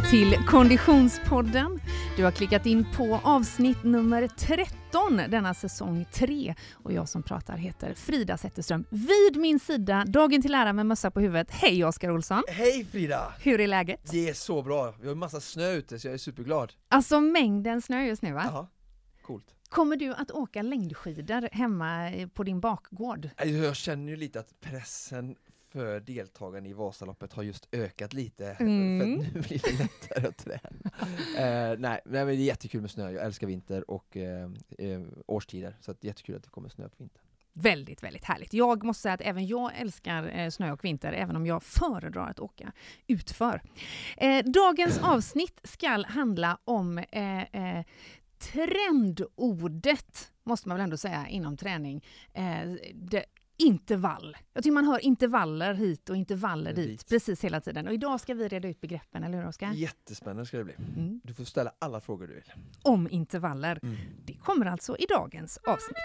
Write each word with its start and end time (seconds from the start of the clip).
Välkommen 0.00 0.30
till 0.38 0.46
Konditionspodden. 0.46 1.80
Du 2.16 2.24
har 2.24 2.30
klickat 2.30 2.66
in 2.66 2.86
på 2.96 3.20
avsnitt 3.24 3.84
nummer 3.84 4.28
13 4.28 5.16
denna 5.16 5.54
säsong 5.54 6.06
3 6.12 6.54
och 6.72 6.92
jag 6.92 7.08
som 7.08 7.22
pratar 7.22 7.56
heter 7.56 7.94
Frida 7.94 8.36
Zetterström. 8.38 8.84
Vid 8.90 9.36
min 9.40 9.60
sida, 9.60 10.04
dagen 10.06 10.42
till 10.42 10.54
ära 10.54 10.72
med 10.72 10.86
mössa 10.86 11.10
på 11.10 11.20
huvudet. 11.20 11.50
Hej 11.50 11.84
Oskar 11.84 12.10
Olsson! 12.10 12.42
Hej 12.48 12.84
Frida! 12.92 13.34
Hur 13.40 13.60
är 13.60 13.66
läget? 13.66 14.10
Det 14.10 14.28
är 14.28 14.34
så 14.34 14.62
bra, 14.62 14.94
vi 15.00 15.06
har 15.06 15.12
en 15.12 15.18
massa 15.18 15.40
snö 15.40 15.72
ute 15.72 15.98
så 15.98 16.06
jag 16.06 16.14
är 16.14 16.18
superglad. 16.18 16.72
Alltså 16.88 17.20
mängden 17.20 17.82
snö 17.82 18.04
just 18.04 18.22
nu 18.22 18.32
va? 18.32 18.42
Jaha, 18.44 18.66
coolt. 19.22 19.46
Kommer 19.68 19.96
du 19.96 20.14
att 20.14 20.30
åka 20.30 20.62
längdskidor 20.62 21.48
hemma 21.52 22.10
på 22.34 22.42
din 22.42 22.60
bakgård? 22.60 23.28
Alltså, 23.36 23.54
Jag 23.56 23.76
känner 23.76 24.10
ju 24.10 24.16
lite 24.16 24.40
att 24.40 24.60
pressen 24.60 25.36
för 25.72 26.00
deltagarna 26.00 26.68
i 26.68 26.72
Vasaloppet 26.72 27.32
har 27.32 27.42
just 27.42 27.68
ökat 27.72 28.12
lite, 28.12 28.44
Mm. 28.60 28.98
för 29.00 29.06
nu 29.34 29.40
blir 29.40 29.58
det 29.64 29.78
lättare 29.78 30.26
att 30.28 30.36
träna. 30.36 30.90
Eh, 31.38 31.78
nej, 31.78 31.78
nej, 31.78 32.00
men 32.04 32.26
det 32.26 32.32
är 32.32 32.36
jättekul 32.36 32.80
med 32.80 32.90
snö, 32.90 33.10
jag 33.10 33.24
älskar 33.24 33.46
vinter 33.46 33.90
och 33.90 34.16
eh, 34.16 34.50
årstider, 35.26 35.76
så 35.80 35.90
att 35.90 36.00
det 36.00 36.06
är 36.06 36.08
jättekul 36.08 36.36
att 36.36 36.42
det 36.42 36.50
kommer 36.50 36.68
snö 36.68 36.88
på 36.88 36.94
vintern. 36.98 37.22
Väldigt, 37.52 38.02
väldigt 38.02 38.24
härligt. 38.24 38.52
Jag 38.54 38.84
måste 38.84 39.02
säga 39.02 39.14
att 39.14 39.20
även 39.20 39.46
jag 39.46 39.70
älskar 39.80 40.50
snö 40.50 40.72
och 40.72 40.84
vinter, 40.84 41.12
även 41.12 41.36
om 41.36 41.46
jag 41.46 41.62
föredrar 41.62 42.30
att 42.30 42.40
åka 42.40 42.72
utför. 43.06 43.62
Eh, 44.16 44.44
dagens 44.44 44.98
avsnitt 45.02 45.60
ska 45.64 46.04
handla 46.08 46.58
om 46.64 46.98
eh, 46.98 47.42
eh, 47.42 47.84
trendordet, 48.38 50.32
måste 50.44 50.68
man 50.68 50.76
väl 50.76 50.84
ändå 50.84 50.96
säga, 50.96 51.28
inom 51.28 51.56
träning. 51.56 52.04
Det, 52.94 53.24
intervall. 53.60 54.36
Jag 54.52 54.62
tycker 54.62 54.74
man 54.74 54.84
hör 54.84 54.98
intervaller 55.04 55.74
hit 55.74 56.10
och 56.10 56.16
intervaller 56.16 56.72
dit 56.72 56.88
Dit. 56.88 57.08
precis 57.08 57.44
hela 57.44 57.60
tiden. 57.60 57.86
Och 57.86 57.94
idag 57.94 58.20
ska 58.20 58.34
vi 58.34 58.48
reda 58.48 58.68
ut 58.68 58.80
begreppen, 58.80 59.24
eller 59.24 59.38
hur 59.38 59.48
Oskar? 59.48 59.72
Jättespännande 59.72 60.46
ska 60.46 60.58
det 60.58 60.64
bli. 60.64 60.74
Mm. 60.96 61.20
Du 61.24 61.34
får 61.34 61.44
ställa 61.44 61.72
alla 61.78 62.00
frågor 62.00 62.26
du 62.26 62.34
vill. 62.34 62.52
Om 62.82 63.08
intervaller. 63.10 63.78
Mm. 63.82 63.96
Det 64.24 64.34
kommer 64.34 64.66
alltså 64.66 64.96
i 64.96 65.06
dagens 65.08 65.56
avsnitt. 65.56 65.96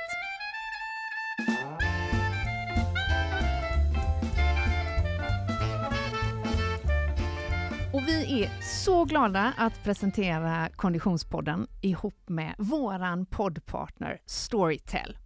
Och 7.94 8.08
vi 8.08 8.44
är 8.44 8.62
så 8.62 9.06
glada 9.06 9.54
att 9.58 9.84
presentera 9.84 10.70
Konditionspodden 10.76 11.68
ihop 11.82 12.30
med 12.30 12.56
våran 12.58 13.26
poddpartner 13.26 14.18
Storytel. 14.26 15.18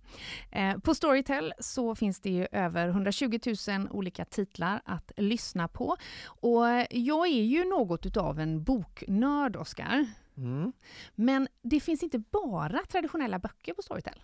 Eh, 0.52 0.78
På 0.78 0.96
Storytel 0.96 1.54
så 1.60 1.96
finns 1.96 2.20
det 2.20 2.30
ju 2.30 2.48
över 2.52 2.88
120 2.88 3.40
000 3.68 3.88
olika 3.92 4.26
titlar 4.26 4.82
att 4.86 5.12
lyssna 5.18 5.68
på. 5.68 5.98
Och 6.26 6.66
jag 6.90 7.28
är 7.28 7.44
ju 7.44 7.66
något 7.66 8.06
utav 8.06 8.40
en 8.40 8.64
boknörd, 8.64 9.56
Oskar. 9.56 10.06
Mm. 10.38 10.74
Men 11.16 11.48
det 11.62 11.80
finns 11.80 12.04
inte 12.04 12.20
bara 12.20 12.80
traditionella 12.90 13.40
böcker 13.40 13.74
på 13.74 13.82
Storytel. 13.82 14.22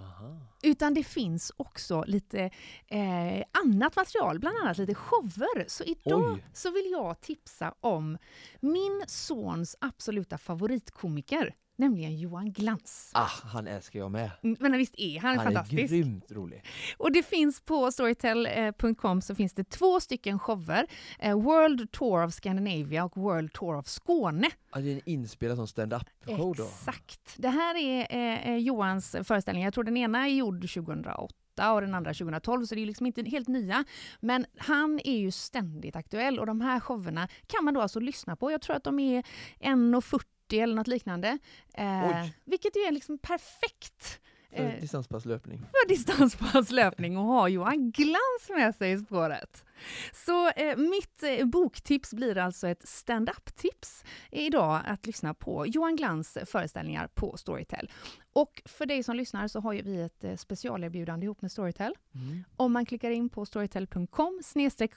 Aha. 0.00 0.36
Utan 0.62 0.94
det 0.94 1.04
finns 1.04 1.52
också 1.56 2.04
lite 2.06 2.50
eh, 2.86 3.44
annat 3.64 3.96
material, 3.96 4.38
bland 4.38 4.56
annat 4.58 4.78
lite 4.78 4.94
shower. 4.94 5.64
Så 5.68 5.84
idag 5.84 6.32
Oj. 6.32 6.44
så 6.52 6.70
vill 6.70 6.90
jag 6.90 7.20
tipsa 7.20 7.74
om 7.80 8.18
min 8.60 9.02
sons 9.06 9.76
absoluta 9.80 10.38
favoritkomiker, 10.38 11.54
nämligen 11.80 12.16
Johan 12.18 12.52
Glans. 12.52 13.10
Ah, 13.14 13.28
han 13.44 13.66
älskar 13.66 13.98
jag 13.98 14.10
med. 14.10 14.30
Mm, 14.42 14.56
Men 14.60 14.72
visst 14.72 14.94
är 14.96 15.20
han, 15.20 15.36
Han 15.36 15.44
fantastisk? 15.46 15.82
är 15.82 15.88
grymt 15.88 16.32
rolig. 16.32 16.64
Och 16.96 17.12
det 17.12 17.22
finns 17.22 17.60
på 17.60 17.92
storytel.com 17.92 19.22
så 19.22 19.34
finns 19.34 19.52
det 19.54 19.64
två 19.70 20.00
stycken 20.00 20.38
shower. 20.38 20.86
Eh, 21.18 21.40
World 21.40 21.92
Tour 21.92 22.24
of 22.24 22.34
Scandinavia 22.34 23.04
och 23.04 23.16
World 23.16 23.52
Tour 23.52 23.76
of 23.76 23.86
Skåne. 23.86 24.50
Ja, 24.72 24.80
det 24.80 24.90
är 24.90 24.94
en 24.94 25.00
inspelad 25.04 25.56
sån 25.56 25.68
stand-up 25.68 26.02
show 26.26 26.54
då. 26.56 26.64
Exakt. 26.64 27.34
Det 27.36 27.48
här 27.48 27.76
är 27.76 28.06
eh, 28.10 28.48
eh, 28.50 28.56
Johans 28.56 29.16
föreställning. 29.24 29.64
Jag 29.64 29.74
tror 29.74 29.84
den 29.84 29.96
ena 29.96 30.24
är 30.28 30.30
gjord 30.30 30.60
2008 30.60 31.34
och 31.72 31.80
den 31.80 31.94
andra 31.94 32.14
2012, 32.14 32.66
så 32.66 32.74
det 32.74 32.80
är 32.82 32.86
liksom 32.86 33.06
inte 33.06 33.22
helt 33.22 33.48
nya. 33.48 33.84
Men 34.20 34.46
han 34.58 35.00
är 35.04 35.18
ju 35.18 35.30
ständigt 35.30 35.96
aktuell 35.96 36.38
och 36.38 36.46
de 36.46 36.60
här 36.60 36.80
showerna 36.80 37.28
kan 37.46 37.64
man 37.64 37.74
då 37.74 37.80
alltså 37.80 38.00
lyssna 38.00 38.36
på. 38.36 38.50
Jag 38.52 38.60
tror 38.62 38.76
att 38.76 38.84
de 38.84 38.98
är 38.98 39.22
1,40 39.60 40.20
eller 40.58 40.74
något 40.74 40.86
liknande. 40.86 41.38
Eh, 41.74 42.26
vilket 42.44 42.76
ju 42.76 42.80
är 42.80 42.92
liksom 42.92 43.18
perfekt 43.18 44.20
För 44.56 44.62
eh, 44.62 44.80
distanspasslöpning. 44.80 45.58
för 45.58 45.88
distanspasslöpning 45.88 47.16
och 47.16 47.24
ha 47.24 47.48
Johan 47.48 47.90
Glans 47.90 48.48
med 48.48 48.74
sig 48.74 48.92
i 48.92 48.98
spåret. 48.98 49.64
Så 50.12 50.50
eh, 50.50 50.76
mitt 50.76 51.22
eh, 51.22 51.46
boktips 51.46 52.14
blir 52.14 52.38
alltså 52.38 52.68
ett 52.68 52.88
stand-up-tips 52.88 54.04
idag 54.30 54.80
att 54.86 55.06
lyssna 55.06 55.34
på 55.34 55.66
Johan 55.66 55.96
Glans 55.96 56.38
föreställningar 56.46 57.08
på 57.14 57.36
Storytel. 57.36 57.90
Och 58.32 58.62
för 58.64 58.86
dig 58.86 59.02
som 59.02 59.16
lyssnar 59.16 59.48
så 59.48 59.60
har 59.60 59.72
ju 59.72 59.82
vi 59.82 60.00
ett 60.00 60.24
eh, 60.24 60.36
specialerbjudande 60.36 61.24
ihop 61.24 61.42
med 61.42 61.52
Storytel. 61.52 61.94
Mm. 62.14 62.44
Om 62.56 62.72
man 62.72 62.86
klickar 62.86 63.10
in 63.10 63.28
på 63.28 63.46
storytel.com 63.46 64.40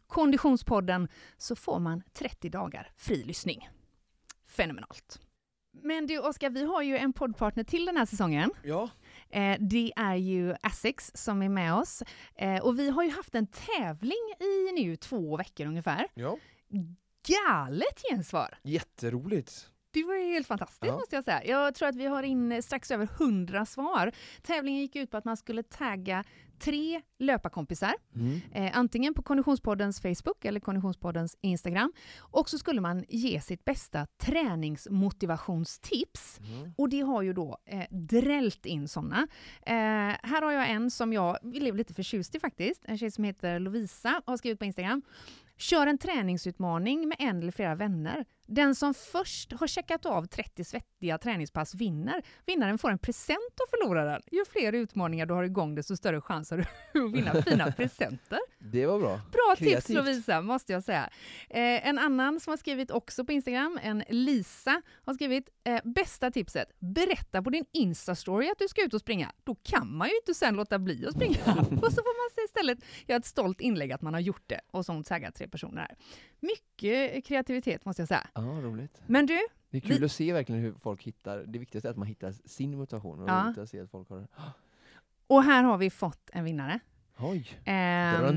konditionspodden 0.08 1.08
så 1.38 1.56
får 1.56 1.80
man 1.80 2.04
30 2.14 2.50
dagar 2.50 2.92
fri 2.98 3.24
lyssning. 3.24 3.70
Fenomenalt. 4.48 5.20
Men 5.82 6.08
du 6.08 6.20
Oskar, 6.20 6.50
vi 6.50 6.66
har 6.66 6.82
ju 6.82 6.98
en 6.98 7.14
poddpartner 7.14 7.64
till 7.64 7.86
den 7.86 7.98
här 7.98 8.06
säsongen. 8.06 8.52
Ja, 8.64 8.90
Eh, 9.30 9.58
det 9.60 9.92
är 9.96 10.16
ju 10.16 10.56
Essex 10.64 11.12
som 11.16 11.42
är 11.42 11.50
med 11.50 11.74
oss. 11.74 12.04
Eh, 12.36 12.64
och 12.64 12.80
vi 12.80 12.90
har 12.90 13.04
ju 13.04 13.10
haft 13.10 13.36
en 13.36 13.48
tävling 13.48 14.34
i 14.40 14.72
nu 14.84 14.96
två 14.96 15.38
veckor 15.38 15.66
ungefär. 15.68 16.08
ja. 16.14 16.38
Galet 17.28 18.02
gensvar! 18.10 18.58
Jätteroligt. 18.64 19.70
Det 19.92 20.04
var 20.04 20.16
ju 20.16 20.34
helt 20.34 20.48
fantastiskt 20.48 20.86
Ja. 20.86 20.94
måste 20.94 21.16
jag 21.16 21.24
säga. 21.26 21.46
Jag 21.46 21.76
tror 21.76 21.90
att 21.90 21.96
vi 21.96 22.06
har 22.06 22.24
in 22.24 22.64
strax 22.64 22.92
över 22.92 23.06
100 23.18 23.66
svar. 23.66 24.12
Tävlingen 24.42 24.82
gick 24.82 24.96
ut 24.96 25.12
på 25.12 25.18
att 25.18 25.26
man 25.26 25.38
skulle 25.38 25.64
tagga 25.64 26.24
tre 26.60 27.02
löparkompisar, 27.20 27.94
Mm. 28.16 28.42
eh, 28.54 28.78
antingen 28.78 29.14
på 29.14 29.22
Konditionspoddens 29.22 30.02
Facebook 30.02 30.46
eller 30.46 30.60
Konditionspoddens 30.60 31.38
Instagram. 31.42 31.94
Och 32.20 32.50
så 32.50 32.58
skulle 32.58 32.82
man 32.82 33.06
ge 33.10 33.42
sitt 33.42 33.66
bästa 33.66 34.08
träningsmotivationstips. 34.18 36.40
Mm. 36.40 36.74
Och 36.78 36.90
det 36.90 37.02
har 37.02 37.22
ju 37.22 37.34
då 37.34 37.58
eh, 37.66 37.84
drällt 37.90 38.66
in 38.66 38.88
såna. 38.88 39.28
Eh, 39.66 39.74
här 40.24 40.42
har 40.42 40.52
jag 40.52 40.70
en 40.70 40.92
som 40.92 41.14
jag 41.14 41.38
blev 41.44 41.76
lite 41.76 41.94
förtjust 41.94 42.36
i 42.36 42.40
faktiskt. 42.40 42.82
En 42.86 42.98
tjej 42.98 43.12
som 43.12 43.24
heter 43.24 43.60
Lovisa 43.60 44.22
har 44.26 44.38
skrivit 44.38 44.60
på 44.60 44.66
Instagram. 44.66 45.02
Kör 45.58 45.88
en 45.88 45.98
träningsutmaning 45.98 47.08
med 47.08 47.18
en 47.20 47.40
eller 47.40 47.52
flera 47.52 47.76
vänner. 47.76 48.26
Den 48.46 48.76
som 48.76 48.94
först 48.94 49.54
har 49.54 49.68
checkat 49.68 50.06
av 50.06 50.26
30 50.26 50.64
svettiga 50.64 51.18
träningspass 51.18 51.76
vinner. 51.76 52.24
Vinnaren 52.46 52.78
får 52.78 52.92
en 52.92 52.98
present 52.98 53.60
av 53.64 53.70
förloraren. 53.70 54.22
Ju 54.32 54.46
fler 54.46 54.74
utmaningar 54.74 55.26
du 55.26 55.34
har 55.34 55.44
igång 55.44 55.76
desto 55.76 55.98
större 55.98 56.22
chans 56.22 56.52
har 56.52 56.58
du 56.58 56.64
att 57.06 57.14
vinna 57.14 57.42
fina 57.42 57.72
presenter. 57.78 58.40
Det 58.60 58.86
var 58.86 59.00
bra. 59.00 59.22
Bra 59.32 59.56
tips 59.58 59.70
Kreativt. 59.70 59.96
Lovisa, 59.96 60.42
måste 60.42 60.74
jag 60.74 60.84
säga. 60.84 61.10
Eh, 61.50 61.88
en 61.88 62.00
annan 62.00 62.40
som 62.40 62.52
har 62.52 62.58
skrivit 62.58 62.92
också 62.92 63.26
på 63.26 63.32
Instagram, 63.32 63.80
en 63.84 64.04
Lisa, 64.10 64.82
har 65.06 65.14
skrivit 65.14 65.50
eh, 65.64 65.82
bästa 65.84 66.32
tipset, 66.32 66.68
berätta 66.80 67.42
på 67.42 67.50
din 67.50 67.66
Insta-story 67.74 68.52
att 68.52 68.60
du 68.60 68.68
ska 68.68 68.86
ut 68.86 68.94
och 68.94 69.02
springa. 69.02 69.32
Då 69.44 69.56
kan 69.56 69.98
man 69.98 70.08
ju 70.08 70.16
inte 70.16 70.34
sen 70.34 70.56
låta 70.56 70.80
bli 70.80 71.06
att 71.08 71.14
springa. 71.14 71.40
och 71.56 71.92
så 71.94 72.02
får 72.02 72.40
man 72.40 72.46
istället 72.46 72.80
göra 73.08 73.20
ett 73.20 73.26
stolt 73.26 73.62
inlägg 73.62 73.92
att 73.92 74.02
man 74.02 74.14
har 74.14 74.22
gjort 74.22 74.44
det 74.48 74.60
och 74.72 74.86
så 74.86 75.04
taggar 75.04 75.32
tre 75.32 75.48
personer 75.48 75.82
här. 75.82 75.96
Mycket 76.44 77.26
kreativitet 77.26 77.86
måste 77.86 78.02
jag 78.02 78.08
säga. 78.10 78.28
Ja, 78.34 78.42
roligt. 78.42 79.02
Men 79.08 79.26
du, 79.26 79.40
Det 79.70 79.78
är 79.78 79.82
kul 79.82 80.00
Vi- 80.00 80.06
att 80.06 80.12
se 80.12 80.34
verkligen 80.34 80.62
hur 80.62 80.74
folk 80.74 81.04
hittar, 81.04 81.38
det 81.40 81.60
viktigaste 81.60 81.88
är 81.88 81.92
att 81.92 81.98
man 81.98 82.08
hittar 82.08 82.32
sin 82.32 82.78
motivation. 82.78 83.20
Och 83.24 83.30
Ja. 83.30 83.54
att 83.58 83.70
se 83.70 83.80
att 83.80 83.92
folk 83.92 84.10
har 84.10 84.28
och 85.28 85.44
här 85.44 85.64
har 85.64 85.78
vi 85.78 85.90
fått 85.90 86.30
en 86.34 86.44
vinnare. 86.44 86.80
Oj! 87.18 87.48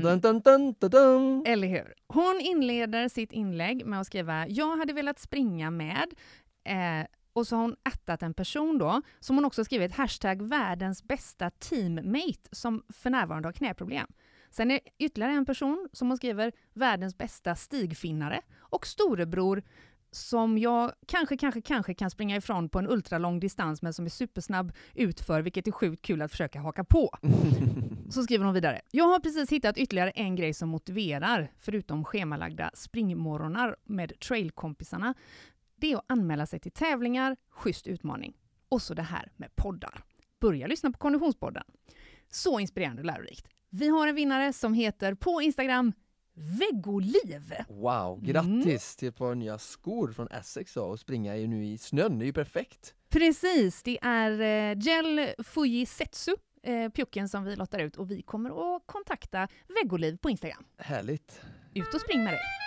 Dun, 0.01 0.19
dun, 0.19 0.41
dun, 0.41 0.75
dun. 0.89 1.43
Eller 1.47 1.67
hur? 1.67 1.93
Hon 2.07 2.39
inleder 2.41 3.07
sitt 3.09 3.31
inlägg 3.31 3.85
med 3.85 3.99
att 4.01 4.07
skriva 4.07 4.47
“Jag 4.47 4.77
hade 4.77 4.93
velat 4.93 5.19
springa 5.19 5.71
med” 5.71 6.07
eh, 6.63 7.07
och 7.33 7.47
så 7.47 7.55
har 7.55 7.61
hon 7.61 7.75
attat 7.83 8.23
en 8.23 8.33
person 8.33 8.77
då, 8.77 9.01
som 9.19 9.35
hon 9.35 9.45
också 9.45 9.65
skrivit 9.65 9.91
hashtag 9.91 10.41
världens 10.41 11.03
bästa 11.03 11.49
teammate 11.49 12.49
som 12.51 12.83
för 12.93 13.09
närvarande 13.09 13.47
har 13.47 13.53
knäproblem. 13.53 14.07
Sen 14.49 14.71
är 14.71 14.79
ytterligare 14.97 15.33
en 15.33 15.45
person 15.45 15.89
som 15.93 16.07
hon 16.07 16.17
skriver 16.17 16.51
världens 16.73 17.17
bästa 17.17 17.55
stigfinnare 17.55 18.41
och 18.59 18.87
storebror 18.87 19.63
som 20.11 20.57
jag 20.57 20.91
kanske, 21.07 21.37
kanske, 21.37 21.61
kanske 21.61 21.93
kan 21.93 22.09
springa 22.09 22.35
ifrån 22.35 22.69
på 22.69 22.79
en 22.79 22.87
ultralång 22.87 23.39
distans 23.39 23.81
men 23.81 23.93
som 23.93 24.05
är 24.05 24.09
supersnabb 24.09 24.71
utför, 24.93 25.41
vilket 25.41 25.67
är 25.67 25.71
sjukt 25.71 26.01
kul 26.01 26.21
att 26.21 26.31
försöka 26.31 26.59
haka 26.59 26.83
på. 26.83 27.09
Så 28.09 28.23
skriver 28.23 28.45
hon 28.45 28.53
vidare. 28.53 28.81
Jag 28.91 29.05
har 29.05 29.19
precis 29.19 29.49
hittat 29.51 29.77
ytterligare 29.77 30.11
en 30.11 30.35
grej 30.35 30.53
som 30.53 30.69
motiverar, 30.69 31.51
förutom 31.59 32.05
schemalagda 32.05 32.71
springmorgonar 32.73 33.75
med 33.83 34.19
trailkompisarna. 34.19 35.13
Det 35.75 35.91
är 35.91 35.97
att 35.97 36.05
anmäla 36.07 36.45
sig 36.45 36.59
till 36.59 36.71
tävlingar, 36.71 37.37
schysst 37.49 37.87
utmaning. 37.87 38.33
Och 38.69 38.81
så 38.81 38.93
det 38.93 39.01
här 39.01 39.31
med 39.35 39.55
poddar. 39.55 40.03
Börja 40.39 40.67
lyssna 40.67 40.91
på 40.91 40.97
Konditionspodden. 40.97 41.63
Så 42.29 42.59
inspirerande 42.59 43.01
och 43.01 43.05
lärorikt. 43.05 43.47
Vi 43.77 43.87
har 43.87 44.07
en 44.07 44.15
vinnare 44.15 44.53
som 44.53 44.73
heter 44.73 45.13
på 45.13 45.41
Instagram 45.41 45.93
Väggoliv. 46.33 47.53
Wow, 47.69 48.21
grattis 48.23 48.95
till 48.95 49.07
ett 49.07 49.15
par 49.15 49.35
nya 49.35 49.57
skor 49.57 50.11
från 50.11 50.27
Essex 50.27 50.77
och 50.77 50.99
springa 50.99 51.37
ju 51.37 51.47
nu 51.47 51.65
i 51.65 51.77
snön, 51.77 52.19
det 52.19 52.25
är 52.25 52.27
ju 52.27 52.33
perfekt. 52.33 52.93
Precis, 53.09 53.83
det 53.83 53.97
är 54.01 54.31
eh, 54.41 54.77
Gel 54.79 55.29
Fujisetsu, 55.43 56.31
eh, 56.63 56.89
pjucken 56.89 57.29
som 57.29 57.43
vi 57.43 57.55
lottar 57.55 57.79
ut 57.79 57.95
och 57.95 58.11
vi 58.11 58.21
kommer 58.21 58.75
att 58.75 58.83
kontakta 58.85 59.47
Väggoliv 59.67 60.17
på 60.17 60.29
Instagram. 60.29 60.63
Härligt. 60.77 61.41
Ut 61.73 61.93
och 61.93 62.01
spring 62.01 62.23
med 62.23 62.33
det. 62.33 62.66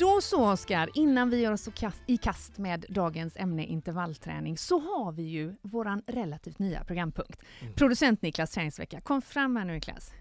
Då 0.00 0.20
så 0.20 0.52
Oskar, 0.52 0.90
innan 0.94 1.30
vi 1.30 1.40
gör 1.40 1.52
oss 1.52 1.68
i 2.06 2.16
kast 2.16 2.58
med 2.58 2.86
dagens 2.88 3.36
ämne 3.36 3.64
intervallträning 3.64 4.58
så 4.58 4.78
har 4.78 5.12
vi 5.12 5.22
ju 5.22 5.54
våran 5.62 6.02
relativt 6.06 6.58
nya 6.58 6.84
programpunkt. 6.84 7.42
Mm. 7.60 7.74
Producent 7.74 8.22
Niklas 8.22 8.50
träningsvecka. 8.50 9.00
Kom 9.00 9.22
fram 9.22 9.56
här 9.56 9.64
nu 9.64 9.72
Niklas. 9.72 10.12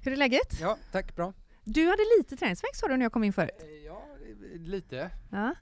Hur 0.00 0.12
är 0.12 0.16
läget? 0.16 0.60
Ja, 0.60 0.78
tack, 0.92 1.16
bra. 1.16 1.32
Du 1.64 1.84
hade 1.84 2.02
lite 2.18 2.36
träningsvärk 2.36 2.76
sa 2.76 2.88
du 2.88 2.96
när 2.96 3.04
jag 3.04 3.12
kom 3.12 3.24
in 3.24 3.32
förut. 3.32 3.50
Eh, 3.60 3.86
ja, 3.86 4.06
lite. 4.54 5.10
Ja. 5.30 5.54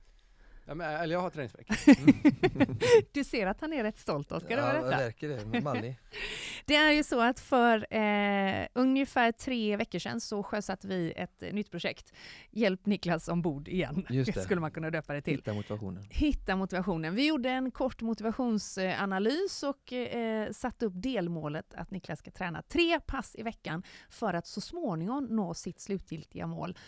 Ja, 0.71 0.75
men, 0.75 0.91
eller 1.01 1.15
jag 1.15 1.21
har 1.21 1.31
träningsvärk. 1.31 1.67
Mm. 2.01 2.79
du 3.13 3.25
ser 3.25 3.47
att 3.47 3.61
han 3.61 3.73
är 3.73 3.83
rätt 3.83 3.99
stolt, 3.99 4.33
Oskar, 4.33 4.59
ja, 4.59 4.63
över 4.63 4.91
detta. 4.91 5.27
Ja, 5.27 5.39
det. 5.53 5.61
Mallig. 5.61 5.97
det 6.65 6.77
är 6.77 6.93
ju 6.93 7.05
så 7.05 7.21
att 7.21 7.41
för 7.41 7.95
eh, 7.95 8.67
ungefär 8.75 9.33
tre 9.33 9.77
veckor 9.77 9.99
sedan 9.99 10.21
så 10.21 10.43
sjösatte 10.43 10.89
vi 10.89 11.13
ett 11.17 11.41
nytt 11.41 11.71
projekt. 11.71 12.13
Hjälp 12.51 12.87
Niklas 12.87 13.29
ombord 13.29 13.69
igen, 13.69 14.07
Just 14.11 14.35
det. 14.35 14.41
skulle 14.45 14.61
man 14.61 14.71
kunna 14.71 14.91
döpa 14.91 15.15
det 15.15 15.23
till. 15.23 15.35
Hitta 15.35 15.55
motivationen. 15.55 16.03
Hitta 16.11 16.57
motivationen. 16.57 17.15
Vi 17.15 17.27
gjorde 17.27 17.51
en 17.51 17.71
kort 17.71 18.01
motivationsanalys 18.01 19.63
och 19.63 19.93
eh, 19.93 20.51
satte 20.53 20.87
upp 20.87 20.95
delmålet 20.97 21.75
att 21.75 21.91
Niklas 21.91 22.19
ska 22.19 22.31
träna 22.31 22.63
tre 22.63 23.01
pass 23.01 23.35
i 23.35 23.43
veckan 23.43 23.83
för 24.11 24.35
att 24.35 24.47
så 24.47 24.61
småningom 24.61 25.25
nå 25.25 25.55
sitt 25.55 25.81
slutgiltiga 25.81 26.47
mål 26.47 26.79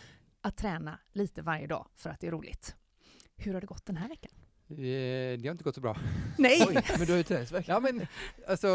att 0.41 0.57
träna 0.57 0.99
lite 1.11 1.41
varje 1.41 1.67
dag 1.67 1.87
för 1.95 2.09
att 2.09 2.19
det 2.19 2.27
är 2.27 2.31
roligt. 2.31 2.75
Hur 3.35 3.53
har 3.53 3.61
det 3.61 3.67
gått 3.67 3.85
den 3.85 3.97
här 3.97 4.09
veckan? 4.09 4.31
Eh, 4.69 5.39
det 5.39 5.43
har 5.43 5.51
inte 5.51 5.63
gått 5.63 5.75
så 5.75 5.81
bra. 5.81 5.97
Nej! 6.37 6.65
Oj, 6.69 6.75
men 6.97 7.05
du 7.05 7.11
har 7.11 7.17
ju 7.17 7.23
träningsvärk. 7.23 7.67
Ja, 7.67 7.79
men 7.79 8.07
alltså, 8.47 8.67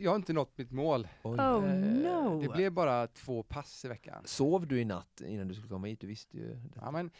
jag 0.00 0.10
har 0.10 0.16
inte 0.16 0.32
nått 0.32 0.58
mitt 0.58 0.70
mål. 0.70 1.08
Oj. 1.22 1.38
Oh, 1.38 1.70
eh, 1.70 1.78
no. 1.78 2.40
Det 2.42 2.48
blev 2.48 2.72
bara 2.72 3.06
två 3.06 3.42
pass 3.42 3.84
i 3.84 3.88
veckan. 3.88 4.22
Sov 4.24 4.66
du 4.66 4.80
i 4.80 4.84
natt 4.84 5.20
innan 5.26 5.48
du 5.48 5.54
skulle 5.54 5.68
komma 5.68 5.86
hit? 5.86 6.00
Du 6.00 6.06
visste 6.06 6.36
ju 6.36 6.48
det. 6.48 6.60
Ja, 6.74 6.90
men, 6.90 7.10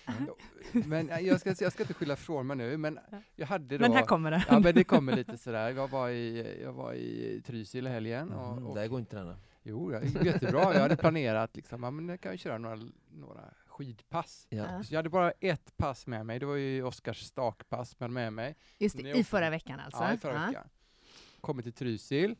men 0.72 1.10
jag, 1.24 1.40
ska, 1.40 1.54
jag 1.60 1.72
ska 1.72 1.82
inte 1.82 1.94
skylla 1.94 2.16
från 2.16 2.46
mig 2.46 2.56
nu, 2.56 2.76
men 2.76 2.98
jag 3.36 3.46
hade 3.46 3.78
då... 3.78 3.82
Men 3.82 3.92
här 3.92 4.06
kommer 4.06 4.30
det. 4.30 4.44
Ja, 4.48 4.58
men 4.58 4.74
det 4.74 4.84
kommer 4.84 5.16
lite 5.16 5.38
sådär. 5.38 5.70
Jag 5.70 5.88
var 5.88 6.08
i, 6.08 6.56
jag 6.62 6.72
var 6.72 6.92
i 6.92 7.42
Trysil 7.46 7.86
i 7.86 7.90
helgen. 7.90 8.32
Och, 8.32 8.52
mm, 8.52 8.66
och, 8.66 8.74
där 8.74 8.88
går 8.88 8.98
inte 8.98 9.10
träna. 9.10 9.36
Jo, 9.62 9.90
det 9.90 10.04
gick 10.04 10.24
jättebra. 10.24 10.74
Jag 10.74 10.80
hade 10.80 10.96
planerat 10.96 11.56
liksom, 11.56 11.82
ja, 11.82 11.90
men 11.90 12.08
jag 12.08 12.20
kan 12.20 12.32
ju 12.32 12.38
köra 12.38 12.58
några, 12.58 12.78
några 13.12 13.44
skidpass. 13.74 14.46
Ja. 14.48 14.82
Så 14.82 14.94
jag 14.94 14.98
hade 14.98 15.08
bara 15.10 15.30
ett 15.30 15.76
pass 15.76 16.06
med 16.06 16.26
mig, 16.26 16.38
det 16.38 16.46
var 16.46 16.56
ju 16.56 16.82
Oskars 16.82 17.20
stakpass 17.20 18.00
med, 18.00 18.10
med 18.10 18.32
mig. 18.32 18.56
Just 18.78 18.96
det, 18.96 19.10
i 19.10 19.24
förra 19.24 19.50
veckan 19.50 19.80
alltså? 19.80 20.02
Ja, 20.02 20.12
i 20.12 20.16
förra 20.16 20.34
ja. 20.34 20.46
veckan. 20.46 20.68
Kommer 21.40 21.62
till 21.62 21.72
Trysil, 21.72 22.36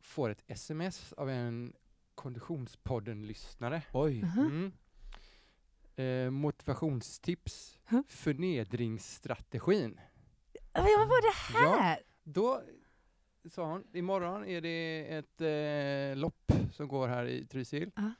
får 0.00 0.30
ett 0.30 0.42
sms 0.46 1.12
av 1.12 1.30
en 1.30 1.72
Konditionspodden-lyssnare. 2.14 3.82
Oj. 3.92 4.20
Mm. 4.20 4.72
Eh, 5.96 6.30
motivationstips, 6.30 7.78
huh? 7.84 8.00
förnedringsstrategin. 8.08 10.00
Vad 10.72 11.08
var 11.08 11.22
det 11.22 11.58
här? 11.58 11.88
Ja, 11.88 11.98
då 12.24 12.62
sa 13.50 13.66
hon, 13.66 13.84
imorgon 13.92 14.44
är 14.44 14.60
det 14.60 15.06
ett 15.10 15.40
eh, 15.40 16.18
lopp 16.20 16.52
som 16.72 16.88
går 16.88 17.08
här 17.08 17.26
i 17.26 17.46
Trysil. 17.46 17.90
Uh. 17.98 18.10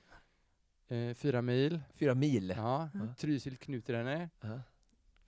Eh, 0.89 1.15
fyra 1.15 1.43
mil. 1.43 1.81
Fyra 1.95 2.15
mil? 2.15 2.55
Ja, 2.57 2.89
uh. 2.95 3.15
Trysil 3.15 3.57
Knuträne. 3.57 4.31
Uh. 4.45 4.59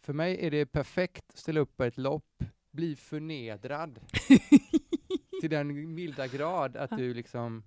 För 0.01 0.13
mig 0.13 0.47
är 0.47 0.51
det 0.51 0.67
perfekt 0.67 1.25
att 1.29 1.39
ställa 1.39 1.61
upp 1.61 1.77
på 1.77 1.85
ett 1.85 1.99
lopp, 1.99 2.45
bli 2.71 2.97
förnedrad 2.97 4.01
till 5.41 5.51
den 5.51 5.95
milda 5.95 6.27
grad 6.27 6.77
att 6.77 6.91
du 6.91 7.15
liksom 7.15 7.65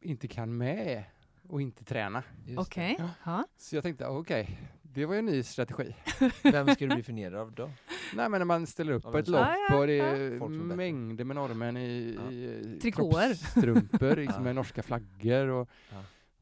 inte 0.00 0.28
kan 0.28 0.56
med 0.56 1.04
och 1.48 1.62
inte 1.62 1.84
träna. 1.84 2.22
Okej. 2.56 2.94
Okay. 2.94 3.06
Ja. 3.24 3.44
Så 3.56 3.76
jag 3.76 3.82
tänkte, 3.82 4.06
okej, 4.06 4.42
okay, 4.42 4.56
det 4.82 5.06
var 5.06 5.14
ju 5.14 5.18
en 5.18 5.26
ny 5.26 5.42
strategi. 5.42 5.94
Vem 6.42 6.68
ska 6.68 6.86
du 6.86 6.94
bli 6.94 7.02
förnedrad 7.02 7.40
av 7.40 7.52
då? 7.52 7.70
Nej 8.14 8.28
men 8.28 8.40
när 8.40 8.44
man 8.44 8.66
ställer 8.66 8.92
upp 8.92 9.02
på 9.02 9.18
ett 9.18 9.28
lopp 9.28 9.46
och 9.72 9.86
det 9.86 10.00
är 10.00 10.48
mängder 10.48 11.24
med 11.24 11.36
norrmän 11.36 11.76
i, 11.76 12.18
ja. 12.24 12.32
i 12.32 12.78
trikåer, 12.82 13.34
strumpor 13.34 14.16
liksom, 14.22 14.42
med 14.42 14.54
norska 14.54 14.82
flaggor 14.82 15.48
och, 15.48 15.68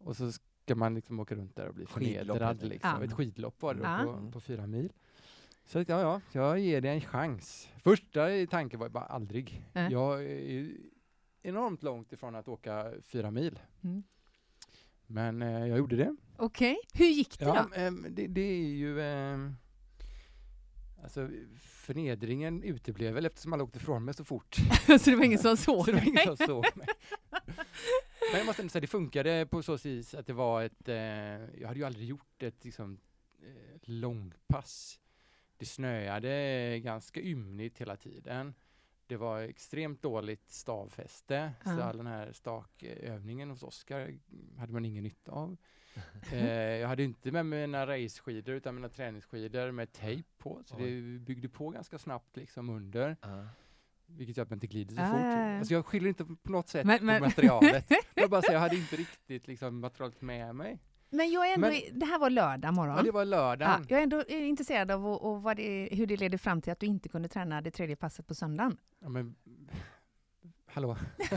och 0.06 0.16
så 0.16 0.32
ska 0.32 0.74
man 0.74 0.94
liksom 0.94 1.20
åka 1.20 1.34
runt 1.34 1.56
där 1.56 1.68
och 1.68 1.74
bli 1.74 1.86
förnedrad. 1.86 2.62
Liksom. 2.62 3.02
Ett 3.02 3.12
skidlopp 3.12 3.62
var 3.62 3.74
det 3.74 4.04
på, 4.04 4.30
på 4.30 4.40
fyra 4.40 4.66
mil. 4.66 4.92
Så 5.64 5.78
ja, 5.78 5.84
ja, 6.00 6.20
jag 6.32 6.58
ger 6.58 6.80
det 6.80 6.88
en 6.88 7.00
chans. 7.00 7.68
Första 7.82 8.46
tanken 8.50 8.80
var 8.80 8.88
bara 8.88 9.04
aldrig. 9.04 9.64
Mm. 9.74 9.92
Jag 9.92 10.24
är 10.24 10.70
enormt 11.42 11.82
långt 11.82 12.12
ifrån 12.12 12.34
att 12.34 12.48
åka 12.48 12.92
fyra 13.02 13.30
mil. 13.30 13.58
Mm. 13.84 14.02
Men 15.06 15.42
eh, 15.42 15.66
jag 15.66 15.78
gjorde 15.78 15.96
det. 15.96 16.16
Okej, 16.36 16.72
okay. 16.72 17.06
hur 17.06 17.12
gick 17.12 17.38
det 17.38 17.44
ja, 17.44 17.66
då? 17.70 17.80
Eh, 17.80 17.92
det, 17.92 18.26
det, 18.26 18.40
är 18.40 18.66
ju... 18.66 19.00
Eh, 19.00 19.50
alltså 21.02 21.28
förnedringen 21.58 22.62
uteblev 22.62 23.14
väl 23.14 23.26
eftersom 23.26 23.52
alla 23.52 23.64
åkte 23.64 23.78
ifrån 23.78 24.04
mig 24.04 24.14
så 24.14 24.24
fort. 24.24 24.54
så 24.86 25.10
det 25.10 25.16
var 25.16 25.24
ingen 25.24 25.38
som 25.38 25.56
såg 25.56 25.84
så 25.84 25.90
det 25.90 25.96
var 25.96 26.08
ingen 26.08 26.36
som 26.36 26.46
såg 26.46 26.66
mig. 26.74 26.88
Men 28.32 28.38
jag 28.38 28.46
måste 28.46 28.62
ändå 28.62 28.70
säga, 28.70 28.80
det 28.80 28.86
funkade 28.86 29.46
på 29.46 29.62
så 29.62 29.76
vis 29.76 30.14
att 30.14 30.26
det 30.26 30.32
var 30.32 30.62
ett... 30.62 30.88
Eh, 30.88 30.96
jag 31.60 31.68
hade 31.68 31.80
ju 31.80 31.84
aldrig 31.84 32.08
gjort 32.08 32.42
ett 32.42 32.64
liksom, 32.64 32.98
eh, 33.42 33.78
långpass. 33.82 35.00
Det 35.58 35.66
snöade 35.66 36.78
ganska 36.78 37.20
ymnigt 37.20 37.80
hela 37.80 37.96
tiden. 37.96 38.54
Det 39.06 39.16
var 39.16 39.40
extremt 39.40 40.02
dåligt 40.02 40.50
stavfäste, 40.50 41.52
mm. 41.64 41.78
så 41.78 41.82
all 41.82 41.96
den 41.96 42.06
här 42.06 42.32
stakövningen 42.32 43.50
hos 43.50 43.62
Oskar 43.62 44.18
hade 44.58 44.72
man 44.72 44.84
ingen 44.84 45.04
nytta 45.04 45.32
av. 45.32 45.56
eh, 46.32 46.50
jag 46.52 46.88
hade 46.88 47.02
inte 47.02 47.32
med 47.32 47.46
mig 47.46 47.60
mina 47.60 47.86
raceskidor 47.86 48.54
utan 48.54 48.74
mina 48.74 48.88
träningsskidor 48.88 49.70
med 49.70 49.92
tejp 49.92 50.28
på, 50.38 50.62
så 50.64 50.76
Oj. 50.76 50.82
det 50.82 51.18
byggde 51.18 51.48
på 51.48 51.68
ganska 51.68 51.98
snabbt 51.98 52.36
liksom 52.36 52.70
under. 52.70 53.16
Uh. 53.24 53.46
Vilket 54.06 54.36
gör 54.36 54.44
att 54.44 54.50
man 54.50 54.56
inte 54.56 54.66
glider 54.66 54.94
så 54.94 55.02
uh. 55.02 55.08
fort. 55.08 55.58
Alltså 55.58 55.74
jag 55.74 55.86
skyller 55.86 56.08
inte 56.08 56.24
på 56.24 56.52
något 56.52 56.68
sätt 56.68 56.86
men, 56.86 56.98
på 56.98 57.04
men. 57.04 57.22
materialet. 57.22 57.92
jag 58.14 58.30
bara 58.30 58.42
säger, 58.42 58.54
jag 58.54 58.60
hade 58.60 58.76
inte 58.76 58.96
riktigt 58.96 59.46
liksom 59.46 59.80
materialet 59.80 60.22
med 60.22 60.54
mig. 60.54 60.78
Men 61.10 61.30
jag 61.30 61.50
är 61.50 61.54
ändå, 61.54 61.68
men, 61.68 61.98
det 61.98 62.06
här 62.06 62.18
var 62.18 62.30
lördag 62.30 62.74
morgon. 62.74 62.96
Ja, 62.96 63.02
det 63.02 63.10
var 63.10 63.24
lördag. 63.24 63.68
Ja, 63.68 63.84
jag 63.88 63.98
är 63.98 64.02
ändå 64.02 64.24
intresserad 64.24 64.90
av 64.90 65.06
och, 65.06 65.46
och 65.46 65.56
det, 65.56 65.88
hur 65.92 66.06
det 66.06 66.16
ledde 66.16 66.38
fram 66.38 66.62
till 66.62 66.72
att 66.72 66.80
du 66.80 66.86
inte 66.86 67.08
kunde 67.08 67.28
träna 67.28 67.60
det 67.60 67.70
tredje 67.70 67.96
passet 67.96 68.26
på 68.26 68.34
söndagen. 68.34 68.76
Ja, 69.00 69.08
men, 69.08 69.34
hallå? 70.66 70.96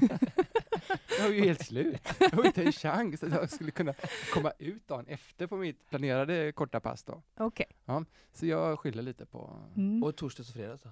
jag 1.17 1.23
var 1.23 1.29
ju 1.29 1.41
helt 1.41 1.65
slut. 1.65 2.01
Jag 2.19 2.29
har 2.29 2.45
inte 2.45 2.63
en 2.63 2.71
chans 2.71 3.23
att 3.23 3.31
jag 3.31 3.49
skulle 3.49 3.71
kunna 3.71 3.93
komma 4.33 4.51
ut 4.59 4.87
dagen 4.87 5.05
efter 5.07 5.47
på 5.47 5.57
mitt 5.57 5.89
planerade 5.89 6.51
korta 6.51 6.79
pass 6.79 7.03
då. 7.03 7.21
Okej. 7.37 7.45
Okay. 7.45 7.77
Ja, 7.85 8.05
så 8.33 8.45
jag 8.45 8.79
skyller 8.79 9.03
lite 9.03 9.25
på... 9.25 9.59
Mm. 9.75 10.03
Och 10.03 10.15
torsdags 10.15 10.49
och 10.49 10.55
fredags 10.55 10.81
då? 10.81 10.89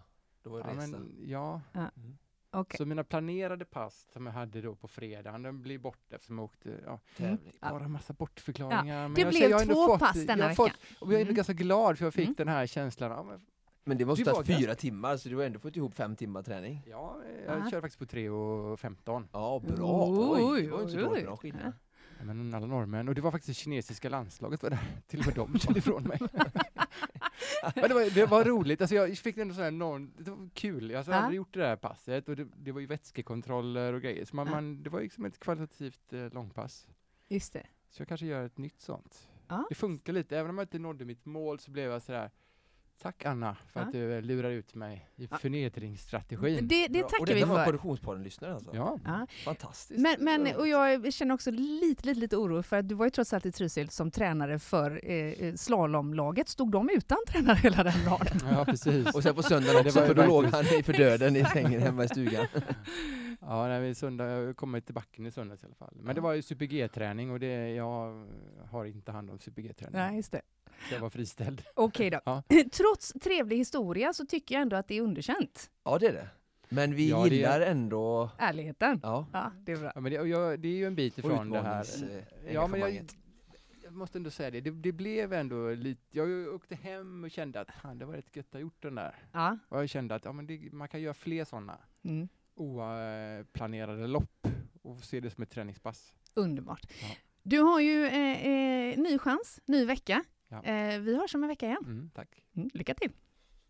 Då 0.47 0.53
var 0.53 0.63
det 0.63 0.69
ja, 0.69 0.77
resa? 0.77 0.97
Men, 0.97 1.15
ja. 1.25 1.61
ja. 1.71 1.79
Mm. 1.79 2.17
Okay. 2.51 2.77
Så 2.77 2.85
mina 2.85 3.03
planerade 3.03 3.65
pass 3.65 4.07
som 4.13 4.25
jag 4.25 4.33
hade 4.33 4.61
då 4.61 4.75
på 4.75 4.87
fredagen, 4.87 5.43
de 5.43 5.61
blir 5.61 5.79
borta 5.79 6.15
eftersom 6.15 6.37
jag 6.37 6.45
åkte, 6.45 6.79
ja, 6.85 6.99
mm. 7.17 7.37
bara 7.61 7.87
massa 7.87 8.13
bortförklaringar. 8.13 9.01
Ja, 9.01 9.09
det 9.09 9.23
men 9.23 9.29
blev 9.29 9.49
jag, 9.49 9.65
två 9.65 9.87
fått, 9.87 9.99
pass 9.99 10.25
denna 10.25 10.47
vecka. 10.47 10.71
och 10.99 11.13
jag 11.13 11.19
är 11.19 11.25
mm. 11.25 11.35
ganska 11.35 11.53
glad 11.53 11.97
för 11.97 12.05
jag 12.05 12.13
fick 12.13 12.25
mm. 12.25 12.35
den 12.37 12.47
här 12.47 12.67
känslan. 12.67 13.11
Ja, 13.11 13.23
men, 13.23 13.41
men 13.83 13.97
det 13.97 14.05
måste 14.05 14.29
ha 14.29 14.35
tagit 14.35 14.57
fyra 14.57 14.75
timmar, 14.75 15.17
så 15.17 15.29
du 15.29 15.35
har 15.35 15.43
ändå 15.43 15.59
fått 15.59 15.75
ihop 15.75 15.95
fem 15.95 16.15
timmar 16.15 16.43
träning? 16.43 16.83
Ja, 16.89 17.17
jag 17.45 17.57
Aha. 17.57 17.69
körde 17.69 17.81
faktiskt 17.81 17.99
på 17.99 18.05
3 18.05 18.29
och 18.29 18.79
15. 18.79 19.27
Ja, 19.31 19.61
bra! 19.67 20.07
Oj, 20.09 20.61
det 20.61 20.69
var 20.69 20.81
inte 20.81 20.91
så 20.91 21.25
bra 21.25 21.37
skillnad. 21.37 21.73
Ja, 22.19 22.25
men 22.25 22.53
alla 22.53 22.65
norrmän, 22.65 23.07
och 23.07 23.15
det 23.15 23.21
var 23.21 23.31
faktiskt 23.31 23.59
det 23.59 23.63
kinesiska 23.63 24.09
landslaget 24.09 24.63
var 24.63 24.69
där, 24.69 24.79
till 25.07 25.19
och 25.19 25.25
med 25.25 25.35
de 25.35 25.59
körde 25.59 25.79
ifrån 25.79 26.03
mig. 26.03 26.19
Men 27.75 27.89
det 27.89 27.93
var, 27.93 28.15
det 28.15 28.25
var 28.25 28.43
roligt, 28.43 28.81
alltså 28.81 28.95
jag 28.95 29.17
fick 29.17 29.37
ändå 29.37 29.53
sån 29.53 29.63
här 29.63 30.23
det 30.23 30.31
var 30.31 30.49
kul, 30.53 30.91
jag 30.91 31.03
har 31.03 31.13
ja. 31.13 31.19
aldrig 31.19 31.37
gjort 31.37 31.53
det 31.53 31.59
där 31.59 31.75
passet 31.75 32.29
och 32.29 32.35
det, 32.35 32.47
det, 32.55 32.71
var 32.71 32.79
ju 32.79 32.87
vätskekontroller 32.87 33.93
och 33.93 34.01
grejer, 34.01 34.25
så 34.25 34.35
man, 34.35 34.49
man, 34.49 34.83
det 34.83 34.89
var 34.89 35.01
liksom 35.01 35.25
ett 35.25 35.39
kvalitativt 35.39 36.13
eh, 36.13 36.33
långpass. 36.33 36.87
Just 37.27 37.53
det. 37.53 37.67
Så 37.89 38.01
jag 38.01 38.07
kanske 38.07 38.25
gör 38.25 38.45
ett 38.45 38.57
nytt 38.57 38.81
sånt. 38.81 39.29
Det 39.69 39.75
funkar 39.75 40.13
lite, 40.13 40.37
även 40.37 40.49
om 40.49 40.57
jag 40.57 40.65
inte 40.65 40.79
nådde 40.79 41.05
mitt 41.05 41.25
mål 41.25 41.59
så 41.59 41.71
blev 41.71 41.91
jag 41.91 42.01
sådär, 42.01 42.31
Tack 43.01 43.25
Anna 43.25 43.55
för 43.73 43.79
Ja. 43.79 43.85
att 43.85 43.91
du 43.91 44.21
lurar 44.21 44.49
ut 44.49 44.75
mig 44.75 45.09
i 45.15 45.27
Ja. 45.31 45.37
förnedringsstrategin. 45.37 46.67
Det, 46.67 46.87
det 46.87 47.03
tackar 47.03 47.19
och 47.21 47.29
vi 47.29 47.33
detta 47.33 47.45
var 47.45 47.57
för. 47.57 47.65
Korrektionspodden-lyssnare 47.65 48.53
alltså? 48.53 48.71
Ja, 48.75 48.99
Ja. 49.05 49.27
Fantastiskt. 49.45 49.99
Men, 49.99 50.15
men, 50.19 50.45
Ja. 50.45 50.57
och 50.57 50.67
jag 50.67 51.13
känner 51.13 51.33
också 51.33 51.51
lite, 51.51 52.07
lite, 52.07 52.19
lite 52.19 52.37
oro 52.37 52.63
för 52.63 52.75
att 52.77 52.89
du 52.89 52.95
var 52.95 53.05
ju 53.05 53.09
trots 53.09 53.33
allt 53.33 53.45
i 53.45 53.51
Trysil 53.51 53.89
som 53.89 54.11
tränare 54.11 54.59
för 54.59 55.01
eh, 55.11 55.15
eh, 55.15 55.55
slalomlaget. 55.55 56.49
Stod 56.49 56.71
de 56.71 56.89
utan 56.89 57.17
tränare 57.27 57.55
hela 57.57 57.83
den 57.83 58.05
dagen? 58.05 58.27
ja 58.51 58.65
precis. 58.65 59.15
Och 59.15 59.23
sen 59.23 59.35
på 59.35 59.43
söndagen 59.43 59.83
Det 59.83 59.89
också, 59.89 60.05
för 60.05 60.13
då 60.13 60.25
låg 60.25 60.45
han 60.45 60.65
i 60.79 60.83
för 60.83 60.93
döden 60.93 61.35
i 61.35 61.45
sängen 61.45 61.81
hemma 61.81 62.03
i 62.03 62.07
stugan. 62.07 62.45
Ja, 63.39 63.67
när 63.67 63.81
vi 63.81 63.95
söndag, 63.95 64.25
jag 64.25 64.57
kommer 64.57 64.79
till 64.79 64.93
backen 64.95 65.25
i 65.25 65.31
söndags 65.31 65.63
i 65.63 65.65
alla 65.65 65.75
fall. 65.75 65.93
Men 65.95 66.15
det 66.15 66.19
Ja. 66.19 66.23
var 66.23 66.33
ju 66.33 66.41
super-G-träning 66.41 67.31
och 67.31 67.39
det, 67.39 67.69
jag 67.69 68.27
har 68.69 68.85
inte 68.85 69.11
hand 69.11 69.29
om 69.29 69.39
super-G-träning. 69.39 69.95
Nej, 69.99 70.15
just 70.15 70.31
det. 70.31 70.41
Så 70.89 70.93
jag 70.95 70.99
var 71.01 71.09
friställd. 71.09 71.61
Okej 71.75 72.09
då. 72.09 72.19
Ja. 72.25 72.43
Trots 72.71 73.13
trevlig 73.21 73.57
historia 73.57 74.13
så 74.13 74.25
tycker 74.25 74.55
jag 74.55 74.61
ändå 74.61 74.75
att 74.75 74.87
det 74.87 74.95
är 74.97 75.01
underkänt. 75.01 75.69
Ja, 75.83 75.97
det 75.97 76.07
är 76.07 76.13
det. 76.13 76.29
Men 76.69 76.95
vi 76.95 77.09
Ja, 77.09 77.23
det 77.23 77.27
är- 77.29 77.31
gillar 77.31 77.61
ändå... 77.61 78.29
Ärligheten. 78.37 78.99
Ja. 79.03 79.25
Ja, 79.33 79.51
det 79.59 79.71
är 79.71 79.77
bra. 79.77 79.91
Ja, 79.95 80.01
men 80.01 80.11
det, 80.11 80.27
jag, 80.27 80.59
det 80.59 80.67
är 80.67 80.73
ju 80.75 80.85
en 80.85 80.95
bit 80.95 81.17
ifrån 81.17 81.49
det 81.49 81.61
här. 81.61 81.85
Ja, 82.51 82.67
men 82.67 82.79
jag, 82.79 83.05
jag 83.83 83.93
måste 83.93 84.17
ändå 84.17 84.29
säga 84.29 84.51
det. 84.51 84.61
det. 84.61 84.71
Det 84.71 84.91
blev 84.91 85.33
ändå 85.33 85.69
lite... 85.69 86.01
Jag 86.11 86.53
åkte 86.55 86.75
hem 86.75 87.23
och 87.23 87.31
kände 87.31 87.59
att 87.61 87.71
fan, 87.81 87.97
det 87.97 88.05
var 88.05 88.13
rätt 88.13 88.35
gött 88.35 88.45
att 88.45 88.53
ha 88.53 88.59
gjort 88.59 88.81
den 88.81 88.95
där. 88.95 89.15
Ja. 89.31 89.57
Och 89.69 89.79
jag 89.81 89.89
kände 89.89 90.15
att 90.15 90.25
ja, 90.25 90.31
men 90.31 90.47
det, 90.47 90.73
man 90.73 90.87
kan 90.87 91.01
göra 91.01 91.13
fler 91.13 91.45
sådana 91.45 91.77
Mm. 92.03 92.27
Oplanerade 92.57 94.07
lopp 94.07 94.47
och 94.81 95.03
se 95.03 95.19
det 95.19 95.29
som 95.29 95.43
ett 95.43 95.49
träningspass. 95.49 96.13
Underbart. 96.33 96.81
Ja. 97.01 97.07
Du 97.43 97.59
har 97.59 97.79
ju 97.79 98.05
eh, 98.05 98.47
eh, 98.47 98.97
ny 98.97 99.17
chans, 99.17 99.59
ny 99.65 99.85
vecka. 99.85 100.23
Ja. 100.49 100.63
Eh, 100.63 100.99
vi 100.99 101.17
hörs 101.17 101.35
om 101.35 101.43
en 101.43 101.49
vecka 101.49 101.65
igen. 101.65 101.83
Mm, 101.85 102.09
tack. 102.15 102.43
Mm, 102.55 102.69
lycka 102.73 102.93
till! 102.93 103.11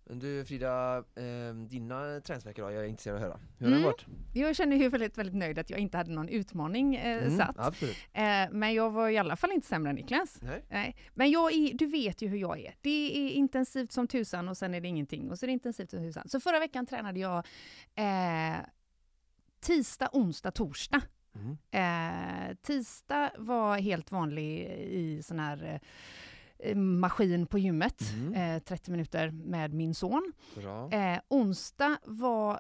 Du 0.10 0.46
Frida, 0.46 0.98
eh, 0.98 1.53
dina 1.70 2.22
träningsveckor 2.22 2.63
då? 2.63 2.72
Jag 2.72 2.84
är 2.84 2.88
intresserad 2.88 3.15
av 3.17 3.24
att 3.24 3.27
höra. 3.29 3.39
Hur 3.58 3.65
har 3.65 3.72
Mm. 3.72 3.82
det 3.82 3.86
varit? 3.88 4.06
Jag 4.34 4.56
känner 4.56 4.77
ju 4.77 4.89
väldigt, 4.89 5.17
väldigt 5.17 5.36
nöjd 5.36 5.60
att 5.60 5.70
jag 5.70 5.79
inte 5.79 5.98
hade 5.98 6.12
någon 6.12 6.29
utmaning 6.29 6.96
eh, 6.96 7.24
Mm, 7.24 7.38
satt. 7.38 7.56
Absolut. 7.60 7.96
Eh, 8.13 8.24
men 8.51 8.74
jag 8.74 8.91
var 8.91 9.10
i 9.10 9.17
alla 9.17 9.36
fall 9.36 9.51
inte 9.51 9.67
sämre 9.67 9.89
än 9.89 9.96
Niklas. 9.96 10.41
Nej. 10.41 10.65
Nej. 10.70 10.96
Men 11.13 11.32
jag 11.32 11.53
är, 11.53 11.74
du 11.74 11.86
vet 11.86 12.22
ju 12.22 12.27
hur 12.27 12.38
jag 12.38 12.60
är. 12.60 12.75
Det 12.82 13.17
är 13.17 13.29
intensivt 13.29 13.91
som 13.91 14.08
tusan 14.08 14.50
och 14.50 14.58
sen 14.58 14.74
är 14.74 14.82
det 14.82 14.88
ingenting. 14.88 15.32
Och 15.32 15.39
så 15.39 15.46
är 15.46 15.48
det 15.48 15.53
intensivt 15.53 15.89
som 15.89 16.00
tusan. 16.00 16.29
Så 16.29 16.39
förra 16.39 16.60
veckan 16.60 16.86
tränade 16.86 17.20
jag 17.20 17.38
eh, 17.96 18.58
tisdag, 19.60 20.10
onsdag, 20.14 20.52
torsdag. 20.52 21.02
Mm. 21.36 21.58
Eh, 21.72 22.56
tisdag 22.56 23.32
var 23.38 23.78
helt 23.78 24.12
vanlig 24.12 24.68
i 24.90 25.24
sån 25.24 25.40
här 25.40 25.80
eh, 26.60 26.76
maskin 26.76 27.48
på 27.48 27.60
gymmet. 27.60 28.02
Mm. 28.14 28.56
Eh, 28.56 28.64
30 28.64 28.92
minuter 28.92 29.32
med 29.32 29.74
min 29.74 29.94
son. 29.94 30.34
Eh, 30.92 31.20
onsdag 31.28 31.98
var 32.06 32.60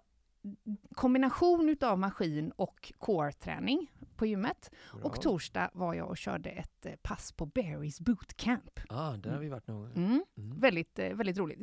kombination 0.95 1.69
utav 1.69 1.99
maskin 1.99 2.51
och 2.51 2.93
core-träning 2.99 3.87
på 4.15 4.25
gymmet. 4.25 4.71
Bra. 4.93 5.03
Och 5.03 5.21
torsdag 5.21 5.69
var 5.73 5.93
jag 5.93 6.09
och 6.09 6.17
körde 6.17 6.49
ett 6.49 6.85
eh, 6.85 6.93
pass 7.01 7.31
på 7.31 7.45
Barry's 7.45 8.03
bootcamp. 8.03 8.79
Ah, 8.89 9.11
där 9.11 9.31
har 9.31 9.39
vi 9.39 9.49
varit 9.49 9.67
någon. 9.67 9.91
Mm. 9.91 10.23
Mm. 10.37 10.59
Väldigt, 10.59 10.99
eh, 10.99 11.13
väldigt 11.13 11.37
roligt. 11.37 11.59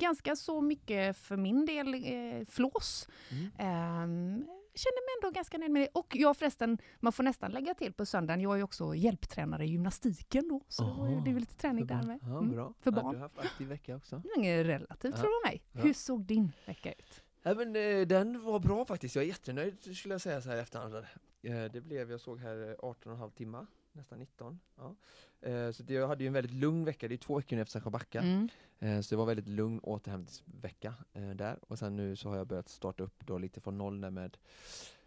Ganska 0.00 0.36
så 0.36 0.60
mycket 0.60 1.16
för 1.16 1.36
min 1.36 1.66
del 1.66 2.04
flås. 2.46 3.08
Mm. 3.30 4.44
Känner 4.78 5.06
mig 5.06 5.26
ändå 5.28 5.34
ganska 5.34 5.58
nöjd 5.58 5.70
med 5.70 5.82
det. 5.82 5.88
Och 5.94 6.16
jag 6.16 6.36
förresten, 6.36 6.78
man 7.00 7.12
får 7.12 7.22
nästan 7.22 7.50
lägga 7.50 7.74
till 7.74 7.92
på 7.92 8.06
söndagen, 8.06 8.40
jag 8.40 8.58
är 8.58 8.62
också 8.62 8.94
hjälptränare 8.94 9.64
i 9.64 9.68
gymnastiken 9.68 10.48
då. 10.48 10.60
Så 10.68 10.82
det 10.84 10.92
var 11.00 11.08
ju- 11.08 11.20
det 11.20 11.30
är 11.30 11.34
väl 11.34 11.40
lite 11.40 11.54
träning 11.56 11.86
där 11.86 12.02
med. 12.02 12.18
Ja, 12.22 12.38
Mm. 12.38 12.50
bra. 12.50 12.74
för 12.80 12.92
Ja, 12.92 13.02
barn. 13.02 13.12
du 13.12 13.16
har 13.18 13.22
haft 13.22 13.38
aktiv 13.38 13.68
vecka 13.68 13.96
också. 13.96 14.22
Det 14.36 14.50
är 14.50 14.64
relativt 14.64 15.14
Ja. 15.16 15.20
från 15.20 15.40
mig. 15.44 15.62
Ja. 15.72 15.80
Hur 15.80 15.92
såg 15.92 16.24
din 16.24 16.52
vecka 16.66 16.92
ut? 16.92 17.22
Ja, 17.42 17.54
men, 17.54 17.76
eh, 17.76 18.06
den 18.06 18.44
var 18.44 18.58
bra 18.58 18.84
faktiskt. 18.84 19.14
Jag 19.16 19.24
är 19.24 19.28
jättenöjd 19.28 19.96
skulle 19.96 20.14
jag 20.14 20.20
säga 20.20 20.40
så 20.40 20.48
här 20.48 20.56
i 20.56 20.60
efterhand. 20.60 20.94
Eh, 20.94 21.64
det 21.72 21.80
blev, 21.80 22.10
jag 22.10 22.20
såg 22.20 22.38
här 22.40 22.68
eh, 22.68 22.74
18 22.78 23.12
och 23.12 23.16
en 23.16 23.20
halv 23.20 23.30
timmar, 23.30 23.66
nästan 23.98 24.18
19. 24.18 24.60
Ja. 24.76 24.94
Eh, 25.40 25.70
så 25.70 25.82
det, 25.82 25.94
jag 25.94 26.08
hade 26.08 26.24
ju 26.24 26.26
en 26.26 26.32
väldigt 26.32 26.54
lugn 26.54 26.84
vecka. 26.84 27.08
Det 27.08 27.14
är 27.14 27.16
två 27.16 27.36
veckor 27.36 27.56
nu 27.56 27.62
efter 27.62 27.72
Sancho 27.72 27.90
Backa. 27.90 28.20
Mm. 28.20 28.48
Eh, 28.78 29.00
så 29.00 29.14
det 29.14 29.16
var 29.16 29.24
en 29.24 29.28
väldigt 29.28 29.48
lugn 29.48 29.80
återhämtningsvecka 29.82 30.94
eh, 31.12 31.30
där. 31.30 31.58
Och 31.60 31.78
sen 31.78 31.96
nu 31.96 32.16
så 32.16 32.28
har 32.28 32.36
jag 32.36 32.46
börjat 32.46 32.68
starta 32.68 33.02
upp 33.02 33.26
då 33.26 33.38
lite 33.38 33.60
från 33.60 33.78
noll 33.78 34.00
där 34.00 34.10
med 34.10 34.36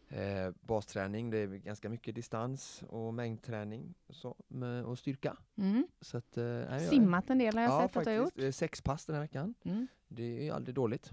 eh, 0.09 0.53
basträning. 0.61 1.29
Det 1.29 1.37
är 1.37 1.47
ganska 1.47 1.89
mycket 1.89 2.15
distans 2.15 2.83
och 2.89 3.13
mängdträning 3.13 3.93
och, 4.07 4.15
så, 4.15 4.35
med, 4.47 4.85
och 4.85 4.99
styrka. 4.99 5.37
Mm. 5.55 5.87
Så 6.01 6.17
att, 6.17 6.37
eh, 6.37 6.43
nej, 6.43 6.87
Simmat 6.87 7.29
en 7.29 7.37
del 7.37 7.55
har 7.55 7.61
jag 7.61 7.71
ja, 7.71 7.87
sett 7.87 7.97
att 7.97 8.03
du 8.03 8.09
har 8.09 8.17
gjort. 8.17 8.39
Eh, 8.39 8.51
Sex 8.51 8.81
pass 8.81 9.05
den 9.05 9.15
här 9.15 9.21
veckan. 9.21 9.53
Mm. 9.63 9.87
Det 10.07 10.23
är 10.23 10.43
ju 10.43 10.51
aldrig 10.51 10.75
dåligt. 10.75 11.11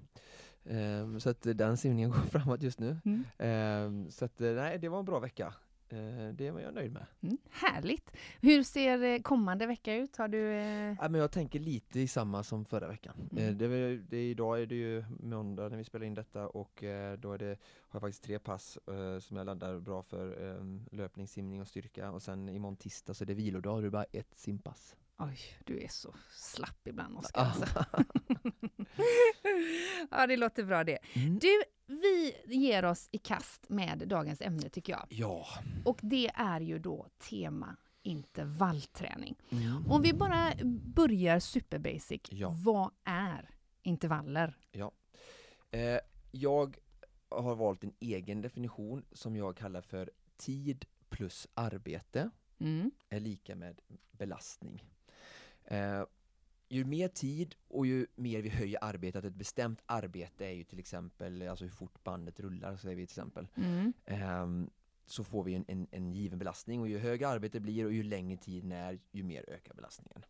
Ehm, 0.64 1.20
så 1.20 1.30
att 1.30 1.46
eh, 1.46 1.54
den 1.54 1.76
simningen 1.76 2.10
går 2.10 2.18
framåt 2.18 2.62
just 2.62 2.80
nu. 2.80 2.96
Mm. 3.38 4.10
Så 4.10 4.24
att 4.24 4.40
eh, 4.40 4.50
nej, 4.50 4.78
det 4.78 4.88
var 4.88 4.98
en 4.98 5.04
bra 5.04 5.18
vecka. 5.18 5.54
Eh, 5.92 6.28
det 6.34 6.50
var 6.50 6.60
jag 6.60 6.74
nöjd 6.74 6.92
med. 6.92 7.06
Mm. 7.20 7.38
Härligt! 7.50 8.16
Hur 8.40 8.62
ser 8.62 9.02
eh, 9.02 9.20
kommande 9.20 9.66
vecka 9.66 9.94
ut? 9.94 10.16
Har 10.16 10.28
du... 10.28 10.52
Eh... 10.52 10.96
Ja, 11.00 11.08
men 11.08 11.14
jag 11.14 11.30
tänker 11.30 11.58
lite 11.58 12.00
i 12.00 12.08
samma 12.08 12.42
som 12.42 12.64
förra 12.64 12.88
veckan. 12.88 13.28
Mm. 13.32 13.58
Det, 13.58 13.96
det, 13.96 14.30
idag 14.30 14.62
är 14.62 14.66
det 14.66 14.74
ju 14.74 15.04
måndag 15.20 15.68
när 15.68 15.76
vi 15.76 15.84
spelar 15.84 16.06
in 16.06 16.14
detta 16.14 16.48
och 16.48 16.84
då 17.18 17.32
är 17.32 17.38
det, 17.38 17.58
har 17.80 17.90
jag 17.92 18.00
faktiskt 18.00 18.24
tre 18.24 18.38
pass 18.38 18.78
som 19.20 19.36
jag 19.36 19.46
laddar 19.46 19.78
bra 19.80 20.02
för 20.02 20.58
löpning, 20.96 21.28
simning 21.28 21.60
och 21.60 21.68
styrka 21.68 22.10
och 22.10 22.22
sen 22.22 22.48
imorgon 22.48 22.76
tisdag 22.76 23.14
så 23.14 23.24
är 23.24 23.26
det 23.26 23.34
vilodag 23.34 23.74
och 23.74 23.80
det 23.82 23.88
är 23.88 23.90
bara 23.90 24.04
ett 24.04 24.38
simpass. 24.38 24.96
Oj, 25.18 25.38
du 25.64 25.80
är 25.80 25.88
så 25.88 26.14
slapp 26.30 26.86
ibland 26.88 27.16
Oskar. 27.18 27.40
Ah. 27.42 27.44
Alltså. 27.44 27.84
ja, 30.10 30.26
det 30.26 30.36
låter 30.36 30.64
bra 30.64 30.84
det. 30.84 30.98
Mm. 31.14 31.38
Du, 31.38 31.62
vi 31.86 32.34
ger 32.46 32.84
oss 32.84 33.08
i 33.12 33.18
kast 33.18 33.68
med 33.68 34.08
dagens 34.08 34.40
ämne 34.40 34.68
tycker 34.68 34.92
jag. 34.92 35.06
Ja. 35.08 35.46
Och 35.84 35.98
det 36.02 36.30
är 36.34 36.60
ju 36.60 36.78
då 36.78 37.06
tema 37.18 37.76
intervallträning. 38.02 39.36
Mm. 39.50 39.90
Om 39.90 40.02
vi 40.02 40.12
bara 40.12 40.52
börjar 40.94 41.40
superbasic. 41.40 42.20
Ja. 42.30 42.54
Vad 42.64 42.90
är 43.04 43.50
intervaller? 43.82 44.56
Eh, 45.70 45.98
jag 46.30 46.76
har 47.28 47.54
valt 47.54 47.84
en 47.84 47.92
egen 48.00 48.40
definition 48.40 49.04
som 49.12 49.36
jag 49.36 49.56
kallar 49.56 49.80
för 49.80 50.10
tid 50.36 50.84
plus 51.08 51.46
arbete 51.54 52.30
Mm. 52.60 52.90
är 53.08 53.20
lika 53.20 53.56
med 53.56 53.80
belastning. 54.12 54.84
Eh, 55.70 56.04
ju 56.68 56.84
mer 56.84 57.08
tid 57.08 57.54
och 57.68 57.86
ju 57.86 58.06
mer 58.16 58.42
vi 58.42 58.48
höjer 58.48 58.78
arbetet, 58.84 59.24
ett 59.24 59.34
bestämt 59.34 59.82
arbete 59.86 60.46
är 60.46 60.52
ju 60.52 60.64
till 60.64 60.78
exempel 60.78 61.48
alltså 61.48 61.64
hur 61.64 61.72
fort 61.72 62.04
bandet 62.04 62.40
rullar, 62.40 62.76
säger 62.76 62.96
vi 62.96 63.06
till 63.06 63.12
exempel. 63.12 63.48
Mm. 63.56 63.92
Ehm, 64.04 64.70
så 65.06 65.24
får 65.24 65.44
vi 65.44 65.54
en, 65.54 65.64
en, 65.68 65.86
en 65.90 66.12
given 66.12 66.38
belastning 66.38 66.80
och 66.80 66.88
ju 66.88 66.98
högre 66.98 67.28
arbetet 67.28 67.62
blir 67.62 67.86
och 67.86 67.92
ju 67.92 68.02
längre 68.02 68.36
tiden 68.36 68.72
är, 68.72 68.98
ju 69.10 69.22
mer 69.22 69.44
ökar 69.48 69.74
belastningen. 69.74 70.24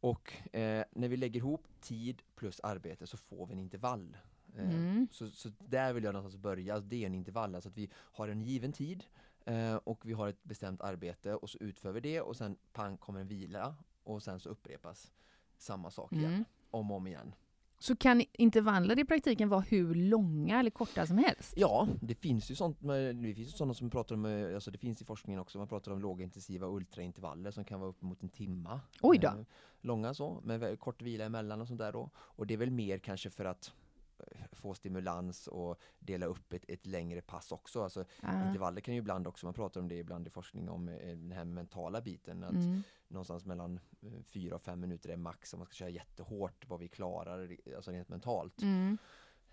Och 0.00 0.54
eh, 0.54 0.84
när 0.90 1.08
vi 1.08 1.16
lägger 1.16 1.40
ihop 1.40 1.66
tid 1.80 2.22
plus 2.34 2.60
arbete 2.60 3.06
så 3.06 3.16
får 3.16 3.46
vi 3.46 3.52
en 3.52 3.58
intervall. 3.58 4.16
Eh, 4.56 4.70
Mm. 4.70 5.08
så, 5.10 5.30
så 5.30 5.50
där 5.58 5.92
vill 5.92 6.04
jag 6.04 6.12
någonstans 6.12 6.42
börja, 6.42 6.74
alltså 6.74 6.88
det 6.88 7.02
är 7.02 7.06
en 7.06 7.14
intervall, 7.14 7.54
alltså 7.54 7.68
att 7.68 7.76
vi 7.76 7.90
har 7.94 8.28
en 8.28 8.42
given 8.42 8.72
tid 8.72 9.04
eh, 9.44 9.74
och 9.76 10.06
vi 10.06 10.12
har 10.12 10.28
ett 10.28 10.44
bestämt 10.44 10.80
arbete 10.80 11.34
och 11.34 11.50
så 11.50 11.58
utför 11.58 11.92
vi 11.92 12.00
det 12.00 12.20
och 12.20 12.36
sen 12.36 12.56
pang 12.72 12.96
kommer 12.96 13.20
en 13.20 13.28
vila 13.28 13.76
och 14.08 14.22
sen 14.22 14.40
så 14.40 14.48
upprepas 14.48 15.12
samma 15.58 15.90
sak 15.90 16.12
igen, 16.12 16.32
Mm. 16.32 16.44
om 16.70 16.90
och 16.90 16.96
om 16.96 17.06
igen. 17.06 17.34
Så 17.80 17.96
kan 17.96 18.22
intervaller 18.32 18.98
i 18.98 19.04
praktiken 19.04 19.48
vara 19.48 19.60
hur 19.60 19.94
långa 19.94 20.60
eller 20.60 20.70
korta 20.70 21.06
som 21.06 21.18
helst? 21.18 21.54
Ja, 21.56 21.88
det 22.00 22.14
finns 22.14 22.50
ju 22.50 22.54
sånt, 22.54 22.80
med, 22.82 23.16
det 23.16 23.34
finns 23.34 23.48
ju 23.48 23.52
sådana 23.52 23.74
som 23.74 23.90
pratar 23.90 24.14
om, 24.14 24.24
eh, 24.24 24.54
alltså 24.54 24.70
det 24.70 24.78
finns 24.78 25.02
i 25.02 25.04
forskningen 25.04 25.40
också, 25.40 25.58
man 25.58 25.68
pratar 25.68 25.92
om 25.92 26.00
lågintensiva 26.00 26.66
ultraintervaller 26.66 27.50
som 27.50 27.64
kan 27.64 27.80
vara 27.80 27.90
upp 27.90 28.02
mot 28.02 28.22
en 28.22 28.28
timma. 28.28 28.80
Oj 29.02 29.18
då. 29.18 29.28
Eh, 29.28 29.34
långa 29.80 30.14
så, 30.14 30.40
med 30.44 30.80
kort 30.80 31.02
vila 31.02 31.24
emellan 31.24 31.60
och 31.60 31.66
sånt 31.68 31.78
där 31.78 31.92
då. 31.92 32.10
Och 32.16 32.46
det 32.46 32.54
är 32.54 32.58
väl 32.58 32.70
mer 32.70 32.98
kanske 32.98 33.30
för 33.30 33.44
att 33.44 33.72
få 34.52 34.74
stimulans 34.74 35.46
och 35.46 35.80
dela 35.98 36.26
upp 36.26 36.52
ett, 36.52 36.64
ett 36.68 36.86
längre 36.86 37.20
pass 37.20 37.52
också. 37.52 37.82
Alltså, 37.82 38.04
Ah. 38.22 38.46
Intervaller 38.46 38.80
kan 38.80 38.94
ju 38.94 39.00
ibland 39.00 39.26
också, 39.26 39.46
man 39.46 39.54
pratar 39.54 39.80
om 39.80 39.88
det 39.88 39.94
ibland 39.94 40.26
i 40.26 40.30
forskning 40.30 40.68
om 40.68 40.88
eh, 40.88 40.96
den 41.16 41.32
här 41.32 41.44
mentala 41.44 42.00
biten. 42.00 42.44
Att 42.44 42.52
Mm. 42.52 42.82
någonstans 43.08 43.44
mellan 43.44 43.80
eh, 44.02 44.22
fyra 44.24 44.54
och 44.54 44.62
fem 44.62 44.80
minuter 44.80 45.08
är 45.10 45.16
max 45.16 45.54
om 45.54 45.58
man 45.58 45.66
ska 45.66 45.74
köra 45.74 45.88
jättehårt 45.88 46.68
vad 46.68 46.80
vi 46.80 46.88
klarar, 46.88 47.56
alltså 47.76 47.90
rent 47.90 48.08
mentalt. 48.08 48.62
Mm. 48.62 48.98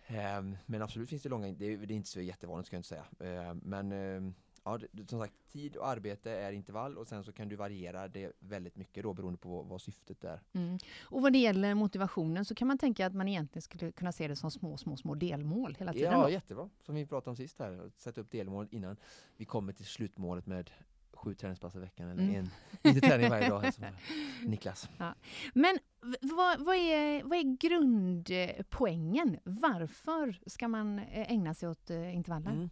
Ehm, 0.08 0.58
men 0.66 0.82
absolut 0.82 1.10
finns 1.10 1.24
det 1.24 1.30
långa, 1.30 1.52
det 1.52 1.66
är, 1.66 1.78
det 1.78 1.94
är 1.94 1.96
inte 1.96 2.10
så 2.10 2.22
jättevanligt 2.22 2.68
ska 2.68 2.76
jag 2.76 2.80
inte 2.80 2.90
säga. 2.90 3.06
Ehm, 3.20 3.62
men 3.64 3.92
ehm, 3.92 4.34
ja, 4.66 4.80
det, 4.92 5.10
som 5.10 5.20
sagt, 5.20 5.34
tid 5.52 5.76
och 5.76 5.88
arbete 5.88 6.32
är 6.32 6.52
intervall 6.52 6.98
och 6.98 7.08
sen 7.08 7.24
så 7.24 7.32
kan 7.32 7.50
du 7.50 7.56
variera 7.56 8.08
det 8.08 8.32
väldigt 8.40 8.76
mycket 8.76 9.04
då 9.04 9.14
beroende 9.14 9.38
på 9.40 9.50
vad, 9.50 9.66
vad 9.66 9.82
syftet 9.82 10.24
är. 10.24 10.42
Mm. 10.54 10.78
Och 11.04 11.22
vad 11.22 11.34
det 11.34 11.40
gäller 11.40 11.74
motivationen 11.76 12.46
så 12.46 12.56
kan 12.56 12.68
man 12.68 12.78
tänka 12.78 13.06
att 13.06 13.14
man 13.16 13.28
egentligen 13.28 13.62
skulle 13.62 13.92
kunna 13.92 14.12
se 14.12 14.28
det 14.28 14.36
som 14.36 14.52
små, 14.52 14.78
små, 14.78 14.98
små 14.98 15.16
delmål 15.16 15.76
hela 15.80 15.94
tiden. 15.94 16.12
Ja, 16.14 16.24
då. 16.24 16.30
jättebra. 16.30 16.70
Som 16.86 16.96
vi 16.96 17.06
pratade 17.06 17.30
om 17.30 17.36
sist 17.36 17.60
här, 17.60 17.92
sätta 17.98 18.22
upp 18.22 18.32
delmål 18.32 18.68
innan 18.72 18.98
vi 19.38 19.46
kommer 19.46 19.74
till 19.74 19.86
slutmålet 19.86 20.46
med 20.46 20.72
sju 21.14 21.34
träningspass 21.34 21.76
i 21.76 21.80
veckan 21.80 22.10
eller 22.10 22.24
Mm. 22.24 22.36
en 22.36 22.50
lite 22.94 23.08
träning 23.08 23.30
varje 23.30 23.50
dag. 23.50 23.74
som 23.74 23.86
Niklas. 24.50 24.90
Men 25.54 25.80
v- 26.02 26.18
vad, 26.22 26.60
vad, 26.66 26.76
är, 26.76 27.24
vad 27.24 27.38
är 27.38 27.58
grundpoängen? 27.58 29.38
Varför 29.44 30.40
ska 30.50 30.68
man 30.68 31.00
eh, 31.00 31.32
ägna 31.32 31.54
sig 31.54 31.70
åt 31.70 31.90
eh, 31.90 32.16
intervaller? 32.16 32.52
Mm. 32.52 32.70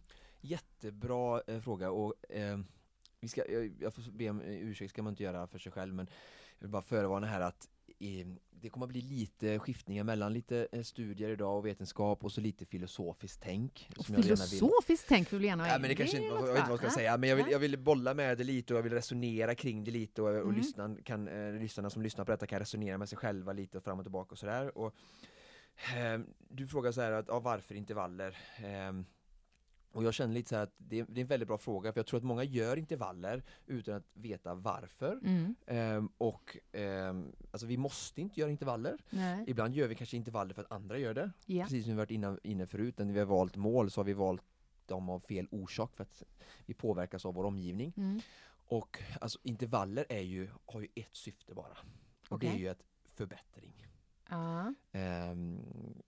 Jättebra 0.48 1.42
eh, 1.46 1.60
fråga 1.60 1.90
och 1.90 2.14
eh, 2.30 2.58
vi 3.20 3.28
ska, 3.28 3.50
jag, 3.52 3.72
jag 3.80 3.94
får 3.94 4.02
be 4.12 4.30
om 4.30 4.40
eh, 4.40 4.50
ursäkt, 4.50 4.90
ska 4.90 5.02
man 5.02 5.12
inte 5.12 5.22
göra 5.22 5.46
för 5.46 5.58
sig 5.58 5.72
själv 5.72 5.94
men 5.94 6.06
jag 6.58 6.64
vill 6.66 6.70
bara 6.70 6.82
förvarna 6.82 7.26
här 7.26 7.40
att 7.40 7.68
eh, 8.00 8.26
det 8.50 8.68
kommer 8.70 8.86
att 8.86 8.92
bli 8.92 9.00
lite 9.00 9.58
skiftningar 9.58 10.04
mellan 10.04 10.32
lite 10.32 10.68
eh, 10.72 10.82
studier 10.82 11.28
idag 11.30 11.58
och 11.58 11.66
vetenskap 11.66 12.24
och 12.24 12.32
så 12.32 12.40
lite 12.40 12.66
filosofiskt 12.66 13.40
tänk. 13.42 13.88
Och 13.98 14.06
som 14.06 14.14
filosofiskt 14.22 15.08
tänk 15.08 15.32
vill 15.32 15.40
du 15.40 15.46
gärna 15.46 15.62
ha 15.64 15.70
Ja, 15.70 15.76
in. 15.76 15.80
men 15.80 15.88
det 15.88 15.94
kanske 15.96 16.16
inte, 16.16 16.28
jag 16.28 16.42
vet 16.42 16.48
inte 16.56 16.60
vad 16.62 16.70
jag 16.70 16.78
ska 16.78 16.90
säga, 16.90 17.16
men 17.16 17.28
jag 17.28 17.36
vill, 17.36 17.46
jag 17.50 17.58
vill 17.58 17.78
bolla 17.78 18.14
med 18.14 18.38
det 18.38 18.44
lite 18.44 18.74
och 18.74 18.78
jag 18.78 18.82
vill 18.82 18.92
resonera 18.92 19.54
kring 19.54 19.84
det 19.84 19.90
lite 19.90 20.22
och, 20.22 20.28
och 20.28 20.34
Mm. 20.42 20.56
lyssnaren 20.56 21.02
kan, 21.04 21.28
eh, 21.28 21.52
lyssnarna 21.60 21.90
som 21.90 22.02
lyssnar 22.02 22.24
på 22.24 22.30
detta 22.30 22.46
kan 22.46 22.58
resonera 22.58 22.98
med 22.98 23.08
sig 23.08 23.18
själva 23.18 23.52
lite 23.52 23.78
och 23.78 23.84
fram 23.84 23.98
och 23.98 24.04
tillbaka 24.04 24.32
och 24.32 24.38
sådär. 24.38 24.78
Och, 24.78 24.94
ehm, 25.96 26.26
du 26.48 26.66
frågar 26.66 26.92
så 26.92 27.00
här 27.00 27.12
att, 27.12 27.28
ja, 27.28 27.40
varför 27.40 27.74
intervaller? 27.74 28.36
Ehm, 28.64 29.04
och 29.94 30.04
jag 30.04 30.14
känner 30.14 30.34
lite 30.34 30.48
så 30.48 30.56
att 30.56 30.74
det, 30.76 31.02
det 31.02 31.20
är 31.20 31.22
en 31.22 31.26
väldigt 31.26 31.48
bra 31.48 31.58
fråga 31.58 31.92
för 31.92 31.98
jag 31.98 32.06
tror 32.06 32.18
att 32.18 32.24
många 32.24 32.44
gör 32.44 32.76
intervaller 32.76 33.42
utan 33.66 33.94
att 33.94 34.06
veta 34.12 34.54
varför. 34.54 35.20
Mm. 35.24 35.54
Ehm, 35.66 36.08
och 36.18 36.56
ehm, 36.72 37.32
alltså 37.50 37.66
vi 37.66 37.76
måste 37.76 38.20
inte 38.20 38.40
göra 38.40 38.50
intervaller. 38.50 38.98
Nej. 39.10 39.44
Ibland 39.46 39.74
gör 39.74 39.88
vi 39.88 39.94
kanske 39.94 40.16
intervaller 40.16 40.54
för 40.54 40.62
att 40.62 40.72
andra 40.72 40.98
gör 40.98 41.14
det. 41.14 41.30
Ja. 41.46 41.64
Precis 41.64 41.84
som 41.84 41.92
vi 41.92 41.96
varit 41.96 42.10
inne, 42.10 42.38
inne 42.42 42.66
förut, 42.66 42.98
när 42.98 43.12
vi 43.12 43.18
har 43.18 43.26
valt 43.26 43.56
mål 43.56 43.90
så 43.90 44.00
har 44.00 44.04
vi 44.04 44.12
valt 44.12 44.42
dem 44.86 45.08
av 45.08 45.20
fel 45.20 45.46
orsak 45.50 45.96
för 45.96 46.02
att 46.02 46.22
vi 46.66 46.74
påverkas 46.74 47.26
av 47.26 47.34
vår 47.34 47.44
omgivning. 47.44 47.92
Mm. 47.96 48.20
Och 48.66 49.02
alltså 49.20 49.38
intervaller 49.42 50.06
är 50.08 50.20
ju, 50.20 50.48
har 50.66 50.80
ju 50.80 50.88
ett 50.94 51.16
syfte 51.16 51.54
bara. 51.54 51.76
Och 52.28 52.38
det 52.38 52.48
är 52.48 52.58
ju 52.58 52.68
ett 52.68 52.82
förbättring. 53.14 53.83
Ehm, 54.92 55.60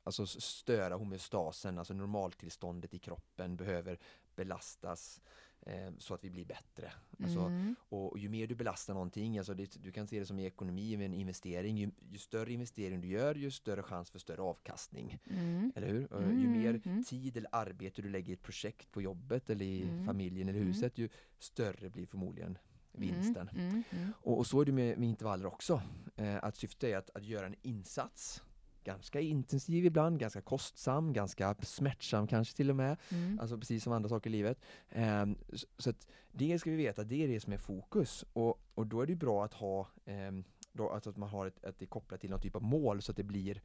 alltså 0.05 0.27
störa 0.27 0.95
homeostasen, 0.95 1.79
alltså 1.79 1.95
normaltillståndet 1.95 2.95
i 2.95 2.99
kroppen 2.99 3.57
behöver 3.57 3.99
belastas 4.37 5.21
ehm, 5.67 6.01
så 6.01 6.15
att 6.15 6.25
vi 6.25 6.31
blir 6.31 6.45
bättre. 6.45 6.93
Alltså, 7.23 7.41
Mm. 7.41 7.75
och, 7.89 8.13
och 8.13 8.19
ju 8.19 8.29
mer 8.29 8.47
du 8.47 8.55
belastar 8.55 8.95
någonting, 8.95 9.39
alltså 9.39 9.55
det, 9.55 9.83
du 9.83 9.93
kan 9.93 10.07
se 10.07 10.19
det 10.21 10.27
som 10.27 10.39
i 10.39 10.45
ekonomi 10.47 10.97
med 10.97 11.07
en 11.07 11.15
investering, 11.15 11.77
ju, 11.79 11.91
ju 12.11 12.19
större 12.19 12.53
investering 12.53 13.01
du 13.01 13.09
gör, 13.09 13.35
ju 13.35 13.51
större 13.51 13.83
chans 13.83 14.11
för 14.11 14.19
större 14.19 14.43
avkastning. 14.43 15.19
Mm. 15.31 15.73
Eller 15.77 15.89
hur? 15.89 16.13
Mm, 16.13 16.39
Ju 16.41 16.49
mer 16.49 16.81
mm. 16.85 17.05
tid 17.05 17.37
eller 17.37 17.51
arbete 17.53 18.03
du 18.03 18.09
lägger 18.09 18.31
i 18.31 18.33
ett 18.33 18.43
projekt 18.43 18.93
på 18.93 19.03
jobbet 19.03 19.51
eller 19.51 19.65
i 19.65 19.83
Mm. 19.83 20.05
familjen 20.05 20.49
eller 20.49 20.59
Mm. 20.61 20.69
huset, 20.73 20.99
ju 20.99 21.09
större 21.39 21.91
blir 21.91 22.07
förmodligen 22.07 22.59
vinsten. 22.99 23.49
Mm. 23.49 23.69
Mm. 23.69 23.83
Mm. 23.91 24.13
Och, 24.21 24.39
och 24.39 24.47
så 24.47 24.61
är 24.61 24.65
det 24.65 24.73
med, 24.73 24.99
med 24.99 25.09
intervaller 25.09 25.47
också. 25.47 25.83
Eh, 26.17 26.45
att 26.45 26.57
syftet 26.57 26.85
är 26.85 26.97
att, 26.97 27.11
att 27.15 27.25
göra 27.25 27.47
en 27.47 27.55
insats. 27.63 28.43
Ganska 28.85 29.21
intensiv 29.21 29.87
ibland, 29.87 30.21
ganska 30.21 30.41
kostsam, 30.41 31.13
ganska 31.13 31.55
smärtsam 31.63 32.27
kanske 32.27 32.57
till 32.57 32.71
och 32.71 32.77
med. 32.77 32.97
Mm. 33.09 33.41
Alltså 33.41 33.59
precis 33.59 33.85
som 33.85 33.93
andra 33.93 34.09
saker 34.09 34.31
i 34.31 34.33
livet. 34.33 34.61
Ehm, 34.91 35.39
så, 35.53 35.67
så 35.79 35.93
det 36.33 36.59
ska 36.59 36.71
vi 36.71 36.77
veta, 36.77 37.05
det 37.05 37.25
är 37.25 37.29
det 37.29 37.41
som 37.41 37.53
är 37.53 37.59
fokus. 37.59 38.25
Och, 38.33 38.61
och 38.75 38.87
då 38.87 39.01
är 39.01 39.07
det 39.07 39.15
bra 39.15 39.45
att 39.45 39.55
ha 39.55 39.89
ehm, 40.05 40.45
då, 40.73 40.91
alltså 40.91 41.11
att 41.11 41.17
man 41.17 41.29
har 41.29 41.47
ett, 41.47 41.65
att 41.65 41.79
det 41.79 41.85
är 41.85 41.87
kopplat 41.87 42.21
till 42.21 42.31
någon 42.31 42.41
typ 42.41 42.57
av 42.57 42.63
mål 42.63 43.03
så 43.03 43.11
att 43.11 43.17
det 43.17 43.23
blir 43.23 43.63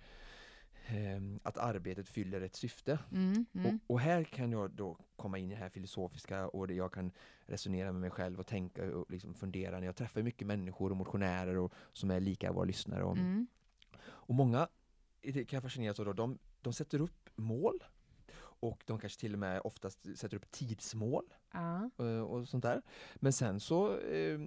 att 1.43 1.57
arbetet 1.57 2.09
fyller 2.09 2.41
ett 2.41 2.55
syfte. 2.55 2.99
Mm. 3.11 3.45
Mm. 3.53 3.65
Och, 3.87 3.93
och 3.93 3.99
här 3.99 4.23
kan 4.23 4.51
jag 4.51 4.71
då 4.71 4.97
komma 5.15 5.37
in 5.37 5.51
i 5.51 5.53
det 5.53 5.59
här 5.59 5.69
filosofiska 5.69 6.47
och 6.47 6.71
jag 6.71 6.93
kan 6.93 7.11
resonera 7.45 7.91
med 7.91 8.01
mig 8.01 8.09
själv 8.09 8.39
och 8.39 8.47
tänka 8.47 8.95
och 8.95 9.11
liksom 9.11 9.33
fundera 9.33 9.85
jag 9.85 9.95
träffar 9.95 10.21
mycket 10.21 10.47
människor 10.47 10.91
och 10.91 10.97
motionärer 10.97 11.57
och, 11.57 11.73
som 11.93 12.11
är 12.11 12.19
lika 12.19 12.51
våra 12.51 12.65
lyssnare. 12.65 13.03
Och, 13.03 13.17
Mm. 13.17 13.47
och 14.03 14.35
många 14.35 14.67
kan 15.23 15.45
jag 15.49 15.63
fascineras 15.63 15.99
av 15.99 16.05
då, 16.05 16.13
de, 16.13 16.37
de 16.61 16.73
sätter 16.73 17.01
upp 17.01 17.29
mål 17.35 17.83
och 18.39 18.83
de 18.87 18.99
kanske 18.99 19.19
till 19.19 19.33
och 19.33 19.39
med 19.39 19.61
oftast 19.63 20.17
sätter 20.17 20.37
upp 20.37 20.51
tidsmål 20.51 21.33
Ja. 21.51 21.89
eh, 21.99 22.21
och 22.21 22.47
sånt 22.49 22.63
där. 22.63 22.81
Men 23.15 23.33
sen 23.33 23.59
så 23.59 23.97
eh, 23.99 24.39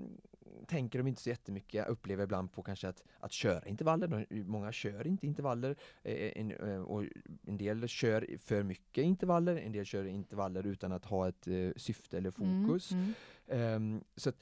tänker 0.67 0.99
de 0.99 1.09
inte 1.09 1.23
så 1.23 1.29
jättemycket, 1.29 1.75
jag 1.75 1.89
upplever 1.89 2.25
ibland 2.25 2.53
på 2.53 2.63
kanske 2.63 2.89
att, 2.89 3.03
att 3.21 3.33
köra 3.33 3.69
intervaller. 3.69 4.27
Många 4.31 4.73
kör 4.73 5.07
inte 5.07 5.27
intervaller 5.27 5.77
eh, 6.03 6.33
en, 6.35 6.53
eh, 6.53 6.83
och 6.83 7.05
en 7.47 7.57
del 7.57 7.89
kör 7.89 8.39
för 8.39 8.63
mycket 8.63 9.05
intervaller, 9.05 9.57
en 9.57 9.73
del 9.73 9.85
kör 9.85 10.05
intervaller 10.05 10.67
utan 10.67 10.93
att 10.93 11.05
ha 11.05 11.29
ett 11.29 11.49
eh, 11.49 11.71
syfte 11.77 12.19
eller 12.19 12.31
fokus. 12.31 12.93
Mm. 12.93 13.15
Ehm, 13.49 14.05
så 14.17 14.29
att 14.29 14.37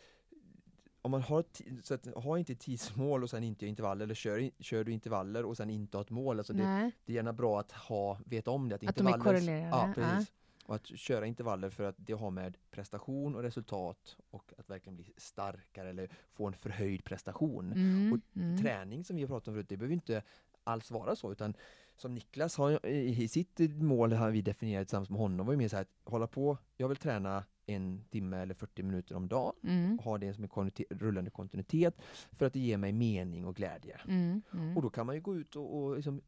om 1.03 1.11
man 1.11 1.23
har, 1.23 1.45
så 1.83 1.95
att, 1.95 2.07
ha 2.07 2.39
inte 2.39 2.55
tidsmål 2.55 3.23
och 3.23 3.31
sen 3.31 3.43
inte 3.45 3.67
intervaller 3.67 4.05
eller 4.05 4.15
kör, 4.15 4.51
kör 4.59 4.85
du 4.85 4.93
intervaller 4.93 5.45
och 5.45 5.57
sen 5.57 5.71
inte 5.71 5.97
ha 5.97 6.03
ett 6.03 6.11
mål. 6.11 6.39
Alltså 6.39 6.53
det, 6.53 6.91
det 7.05 7.13
är 7.13 7.17
gärna 7.17 7.33
bra 7.33 7.61
att 7.61 7.73
ha, 7.73 8.19
veta 8.27 8.51
om 8.51 8.69
det. 8.69 8.75
Att, 8.75 8.89
Att 8.89 8.97
de 8.97 9.07
är 9.07 9.19
korrelerade, 9.19 9.71
Ja, 9.71 9.93
ja. 9.97 10.25
Och 10.65 10.75
att 10.75 10.87
köra 10.87 11.27
intervaller 11.27 11.71
för 11.71 11.85
att 11.85 11.95
det 11.99 12.13
har 12.13 12.31
med 12.31 12.57
prestation 12.71 13.35
och 13.35 13.43
resultat 13.43 14.17
och 14.31 14.53
att 14.59 14.71
verkligen 14.71 14.97
bli 14.97 15.13
starkare 15.17 15.91
eller 15.91 16.09
få 16.31 16.47
en 16.47 16.53
förhöjd 16.53 17.05
prestation. 17.05 17.73
Mm. 17.73 18.13
Och 18.13 18.19
Mm. 18.37 18.59
Träning 18.59 19.05
som 19.05 19.17
vi 19.17 19.23
har 19.23 19.29
pratat 19.29 19.49
om 19.49 19.55
förut, 19.55 19.69
det 19.69 19.77
behöver 19.77 19.95
inte 19.95 20.23
alls 20.65 20.91
vara 20.91 21.17
så 21.17 21.33
utan 21.33 21.55
som 21.97 22.15
Niklas 22.15 22.57
har 22.57 22.87
i 22.87 23.29
sitt 23.29 23.59
mål 23.81 24.13
har 24.13 24.31
vi 24.31 24.43
definierat 24.43 24.89
tillsammans 24.89 25.11
med 25.11 25.19
honom 25.19 25.47
var 25.47 25.53
ju 25.53 25.59
mer 25.59 25.69
så 25.69 25.77
här 25.77 25.83
att 25.83 26.13
hålla 26.13 26.27
på, 26.27 26.59
jag 26.77 26.89
vill 26.89 26.97
träna 26.97 27.45
en 27.67 28.05
timme 28.11 28.37
eller 28.37 28.55
40 28.55 28.83
minuter 28.83 29.15
om 29.17 29.29
dagen 29.29 29.53
Mm. 29.63 29.99
ha 29.99 30.19
det 30.19 30.35
som 30.35 30.45
en 30.45 30.49
kontinuitet- 30.51 30.87
rullande 30.99 31.31
kontinuitet 31.31 31.95
för 32.33 32.47
att 32.47 32.53
det 32.53 32.61
ger 32.61 32.77
mig 32.77 32.93
mening 32.93 33.45
och 33.47 33.57
glädje. 33.57 34.01
Mm. 34.09 34.43
Mm. 34.55 34.77
Och 34.77 34.83
då 34.83 34.91
kan 34.91 35.07
man 35.07 35.15
ju 35.15 35.21
gå 35.21 35.37
ut 35.37 35.57
och, 35.57 35.77
och 35.83 35.97
liksom 35.97 36.21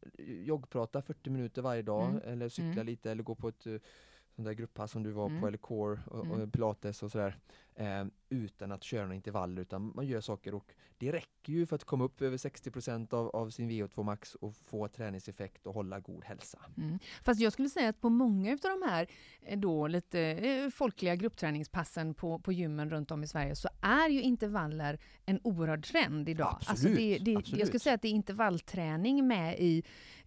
joggprata 0.43 1.01
40 1.01 1.29
minuter 1.29 1.61
varje 1.61 1.81
dag 1.81 2.09
Mm. 2.09 2.21
eller 2.25 2.49
cykla 2.49 2.71
Mm. 2.71 2.85
lite 2.85 3.11
eller 3.11 3.23
gå 3.23 3.35
på 3.35 3.47
ett 3.47 3.67
sånt 4.35 4.45
där 4.45 4.53
grupppass 4.53 4.91
som 4.91 5.03
du 5.03 5.11
var 5.11 5.29
Mm. 5.29 5.41
på 5.41 5.47
eller 5.47 5.57
core 5.57 5.99
och, 6.07 6.25
Mm. 6.25 6.41
och 6.41 6.51
pilates 6.53 7.03
och 7.03 7.11
sådär. 7.11 7.37
Eh, 7.77 8.05
utan 8.29 8.71
att 8.71 8.83
köra 8.83 9.01
några 9.01 9.15
intervaller 9.15 9.61
utan 9.61 9.91
man 9.95 10.07
gör 10.07 10.21
saker 10.21 10.55
och 10.55 10.73
det 10.97 11.11
räcker 11.11 11.53
ju 11.53 11.65
för 11.65 11.75
att 11.75 11.83
komma 11.83 12.03
upp 12.03 12.21
över 12.21 12.37
60% 12.37 13.13
av, 13.13 13.29
av 13.29 13.49
sin 13.49 13.69
VO2 13.71 14.03
max 14.03 14.35
och 14.35 14.55
få 14.55 14.87
träningseffekt 14.87 15.67
och 15.67 15.73
hålla 15.73 15.99
god 15.99 16.23
hälsa. 16.23 16.59
Mm. 16.77 16.99
Fast 17.23 17.39
jag 17.41 17.53
skulle 17.53 17.69
säga 17.69 17.89
att 17.89 18.01
på 18.01 18.09
många 18.09 18.51
av 18.51 18.57
de 18.61 18.81
här 18.89 19.07
eh, 19.41 19.59
då, 19.59 19.87
lite 19.87 20.19
eh, 20.21 20.69
folkliga 20.69 21.15
gruppträningspassen 21.15 22.13
på, 22.13 22.39
på 22.39 22.51
gymmen 22.51 22.89
runt 22.89 23.11
om 23.11 23.23
i 23.23 23.27
Sverige 23.27 23.55
så 23.55 23.69
är 23.81 24.09
ju 24.09 24.21
intervaller 24.21 24.99
en 25.25 25.39
oerhörd 25.43 25.85
trend 25.85 26.29
idag. 26.29 26.47
Alltså 26.47 26.71
Absolut, 26.71 26.97
det, 26.97 27.17
det, 27.17 27.31
jag 27.31 27.39
absolut. 27.39 27.67
skulle 27.67 27.79
säga 27.79 27.95
att 27.95 28.01
det 28.01 28.07
är 28.07 28.11
intervallträning 28.11 29.27
med 29.27 29.59
i 29.59 29.83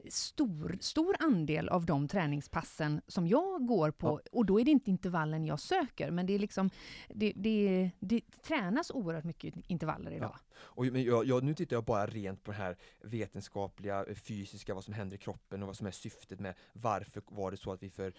stor, 0.08 0.78
stor 0.80 1.16
andel 1.18 1.68
av 1.68 1.86
de 1.86 2.08
träningspassen 2.08 3.00
som 3.06 3.26
jag 3.26 3.66
går 3.66 3.90
på. 3.90 4.20
Ja. 4.24 4.30
Och 4.32 4.46
då 4.46 4.60
är 4.60 4.64
det 4.64 4.70
inte 4.70 4.90
intervallen 4.90 5.46
jag 5.46 5.60
söker, 5.60 6.10
men 6.10 6.26
det 6.26 6.34
är 6.34 6.38
liksom 6.38 6.70
det, 7.08 7.32
det, 7.36 7.90
det 8.00 8.20
tränas 8.42 8.90
oerhört 8.90 9.24
mycket 9.24 9.54
intervaller 9.66 10.10
idag. 10.10 10.36
Och, 10.58 10.84
men 10.84 11.02
jag, 11.02 11.24
jag, 11.24 11.44
nu 11.44 11.54
tittar 11.54 11.76
jag 11.76 11.84
bara 11.84 12.06
rent 12.06 12.44
på 12.44 12.50
det 12.50 12.56
här 12.56 12.76
vetenskapliga, 13.02 14.04
eh, 14.04 14.14
fysiska, 14.14 14.74
vad 14.74 14.84
som 14.84 14.94
händer 14.94 15.16
i 15.16 15.18
kroppen 15.18 15.62
och 15.62 15.66
vad 15.66 15.76
som 15.76 15.86
är 15.86 15.90
syftet 15.90 16.40
med 16.40 16.54
varför 16.72 17.22
var 17.26 17.50
det 17.50 17.56
så 17.56 17.72
att 17.72 17.82
vi 17.82 17.90
för 17.90 18.12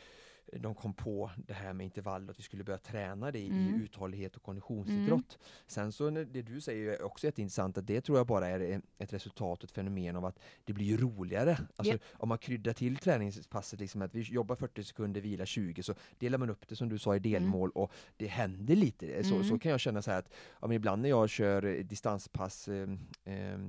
de 0.54 0.76
kom 0.76 0.94
på 0.94 1.32
det 1.48 1.54
här 1.54 1.74
med 1.74 1.84
intervall 1.86 2.30
att 2.30 2.40
vi 2.40 2.44
skulle 2.44 2.64
börja 2.64 2.78
träna 2.78 3.32
det 3.32 3.40
i, 3.40 3.48
Mm. 3.50 3.76
i 3.76 3.84
uthållighet 3.84 4.36
och 4.36 4.44
konditionsidrott. 4.44 5.38
Sen 5.68 5.92
så 5.92 6.10
det 6.10 6.42
du 6.42 6.62
säger 6.62 6.92
är 6.94 7.02
också 7.02 7.28
jätteintressant 7.28 7.78
att 7.78 7.88
det 7.88 8.02
tror 8.02 8.18
jag 8.18 8.28
bara 8.28 8.48
är 8.48 8.60
eh, 8.72 8.80
ett 8.98 9.14
resultat, 9.14 9.64
ett 9.64 9.72
fenomen 9.72 10.16
av 10.16 10.26
att 10.26 10.40
det 10.66 10.74
blir 10.74 10.98
roligare. 10.98 11.58
Alltså 11.76 11.94
Japp. 11.94 12.02
om 12.14 12.30
man 12.30 12.38
kryddar 12.38 12.74
till 12.74 12.98
träningspasset, 12.98 13.80
liksom 13.80 14.02
att 14.02 14.16
vi 14.16 14.22
jobbar 14.22 14.56
40 14.56 14.84
sekunder, 14.84 15.22
vila 15.22 15.46
20, 15.46 15.84
så 15.84 15.94
delar 16.18 16.38
man 16.38 16.50
upp 16.50 16.68
det 16.68 16.76
som 16.76 16.90
du 16.90 16.98
sa 17.00 17.16
i 17.16 17.20
delmål 17.20 17.70
och 17.76 17.92
det 18.18 18.28
händer 18.28 18.76
lite. 18.76 19.24
Så, 19.24 19.36
Mm. 19.36 19.48
så 19.48 19.60
kan 19.60 19.72
jag 19.72 19.80
känna 19.80 20.02
så 20.02 20.12
här 20.12 20.20
att 20.20 20.32
ja, 20.62 20.74
ibland 20.74 21.02
när 21.02 21.10
jag 21.10 21.30
kör 21.30 21.66
eh, 21.66 21.84
distanspass 21.84 22.68
eh, 22.68 22.90
eh, 23.26 23.60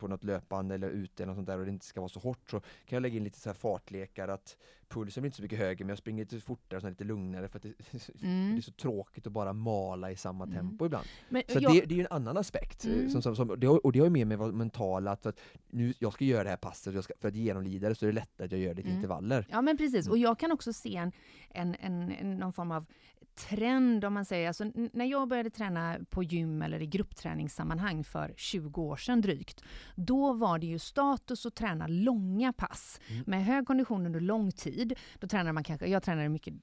på 0.00 0.08
något 0.08 0.24
löpande 0.24 0.74
eller 0.74 0.88
ute 0.90 1.22
eller 1.22 1.30
något 1.30 1.36
sånt 1.36 1.46
där 1.46 1.58
och 1.58 1.64
det 1.64 1.70
inte 1.70 1.86
ska 1.86 2.00
vara 2.00 2.08
så 2.08 2.20
hårt 2.20 2.50
så 2.50 2.60
kan 2.60 2.96
jag 2.96 3.00
lägga 3.00 3.16
in 3.16 3.24
lite 3.24 3.38
så 3.40 3.48
här 3.48 3.54
fartlekar 3.54 4.28
att 4.28 4.56
pulsen 4.88 5.20
blir 5.22 5.28
inte 5.28 5.36
så 5.36 5.42
mycket 5.42 5.58
högre 5.58 5.84
men 5.84 5.88
jag 5.88 5.98
springer 5.98 6.24
lite 6.24 6.40
fortare 6.40 6.80
och 6.80 6.88
lite 6.88 7.04
lugnare 7.04 7.48
för 7.48 7.56
att 7.58 7.62
det, 7.62 7.72
Mm. 8.22 8.50
det 8.54 8.58
är 8.58 8.62
så 8.62 8.72
tråkigt 8.72 9.26
att 9.26 9.32
bara 9.32 9.52
mala 9.52 10.10
i 10.10 10.16
samma 10.16 10.44
Mm. 10.44 10.56
tempo 10.56 10.86
ibland. 10.86 11.06
Men 11.28 11.42
Så 11.48 11.58
jag- 11.60 11.72
det, 11.74 11.80
det 11.80 11.94
är 11.94 11.96
ju 11.96 12.00
en 12.02 12.06
annan 12.10 12.36
aspekt. 12.36 12.84
eh, 12.84 12.92
Mm. 12.92 13.10
Som, 13.10 13.22
som, 13.22 13.36
som, 13.36 13.60
det 13.60 13.68
och 13.68 13.92
det 13.92 13.98
har 13.98 14.06
ju 14.06 14.10
med 14.12 14.26
mig 14.26 14.52
mentala, 14.52 15.10
att, 15.12 15.26
att 15.26 15.40
nu, 15.68 15.94
jag 15.98 16.12
ska 16.12 16.24
göra 16.24 16.44
det 16.44 16.50
här 16.50 16.56
passet 16.56 16.94
jag 16.94 17.04
ska, 17.04 17.14
för 17.20 17.28
att 17.28 17.34
genomlida 17.36 17.88
det 17.88 17.94
så 17.94 18.04
är 18.04 18.08
det 18.08 18.14
lättare 18.14 18.44
att 18.46 18.52
jag 18.52 18.60
gör 18.60 18.74
lite 18.74 18.88
Mm. 18.88 18.96
intervaller. 18.96 19.46
Ja 19.50 19.62
men 19.62 19.76
precis, 19.76 20.08
och 20.08 20.18
jag 20.18 20.38
kan 20.38 20.52
också 20.52 20.72
se 20.72 20.96
en, 20.96 21.12
en, 21.50 21.74
en, 21.80 22.10
en, 22.12 22.36
någon 22.36 22.52
form 22.52 22.70
av 22.72 22.86
trend 23.34 24.04
om 24.04 24.14
man 24.14 24.24
säger, 24.24 24.48
alltså, 24.48 24.64
när 24.92 25.04
jag 25.04 25.28
började 25.28 25.50
träna 25.50 25.96
på 26.10 26.22
gym 26.22 26.62
eller 26.62 26.82
i 26.82 26.86
gruppträningssammanhang 26.86 28.04
för 28.04 28.34
20 28.36 28.82
år 28.82 28.96
sedan 28.96 29.20
drygt, 29.20 29.62
då 29.94 30.32
var 30.32 30.58
det 30.58 30.66
ju 30.66 30.78
status 30.78 31.46
att 31.46 31.54
träna 31.54 31.86
långa 31.86 32.52
pass 32.52 33.00
Mm. 33.08 33.24
med 33.26 33.44
hög 33.44 33.66
kondition 33.66 34.06
under 34.06 34.20
lång 34.20 34.52
tid. 34.52 34.98
Då 35.18 35.26
tränade 35.28 35.52
man 35.52 35.64
kanske, 35.64 35.86
jag 35.86 36.02
tränade 36.02 36.28
mycket 36.28 36.54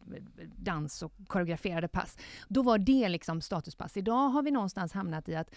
dans 0.55 1.01
och 1.03 1.13
koreograferade 1.27 1.87
pass. 1.87 2.17
Då 2.47 2.61
var 2.61 2.77
det 2.77 3.09
liksom 3.09 3.41
statuspass. 3.41 3.97
Idag 3.97 4.29
har 4.29 4.43
vi 4.43 4.51
någonstans 4.51 4.93
hamnat 4.93 5.29
i 5.29 5.35
att 5.35 5.53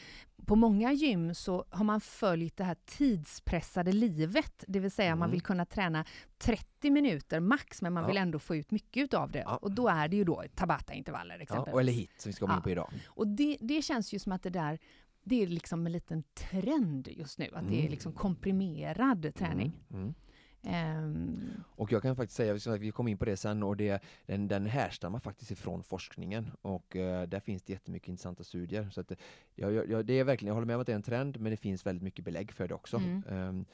på 0.46 0.56
många 0.56 0.92
gym 0.92 1.34
så 1.34 1.64
har 1.70 1.84
man 1.84 2.00
följt 2.00 2.56
det 2.56 2.64
här 2.64 2.76
tidspressade 2.86 3.92
livet, 3.92 4.64
det 4.68 4.80
vill 4.80 4.90
säga 4.90 5.10
man 5.16 5.22
Mm. 5.26 5.30
vill 5.30 5.40
kunna 5.42 5.64
träna 5.64 6.04
30 6.40 6.90
minuter 6.90 7.40
max, 7.40 7.82
men 7.82 7.92
man 7.92 8.02
Ja. 8.02 8.06
vill 8.08 8.16
ändå 8.16 8.38
få 8.38 8.56
ut 8.56 8.70
mycket 8.70 9.14
av 9.14 9.30
det. 9.30 9.38
Ja. 9.38 9.56
Och 9.56 9.70
då 9.74 9.88
är 9.88 10.08
det 10.08 10.16
ju 10.16 10.24
då 10.24 10.42
Tabata-intervaller 10.54 11.36
Ja, 11.36 11.42
exempelvis. 11.42 11.80
eller 11.80 11.92
hit 11.92 12.10
som 12.18 12.28
vi 12.28 12.32
ska 12.32 12.46
komma 12.46 12.54
in 12.54 12.58
Ja. 12.58 12.62
på 12.62 12.70
idag. 12.70 12.90
Och 13.06 13.26
det, 13.28 13.56
det 13.60 13.82
känns 13.82 14.12
ju 14.14 14.18
som 14.18 14.32
att 14.32 14.42
det 14.42 14.50
där, 14.50 14.78
det 15.22 15.42
är 15.42 15.46
liksom 15.46 15.86
en 15.86 15.92
liten 15.92 16.22
trend 16.34 17.08
just 17.08 17.38
nu, 17.38 17.44
att 17.54 17.68
det 17.68 17.74
är 17.74 17.78
Mm. 17.80 17.90
liksom 17.90 18.12
komprimerad 18.12 19.34
träning. 19.34 19.72
Mm. 19.90 20.02
Mm. 20.02 20.14
Ehm, 20.62 21.40
Och 21.76 21.92
jag 21.92 22.02
kan 22.02 22.16
faktiskt 22.16 22.36
säga, 22.36 22.52
vi 22.52 22.60
ska- 22.60 22.76
vi 22.76 22.90
kommer 22.90 23.10
in 23.10 23.18
på 23.18 23.24
det 23.24 23.36
sen, 23.36 23.62
och 23.62 23.76
det, 23.76 24.02
den, 24.26 24.48
den 24.48 24.66
härstammar 24.66 25.18
faktiskt 25.20 25.50
ifrån 25.50 25.82
forskningen 25.82 26.50
och 26.62 26.96
eh, 26.96 27.28
där 27.28 27.40
finns 27.40 27.62
det 27.62 27.72
jättemycket 27.72 28.08
intressanta 28.08 28.44
studier. 28.44 28.90
Så 28.90 29.00
att, 29.00 29.12
jag, 29.54 29.72
jag- 29.90 30.06
det 30.06 30.18
är 30.18 30.24
verkligen, 30.24 30.48
jag 30.48 30.54
håller 30.54 30.66
med 30.66 30.74
om 30.76 30.80
att 30.80 30.86
det 30.86 30.92
är 30.92 30.96
en 30.96 31.02
trend, 31.02 31.40
men 31.40 31.50
det 31.50 31.56
finns 31.56 31.86
väldigt 31.86 32.02
mycket 32.02 32.24
belägg 32.24 32.52
för 32.52 32.68
det 32.68 32.74
också. 32.74 32.96
Mm. 32.96 33.64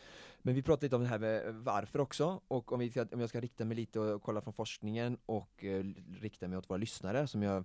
Ehm, 0.46 0.52
men 0.52 0.54
vi 0.54 0.62
pratade 0.62 0.87
lite 0.87 0.96
om 0.96 1.02
det 1.02 1.09
här 1.09 1.18
med 1.18 1.54
varför 1.54 1.98
också, 2.00 2.40
och 2.48 2.72
om, 2.72 2.78
vi 2.78 2.90
ska, 2.90 3.06
om 3.12 3.20
jag 3.20 3.28
ska 3.28 3.40
rikta 3.40 3.64
mig 3.64 3.76
lite 3.76 4.00
och 4.00 4.22
kolla 4.22 4.40
från 4.40 4.54
forskningen 4.54 5.18
och 5.26 5.64
eh, 5.64 5.85
rikta 6.20 6.48
mig 6.48 6.59
åt 6.59 6.70
våra 6.70 6.78
lyssnare 6.78 7.26
som 7.26 7.42
jag 7.42 7.64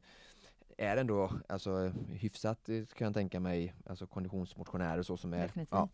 är 0.77 0.97
ändå 0.97 1.31
alltså, 1.49 1.91
hyfsat, 2.09 2.69
eh, 2.69 2.85
kan 2.85 3.05
jag 3.05 3.13
tänka 3.13 3.39
mig, 3.39 3.73
alltså 3.85 4.07
konditionsmotionärer 4.07 4.99
och 4.99 5.05
så 5.05 5.17
som 5.17 5.33
är 5.33 5.47
Definitivt. 5.47 5.71
ja, 5.71 5.89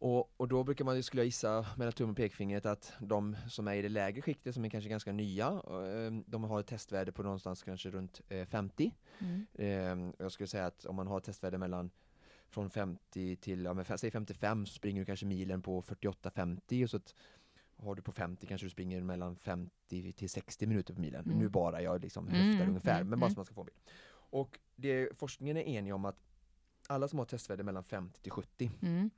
och, 0.00 0.30
och 0.36 0.48
då 0.48 0.64
brukar 0.64 0.84
man, 0.84 1.02
skulle 1.02 1.22
jag 1.22 1.26
gissa 1.26 1.66
mellan 1.76 1.92
tummen 1.92 2.10
och 2.10 2.16
pekfingret 2.16 2.66
att 2.66 2.92
de 3.00 3.36
som 3.48 3.68
är 3.68 3.74
i 3.74 3.82
det 3.82 3.88
lägre 3.88 4.22
skiktet 4.22 4.54
som 4.54 4.64
är 4.64 4.70
kanske 4.70 4.90
ganska 4.90 5.12
nya, 5.12 5.46
eh, 5.46 6.12
de 6.26 6.44
har 6.44 6.60
ett 6.60 6.66
testvärde 6.66 7.12
på 7.12 7.22
någonstans 7.22 7.62
kanske 7.62 7.90
runt 7.90 8.20
eh, 8.28 8.46
50. 8.46 8.94
mm. 9.18 9.46
Eh, 9.54 10.12
Jag 10.18 10.32
skulle 10.32 10.46
säga 10.46 10.66
att 10.66 10.84
om 10.86 10.96
man 10.96 11.06
har 11.06 11.18
ett 11.18 11.24
testvärde 11.24 11.58
mellan 11.58 11.90
från 12.50 12.70
50 12.70 13.36
till, 13.36 13.64
ja, 13.64 13.74
men 13.74 13.98
säg 13.98 14.10
55 14.10 14.66
så 14.66 14.74
springer 14.74 15.00
du 15.00 15.04
kanske 15.04 15.26
milen 15.26 15.62
på 15.62 15.82
48-50 15.82 16.84
och 16.84 16.90
så 16.90 16.96
att 16.96 17.14
har 17.76 17.94
du 17.94 18.02
på 18.02 18.12
50 18.12 18.46
kanske 18.46 18.66
du 18.66 18.70
springer 18.70 19.00
mellan 19.00 19.36
50 19.36 20.12
till 20.12 20.30
60 20.30 20.66
minuter 20.66 20.94
på 20.94 21.00
milen. 21.00 21.24
Mm. 21.24 21.38
Nu 21.38 21.48
bara 21.48 21.82
jag 21.82 22.02
liksom 22.02 22.28
Mm, 22.28 22.50
höftar 22.50 22.68
ungefär, 22.68 23.00
mm, 23.00 23.08
men 23.08 23.18
bara 23.18 23.26
mm. 23.26 23.34
så 23.34 23.38
man 23.38 23.44
ska 23.44 23.54
få 23.54 23.60
en 23.60 23.66
bild. 23.66 23.78
Och 24.12 24.58
det, 24.76 25.18
forskningen 25.18 25.56
är 25.56 25.62
enig 25.62 25.94
om 25.94 26.04
att 26.04 26.16
alla 26.86 27.08
som 27.08 27.18
har 27.18 27.26
testvärde 27.26 27.62
mellan 27.62 27.84
50 27.84 28.20
till 28.20 28.32
70 28.32 28.70
Mm. 28.82 29.10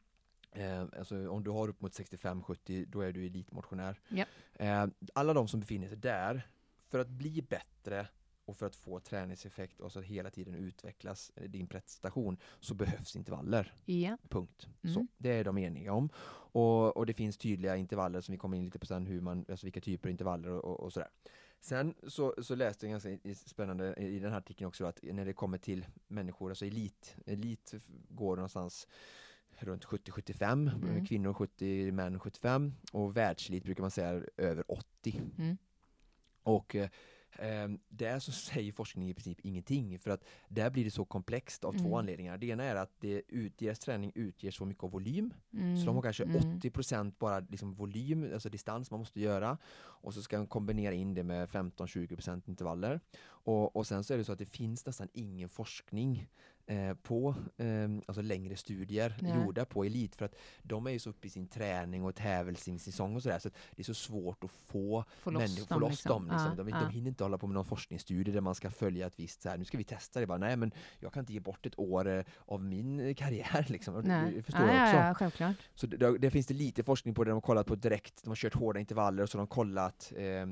Eh, 0.54 0.82
alltså 0.98 1.28
om 1.30 1.44
du 1.44 1.50
har 1.50 1.68
upp 1.68 1.80
mot 1.80 1.92
65-70 1.92 2.86
då 2.88 3.00
är 3.00 3.12
du 3.12 3.26
elitmotionär. 3.26 4.00
Ja. 4.08 4.24
Eh, 4.54 4.86
alla 5.14 5.34
de 5.34 5.48
som 5.48 5.60
befinner 5.60 5.88
sig 5.88 5.96
där, 5.96 6.48
för 6.88 6.98
att 6.98 7.08
bli 7.08 7.42
bättre 7.42 8.08
och 8.52 8.58
för 8.58 8.66
att 8.66 8.76
få 8.76 9.00
träningseffekt 9.00 9.80
och 9.80 9.92
så 9.92 9.98
att 9.98 10.04
hela 10.04 10.30
tiden 10.30 10.54
utvecklas 10.54 11.32
eh, 11.36 11.50
din 11.50 11.66
prestation 11.66 12.36
så 12.60 12.74
behövs 12.74 13.16
intervaller. 13.16 13.72
Ja. 13.84 14.16
Punkt. 14.28 14.68
Mm. 14.82 14.94
Så, 14.94 15.06
det 15.18 15.30
är 15.30 15.44
de 15.44 15.58
eniga 15.58 15.92
om. 15.92 16.08
Och, 16.54 16.96
och 16.96 17.06
det 17.06 17.14
finns 17.14 17.36
tydliga 17.38 17.76
intervaller 17.76 18.20
som 18.20 18.32
vi 18.32 18.38
kommer 18.38 18.56
in 18.56 18.64
lite 18.64 18.78
på 18.78 18.86
sen, 18.86 19.06
hur 19.06 19.20
man, 19.20 19.44
alltså 19.48 19.66
vilka 19.66 19.80
typer 19.80 20.08
av 20.08 20.10
intervaller 20.10 20.48
och, 20.48 20.64
och, 20.64 20.80
och 20.80 20.92
sådär. 20.92 21.08
Sen 21.60 21.94
så, 22.08 22.34
så 22.42 22.54
läste 22.54 22.86
jag 22.86 22.90
ganska 22.90 23.34
spännande 23.34 23.94
i 23.94 24.18
den 24.18 24.30
här 24.32 24.38
artikeln 24.38 24.68
också 24.68 24.84
att 24.84 24.98
när 25.02 25.24
det 25.24 25.32
kommer 25.32 25.58
till 25.58 25.86
människor, 26.08 26.50
alltså 26.50 26.66
elit, 26.66 27.16
elit 27.26 27.74
går 28.08 28.36
någonstans 28.36 28.88
runt 29.58 29.84
70-75, 29.84 30.70
Mm. 30.74 31.06
kvinnor 31.06 31.32
70, 31.32 31.92
män 31.92 32.20
75 32.20 32.74
och 32.92 33.16
världselit 33.16 33.64
brukar 33.64 33.82
man 33.82 33.90
säga 33.90 34.22
över 34.36 34.64
80. 34.72 35.20
Mm. 35.38 35.56
Och 36.42 36.76
eh, 36.76 36.88
där 37.88 38.18
så 38.18 38.32
säger 38.52 38.72
forskningen 38.72 39.10
i 39.10 39.14
princip 39.14 39.40
ingenting 39.40 39.98
för 39.98 40.10
att 40.10 40.24
där 40.48 40.70
blir 40.70 40.84
det 40.84 40.90
så 40.90 41.04
komplext 41.04 41.64
av 41.64 41.74
Mm. 41.74 41.84
två 41.84 41.98
anledningar. 41.98 42.38
Det 42.38 42.46
ena 42.46 42.64
är 42.64 42.76
att 42.76 42.90
det 43.00 43.22
ut, 43.28 43.58
deras 43.58 43.78
träning 43.78 44.12
utger 44.14 44.50
så 44.50 44.64
mycket 44.64 44.84
av 44.84 44.90
volym 44.90 45.34
Mm. 45.52 45.76
så 45.78 45.86
de 45.86 45.94
har 45.94 46.02
kanske 46.02 46.24
Mm. 46.24 46.36
80% 46.60 47.14
bara 47.18 47.40
liksom 47.40 47.74
volym, 47.74 48.30
alltså 48.32 48.48
distans 48.48 48.90
man 48.90 49.00
måste 49.00 49.20
göra. 49.20 49.58
Och 49.78 50.14
så 50.14 50.22
ska 50.22 50.36
de 50.36 50.46
kombinera 50.46 50.94
in 50.94 51.14
det 51.14 51.22
med 51.24 51.48
15-20% 51.48 52.48
intervaller. 52.48 53.00
Och, 53.24 53.76
och 53.76 53.86
sen 53.86 54.04
så 54.04 54.14
är 54.14 54.18
det 54.18 54.24
så 54.24 54.32
att 54.32 54.38
det 54.38 54.44
finns 54.44 54.86
nästan 54.86 55.08
ingen 55.12 55.48
forskning 55.48 56.28
eh, 56.66 56.94
på 56.94 57.34
eh, 57.56 57.66
alltså 58.06 58.22
längre 58.22 58.56
studier 58.56 59.14
Nej. 59.20 59.36
gjorda 59.36 59.64
på 59.64 59.84
elit 59.84 60.16
för 60.16 60.24
att 60.24 60.34
de 60.62 60.86
är 60.86 60.90
ju 60.90 60.98
så 60.98 61.10
uppe 61.10 61.26
i 61.26 61.30
sin 61.30 61.48
träning 61.48 62.04
och 62.04 62.14
tävlingssäsong 62.14 63.16
och 63.16 63.22
sådär 63.22 63.38
så 63.38 63.50
det 63.70 63.82
är 63.82 63.84
så 63.84 63.94
svårt 63.94 64.44
att 64.44 64.50
få 64.50 65.04
Få 65.18 65.30
loss 65.30 65.40
människor, 65.40 65.66
få 65.66 65.74
dem. 65.74 65.80
loss 65.80 65.90
liksom. 65.90 66.28
dem. 66.28 66.36
Liksom. 66.36 66.54
Ja, 66.58 66.64
de, 66.64 66.68
ja. 66.68 66.80
de 66.80 66.90
hinner 66.90 67.08
inte 67.08 67.24
hålla 67.24 67.38
på 67.38 67.46
med 67.46 67.54
någon 67.54 67.64
forskningsstudie 67.64 68.32
där 68.32 68.40
man 68.40 68.54
ska 68.54 68.70
följa 68.70 69.06
ett 69.06 69.18
visst 69.18 69.42
så 69.42 69.48
här, 69.48 69.58
nu 69.58 69.64
ska 69.64 69.78
vi 69.78 69.84
testa 69.84 70.20
det 70.20 70.26
bara, 70.26 70.38
nej 70.38 70.56
men 70.56 70.72
jag 71.00 71.12
kan 71.12 71.20
inte 71.20 71.32
ge 71.32 71.40
bort 71.40 71.66
ett 71.66 71.78
år 71.78 72.08
eh, 72.08 72.24
av 72.46 72.64
min 72.64 73.00
eh, 73.00 73.14
karriär 73.14 73.66
liksom. 73.68 74.00
Nej. 74.04 74.32
det 74.34 74.42
förstår 74.42 74.68
ja, 74.68 75.14
jag 75.18 75.26
också. 75.26 75.42
Ja. 75.42 75.54
Så 75.74 75.86
det, 75.86 76.18
det, 76.18 76.30
finns 76.30 76.46
det 76.46 76.54
lite 76.54 76.82
forskning 76.82 77.14
på 77.14 77.24
det 77.24 77.30
de 77.30 77.34
har 77.34 77.40
kollat 77.40 77.66
på 77.66 77.74
direkt, 77.74 78.22
de 78.22 78.28
har 78.28 78.36
kört 78.36 78.54
hårda 78.54 78.80
intervaller 78.80 79.22
och 79.22 79.28
så 79.28 79.38
har 79.38 79.40
de 79.40 79.46
kollat 79.46 80.12
eh, 80.16 80.46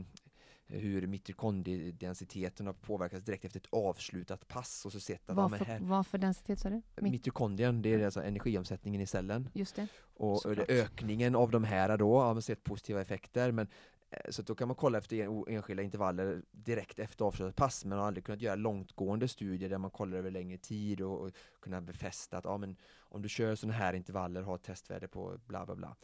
hur 0.71 1.07
mitokondriedensiteten 1.07 2.67
har 2.67 2.73
påverkats 2.75 3.25
direkt 3.25 3.45
efter 3.45 3.61
ett 3.61 3.69
avslutat 3.71 4.49
pass 4.49 4.87
och 4.87 4.93
så 4.93 5.01
sett 5.01 5.31
att 5.31 5.37
ja, 5.37 5.43
Vad 5.43 5.51
men 5.51 5.59
för, 5.59 5.67
här, 5.67 5.81
vad 5.81 6.07
för 6.07 6.19
densitet 6.19 6.59
sa 6.59 6.71
du? 6.71 6.83
Mitokondrien, 7.01 7.83
det 7.83 7.95
är 7.95 8.05
alltså 8.05 8.23
energiomsättningen 8.23 9.01
i 9.01 9.07
cellen 9.07 9.49
just 9.53 9.77
det. 9.77 9.87
och, 10.15 10.41
Såklart. 10.41 10.71
ökningen 10.71 11.35
av 11.35 11.51
de 11.51 11.65
här 11.65 11.97
då 11.99 12.21
har 12.21 12.33
man 12.35 12.43
sett 12.43 12.65
positiva 12.65 13.01
effekter 13.01 13.53
men 13.53 13.69
eh, 14.11 14.31
så 14.31 14.43
då 14.43 14.55
kan 14.55 14.69
man 14.69 14.75
kolla 14.75 14.99
efter 14.99 15.49
enskilda 15.51 15.83
intervaller 15.83 16.43
direkt 16.53 16.99
efter 16.99 17.25
avslutat 17.25 17.57
pass 17.57 17.85
men 17.85 17.99
har 17.99 18.07
aldrig 18.07 18.25
kunnat 18.25 18.43
göra 18.43 18.55
långtgående 18.55 19.29
studier 19.29 19.71
där 19.71 19.79
man 19.79 19.91
kollar 19.91 20.19
över 20.19 20.31
längre 20.31 20.59
tid 20.59 21.01
och, 21.01 21.21
och 21.21 21.31
kunna 21.61 21.81
befästa 21.81 22.39
att 22.39 22.45
ja, 22.45 22.57
men 22.57 22.77
om 22.99 23.23
du 23.23 23.29
kör 23.29 23.55
sådana 23.55 23.79
här 23.79 23.93
intervaller 23.93 24.43
har 24.43 24.55
ett 24.55 24.63
testvärde 24.63 25.09
på 25.09 25.39
bla 25.47 25.67
bla 25.67 25.77
bla. 25.77 25.97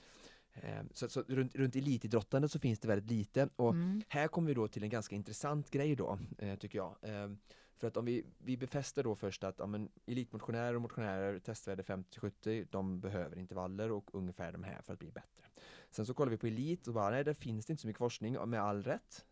Eh, 0.63 0.83
Så, 0.93 1.09
så 1.09 1.23
runt, 1.29 1.55
runt 1.57 1.77
elitidrottande 1.77 2.49
så 2.49 2.59
finns 2.59 2.79
det 2.79 2.89
väldigt 2.89 3.11
lite 3.11 3.49
och 3.57 3.71
Mm. 3.71 4.03
här 4.09 4.29
kommer 4.29 4.49
vi 4.49 4.55
då 4.55 4.69
till 4.69 4.83
en 4.83 4.91
ganska 4.91 5.17
intressant 5.17 5.71
grej 5.71 5.97
då, 5.97 6.19
eh, 6.39 6.59
tycker 6.59 6.79
jag. 6.79 6.97
Eh, 7.03 7.31
för 7.79 7.87
att 7.89 7.97
om 7.97 8.05
vi, 8.05 8.25
vi 8.39 8.57
befäster 8.57 9.03
då 9.05 9.15
först 9.15 9.45
att 9.45 9.55
ja, 9.59 9.67
men 9.67 9.89
elitmotionärer 10.07 10.75
och 10.75 10.83
motionärer 10.83 11.39
testvärde 11.39 11.83
50-70, 11.83 12.67
de 12.71 13.01
behöver 13.01 13.39
intervaller 13.39 13.93
och 13.93 14.15
ungefär 14.15 14.53
de 14.53 14.63
här 14.65 14.83
för 14.83 14.93
att 14.93 14.99
bli 14.99 15.11
bättre. 15.11 15.45
Sen 15.91 16.07
så 16.07 16.15
kollar 16.15 16.31
vi 16.31 16.37
på 16.39 16.47
elit 16.47 16.89
och 16.89 16.95
bara, 16.95 17.11
nej, 17.11 17.25
där 17.25 17.35
finns 17.35 17.67
det 17.67 17.71
inte 17.73 17.81
så 17.81 17.87
mycket 17.87 17.99
forskning 17.99 18.49
med 18.51 18.61
all 18.63 18.83
rätt. 18.83 19.27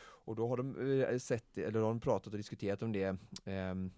Och 0.00 0.36
då 0.36 0.48
har 0.48 0.56
de 0.56 1.18
sett, 1.18 1.58
eller 1.58 1.80
har 1.80 1.88
de 1.88 2.00
pratat 2.00 2.32
och 2.32 2.38
diskuterat 2.38 2.82
om 2.82 2.92
det, 2.92 3.16
ehm, 3.44 3.90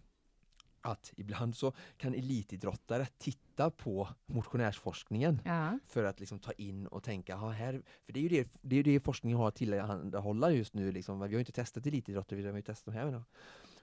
att 0.87 1.13
ibland 1.17 1.57
så 1.57 1.73
kan 1.97 2.15
elitidrottare 2.15 3.07
titta 3.19 3.71
på 3.71 4.09
motionärsforskningen 4.27 5.41
Ja. 5.45 5.79
för 5.87 6.05
att 6.05 6.21
liksom 6.21 6.39
ta 6.39 6.53
in 6.53 6.87
och 6.87 7.03
tänka, 7.03 7.33
"Ja, 7.33 7.49
här, 7.51 7.83
för 8.05 8.13
det 8.13 8.21
är 8.21 8.23
ju 8.23 8.29
det, 8.29 8.49
det, 8.63 8.77
är 8.77 8.83
det 8.85 9.01
forskningen 9.01 9.39
har 9.39 9.49
att 9.49 9.55
tillhandahålla 9.55 10.51
just 10.51 10.75
nu. 10.75 10.93
Liksom. 10.93 11.19
Vi 11.19 11.25
har 11.25 11.31
ju 11.31 11.39
inte 11.39 11.53
testat 11.53 11.87
elitidrottare, 11.87 12.41
vi 12.41 12.47
har 12.49 12.57
ju 12.57 12.63
testat 12.63 12.95
de 12.95 12.99
här. 13.01 13.13
Då. 13.13 13.23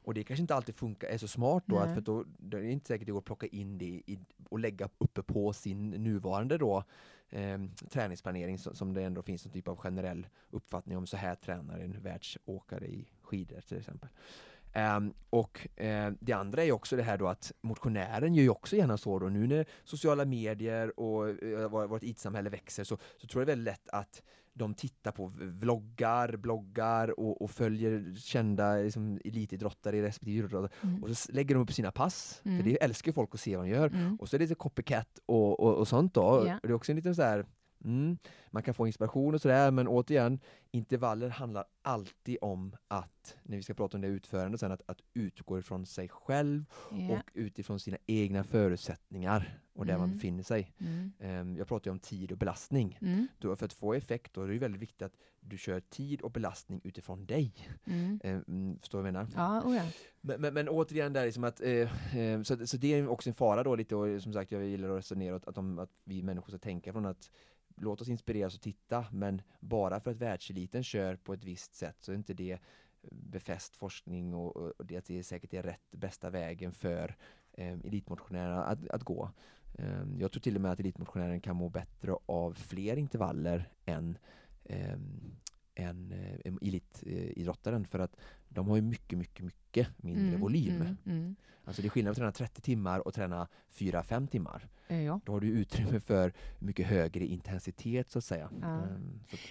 Och 0.05 0.13
det 0.13 0.23
kanske 0.23 0.41
inte 0.41 0.55
alltid 0.55 0.75
funkar, 0.75 1.07
är 1.07 1.17
så 1.17 1.27
smart 1.27 1.63
då, 1.65 1.77
att 1.77 1.93
för 1.93 2.01
då, 2.01 2.23
det 2.37 2.57
är 2.57 2.61
inte 2.63 2.87
säkert 2.87 3.05
det 3.05 3.11
går 3.11 3.19
att 3.19 3.25
plocka 3.25 3.47
in 3.47 3.77
det 3.77 3.85
i, 3.85 4.19
och 4.49 4.59
lägga 4.59 4.89
uppe 4.97 5.23
på 5.23 5.53
sin 5.53 5.89
nuvarande 5.89 6.57
då, 6.57 6.83
eh, 7.29 7.59
träningsplanering 7.89 8.59
som, 8.59 8.75
som 8.75 8.93
det 8.93 9.03
ändå 9.03 9.21
finns 9.21 9.45
en 9.45 9.51
typ 9.51 9.67
av 9.67 9.75
generell 9.77 10.27
uppfattning 10.49 10.97
om 10.97 11.07
så 11.07 11.17
här 11.17 11.35
tränar 11.35 11.79
en 11.79 12.01
världsåkare 12.01 12.87
i 12.87 13.07
skidor 13.21 13.61
till 13.61 13.77
exempel. 13.77 14.09
Ehm, 14.73 15.13
och 15.29 15.67
eh, 15.79 16.11
det 16.19 16.33
andra 16.33 16.63
är 16.63 16.71
också 16.71 16.95
det 16.95 17.03
här 17.03 17.17
då 17.17 17.27
att 17.27 17.51
motionären 17.61 18.33
gör 18.35 18.43
ju 18.43 18.49
också 18.49 18.75
gärna 18.75 18.97
så 18.97 19.19
då, 19.19 19.29
nu 19.29 19.47
när 19.47 19.65
sociala 19.83 20.25
medier 20.25 20.99
och 20.99 21.23
vår- 21.71 21.87
vårt 21.87 22.03
IT-samhälle 22.03 22.49
växer 22.49 22.83
så, 22.83 22.97
så 23.17 23.27
tror 23.27 23.41
jag 23.41 23.47
det 23.47 23.51
är 23.51 23.55
väldigt 23.55 23.73
lätt 23.73 23.89
att 23.89 24.21
de 24.55 24.73
tittar 24.73 25.11
på 25.11 25.31
vloggar, 25.67 26.35
bloggar 26.37 27.19
och, 27.19 27.41
och 27.41 27.51
följer 27.51 28.15
kända 28.15 28.75
liksom, 28.75 29.19
elitidrottare 29.25 29.97
i 29.97 30.01
respektive 30.01 30.45
idrott 30.47 30.71
Mm. 30.83 31.03
och 31.03 31.17
så 31.17 31.31
lägger 31.31 31.55
de 31.55 31.61
upp 31.63 31.71
sina 31.73 31.91
pass, 31.91 32.41
Mm. 32.45 32.57
för 32.57 32.69
det 32.69 32.83
älskar 32.83 33.09
ju 33.09 33.13
folk 33.13 33.29
att 33.33 33.39
se 33.39 33.57
vad 33.57 33.65
de 33.65 33.69
gör. 33.71 33.87
Mm. 33.87 34.15
Och 34.15 34.29
så 34.29 34.35
är 34.35 34.39
det 34.39 34.43
lite 34.43 34.55
copycat 34.55 35.19
och, 35.25 35.59
och, 35.59 35.75
och 35.75 35.87
sånt 35.87 36.13
då. 36.13 36.21
Och 36.21 36.45
det 36.45 36.67
är 36.69 36.73
också 36.73 36.91
en 36.91 36.95
liten 36.95 37.15
så 37.15 37.21
här 37.21 37.45
Mm. 37.83 38.17
Man 38.51 38.63
kan 38.63 38.73
få 38.73 38.87
inspiration 38.87 39.33
och 39.33 39.41
sådär, 39.41 39.71
men 39.71 39.87
återigen, 39.87 40.39
intervaller 40.71 41.29
handlar 41.29 41.65
alltid 41.81 42.37
om 42.41 42.75
att, 42.87 43.35
när 43.43 43.57
vi 43.57 43.63
ska 43.63 43.73
prata 43.73 43.97
om 43.97 44.01
det 44.01 44.07
utförande 44.07 44.57
sen, 44.57 44.71
att, 44.71 44.81
att 44.85 45.01
utgå 45.13 45.59
ifrån 45.59 45.85
sig 45.85 46.09
själv 46.09 46.65
Ja. 46.91 46.97
och 47.13 47.29
utifrån 47.33 47.79
sina 47.79 47.97
egna 48.05 48.43
förutsättningar 48.43 49.59
och 49.73 49.85
där 49.85 49.93
man 49.97 50.03
Mm. 50.03 50.15
befinner 50.15 50.43
sig. 50.43 50.73
Mm. 50.79 51.11
Ehm, 51.19 51.57
jag 51.57 51.67
pratar 51.67 51.87
ju 51.87 51.91
om 51.91 51.99
tid 51.99 52.31
och 52.31 52.37
belastning. 52.37 52.97
Mm. 53.01 53.27
Då, 53.39 53.55
för 53.55 53.65
att 53.65 53.73
få 53.73 53.93
effekt 53.93 54.33
då 54.33 54.41
är 54.41 54.47
det 54.47 54.57
väldigt 54.59 54.81
viktigt 54.81 55.01
att 55.01 55.13
du 55.39 55.57
kör 55.57 55.79
tid 55.79 56.21
och 56.21 56.31
belastning 56.31 56.81
utifrån 56.83 57.25
dig. 57.25 57.53
Mm, 57.85 58.79
förstår 58.79 58.97
du 58.97 59.01
vad 59.01 59.07
jag 59.07 59.13
menar? 59.13 59.27
Ja, 59.35 59.61
oh 59.69 59.75
ja. 59.75 59.83
Men, 60.21 60.41
men, 60.41 60.53
men 60.53 60.69
återigen, 60.69 61.13
där 61.13 61.25
liksom 61.25 61.43
att, 61.43 61.61
eh, 61.61 62.17
eh, 62.17 62.41
så, 62.41 62.67
så 62.67 62.77
det 62.77 62.93
är 62.93 63.07
också 63.07 63.29
en 63.29 63.33
fara 63.33 63.63
då 63.63 63.75
lite 63.75 63.95
och 63.95 64.21
som 64.21 64.33
sagt 64.33 64.51
jag 64.51 64.63
gillar 64.63 64.89
att 64.89 64.97
resonera 64.97 65.35
åt 65.35 65.47
att, 65.47 65.55
de, 65.55 65.79
att 65.79 65.89
vi 66.03 66.23
människor 66.23 66.49
ska 66.49 66.57
tänka 66.57 66.91
från 66.93 67.05
att 67.05 67.31
låt 67.75 68.01
oss 68.01 68.09
inspireras 68.09 68.55
och 68.55 68.61
titta 68.61 69.05
men 69.11 69.41
bara 69.59 69.99
för 69.99 70.11
att 70.11 70.17
världseliten 70.17 70.83
kör 70.83 71.15
på 71.15 71.33
ett 71.33 71.43
visst 71.43 71.75
sätt 71.75 71.97
så 71.99 72.11
är 72.11 72.15
inte 72.15 72.33
det 72.33 72.51
eh, 72.51 72.59
befäst 73.11 73.75
forskning 73.75 74.33
och, 74.33 74.55
och 74.55 74.85
det 74.85 74.97
att 74.97 75.05
det 75.05 75.19
är 75.19 75.23
säkert 75.23 75.53
är 75.53 75.63
rätt 75.63 75.91
bästa 75.91 76.29
vägen 76.29 76.71
för 76.71 77.15
eh, 77.51 77.73
elitmotionärerna 77.73 78.63
att, 78.63 78.87
att 78.87 79.03
gå. 79.03 79.31
Eh, 79.73 80.03
jag 80.17 80.31
tror 80.31 80.41
till 80.41 80.55
och 80.55 80.61
med 80.61 80.71
att 80.71 80.79
elitmotionären 80.79 81.41
kan 81.41 81.55
må 81.55 81.69
bättre 81.69 82.15
av 82.25 82.53
fler 82.53 82.97
intervaller 82.97 83.69
än 83.85 84.17
eh, 84.63 84.97
än 85.75 86.11
eh, 86.11 86.53
elitidrottaren 86.61 87.85
för 87.85 87.99
att 87.99 88.15
de 88.49 88.67
har 88.67 88.75
ju 88.75 88.81
mycket, 88.81 89.17
mycket, 89.19 89.45
mycket 89.45 89.87
mindre 90.03 90.27
Mm, 90.27 90.41
volym. 90.41 90.75
Mm. 90.81 90.97
Mm. 91.05 91.35
Alltså 91.65 91.81
det 91.81 91.87
är 91.87 91.89
skillnad 91.89 92.11
att 92.11 92.17
träna 92.17 92.31
30 92.31 92.61
timmar 92.61 93.07
och 93.07 93.13
träna 93.13 93.47
4-5 93.73 94.27
timmar. 94.27 94.67
Eh, 94.87 95.01
Ja. 95.01 95.19
Då 95.25 95.31
har 95.31 95.39
du 95.39 95.47
utrymme 95.47 95.99
för 95.99 96.33
mycket 96.59 96.87
högre 96.87 97.25
intensitet 97.25 98.11
så 98.11 98.17
att 98.19 98.25
säga. 98.25 98.49
Ja. 98.61 98.67
Ehm, 98.67 99.19
så 99.29 99.35
att, 99.35 99.41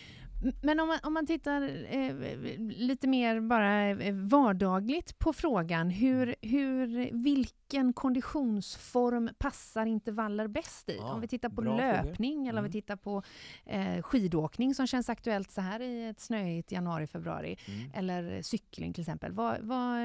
Men 0.62 0.81
om 0.81 0.88
man, 0.88 0.98
om 1.02 1.14
man 1.14 1.26
tittar 1.26 1.62
eh, 1.94 2.14
lite 2.59 3.09
mer 3.09 3.40
bara 3.40 3.88
eh, 3.90 4.14
vardagligt 4.14 5.18
på 5.18 5.33
frågan, 5.33 5.90
hur, 5.90 6.35
hur, 6.40 7.11
vilken 7.24 7.92
konditionsform 7.92 9.31
passar 9.38 9.87
intervaller 9.87 10.48
bäst 10.48 10.88
i? 10.88 10.96
Ja, 10.96 11.12
om 11.14 11.20
vi 11.20 11.28
tittar 11.28 11.48
på 11.48 11.62
löpning 11.62 12.48
eller 12.48 12.59
om 12.59 12.64
vi 12.64 12.68
Mm. 12.68 12.72
tittar 12.72 12.96
på 12.96 13.22
eh, 13.66 14.02
skidåkning 14.02 14.74
som 14.74 14.87
känns 14.87 15.09
aktuellt 15.09 15.50
så 15.50 15.61
här 15.61 15.81
i 15.81 16.09
ett 16.09 16.20
snöigt 16.20 16.72
januari, 16.72 17.07
februari, 17.07 17.57
mm, 17.68 17.90
eller 17.94 18.42
cykling 18.42 18.92
till 18.92 19.00
exempel. 19.02 19.33
Var, 19.33 19.59
var, 19.62 19.98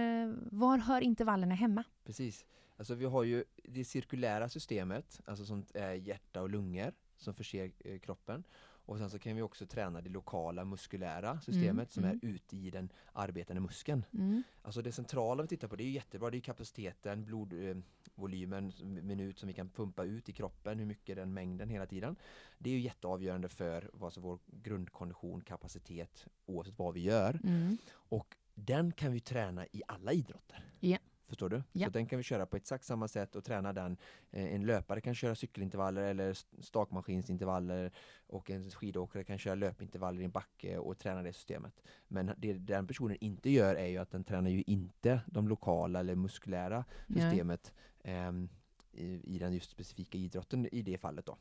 var 0.55 0.77
hör 0.77 1.01
intervallerna 1.01 1.55
hemma? 1.55 1.83
precis. 2.05 2.45
Alltså 2.77 2.95
vi 2.95 3.05
har 3.05 3.23
ju 3.23 3.43
det 3.63 3.85
cirkulära 3.85 4.49
systemet, 4.49 5.21
alltså 5.25 5.45
sånt 5.45 5.71
är 5.75 5.93
hjärta 5.93 6.41
och 6.41 6.49
lungor 6.49 6.93
som 7.17 7.33
förser 7.33 7.71
eh, 7.79 7.99
kroppen. 7.99 8.43
Och 8.87 8.97
sen 8.97 9.09
så 9.09 9.19
kan 9.19 9.35
vi 9.35 9.41
också 9.41 9.65
träna 9.65 10.01
det 10.01 10.09
lokala 10.09 10.65
muskulära 10.65 11.39
systemet 11.41 11.91
som 11.91 12.03
mm. 12.03 12.19
är 12.21 12.27
ute 12.27 12.57
i 12.57 12.69
den 12.69 12.89
arbetande 13.13 13.61
muskeln. 13.61 14.05
Mm. 14.13 14.43
Alltså 14.61 14.81
det 14.81 14.91
centrala 14.91 15.41
vi 15.41 15.47
tittar 15.47 15.67
på, 15.67 15.75
det 15.75 15.83
är 15.83 15.89
jättebra, 15.89 16.29
det 16.29 16.37
är 16.37 16.41
kapaciteten, 16.41 17.25
blodvolymen, 17.25 18.73
minut 18.83 19.39
som 19.39 19.47
vi 19.47 19.53
kan 19.53 19.69
pumpa 19.69 20.03
ut 20.03 20.29
i 20.29 20.33
kroppen, 20.33 20.79
hur 20.79 20.85
mycket 20.85 21.15
den 21.15 21.33
mängden 21.33 21.69
hela 21.69 21.85
tiden. 21.85 22.15
Det 22.57 22.69
är 22.69 22.73
ju 22.73 22.79
jätteavgörande 22.79 23.49
för 23.49 24.09
som 24.11 24.23
vår 24.23 24.39
grundkondition, 24.45 25.41
kapacitet, 25.41 26.27
oavsett 26.45 26.79
vad 26.79 26.93
vi 26.93 27.01
gör. 27.01 27.39
Mm. 27.43 27.77
Och 27.89 28.35
den 28.55 28.91
kan 28.91 29.11
vi 29.11 29.19
träna 29.19 29.65
i 29.65 29.81
alla 29.87 30.13
idrotter. 30.13 30.65
Ja. 30.79 30.97
Förstår 31.27 31.49
du? 31.49 31.63
Ja. 31.71 31.85
Så 31.87 31.91
den 31.91 32.05
kan 32.05 32.17
vi 32.17 32.23
köra 32.23 32.45
på 32.45 32.57
exakt 32.57 32.83
samma 32.83 33.07
sätt 33.07 33.35
och 33.35 33.43
träna 33.43 33.73
den. 33.73 33.97
Eh, 34.31 34.53
En 34.55 34.65
löpare 34.65 35.01
kan 35.01 35.15
köra 35.15 35.35
cykelintervaller 35.35 36.01
eller 36.03 36.29
st- 36.31 36.61
stakmaskinsintervaller 36.63 37.91
och 38.27 38.49
en 38.49 38.71
skidåkare 38.71 39.23
kan 39.23 39.37
köra 39.37 39.55
löpintervaller 39.55 40.21
i 40.21 40.23
en 40.25 40.31
backe 40.31 40.77
och 40.77 40.97
träna 40.97 41.23
det 41.23 41.33
systemet. 41.33 41.81
Men 42.07 42.31
det 42.37 42.53
den 42.53 42.87
personen 42.87 43.17
inte 43.21 43.49
gör 43.49 43.75
är 43.75 43.87
ju 43.87 43.97
att 43.97 44.11
den 44.11 44.23
tränar 44.23 44.49
ju 44.49 44.63
inte 44.67 45.21
de 45.27 45.47
lokala 45.47 45.99
eller 45.99 46.15
muskulära 46.15 46.85
systemet 47.07 47.73
ehm, 48.03 48.49
i, 48.91 49.35
i 49.35 49.39
den 49.39 49.53
just 49.53 49.69
specifika 49.69 50.17
idrotten 50.17 50.67
i 50.71 50.81
det 50.81 50.97
fallet 50.97 51.25
då. 51.25 51.37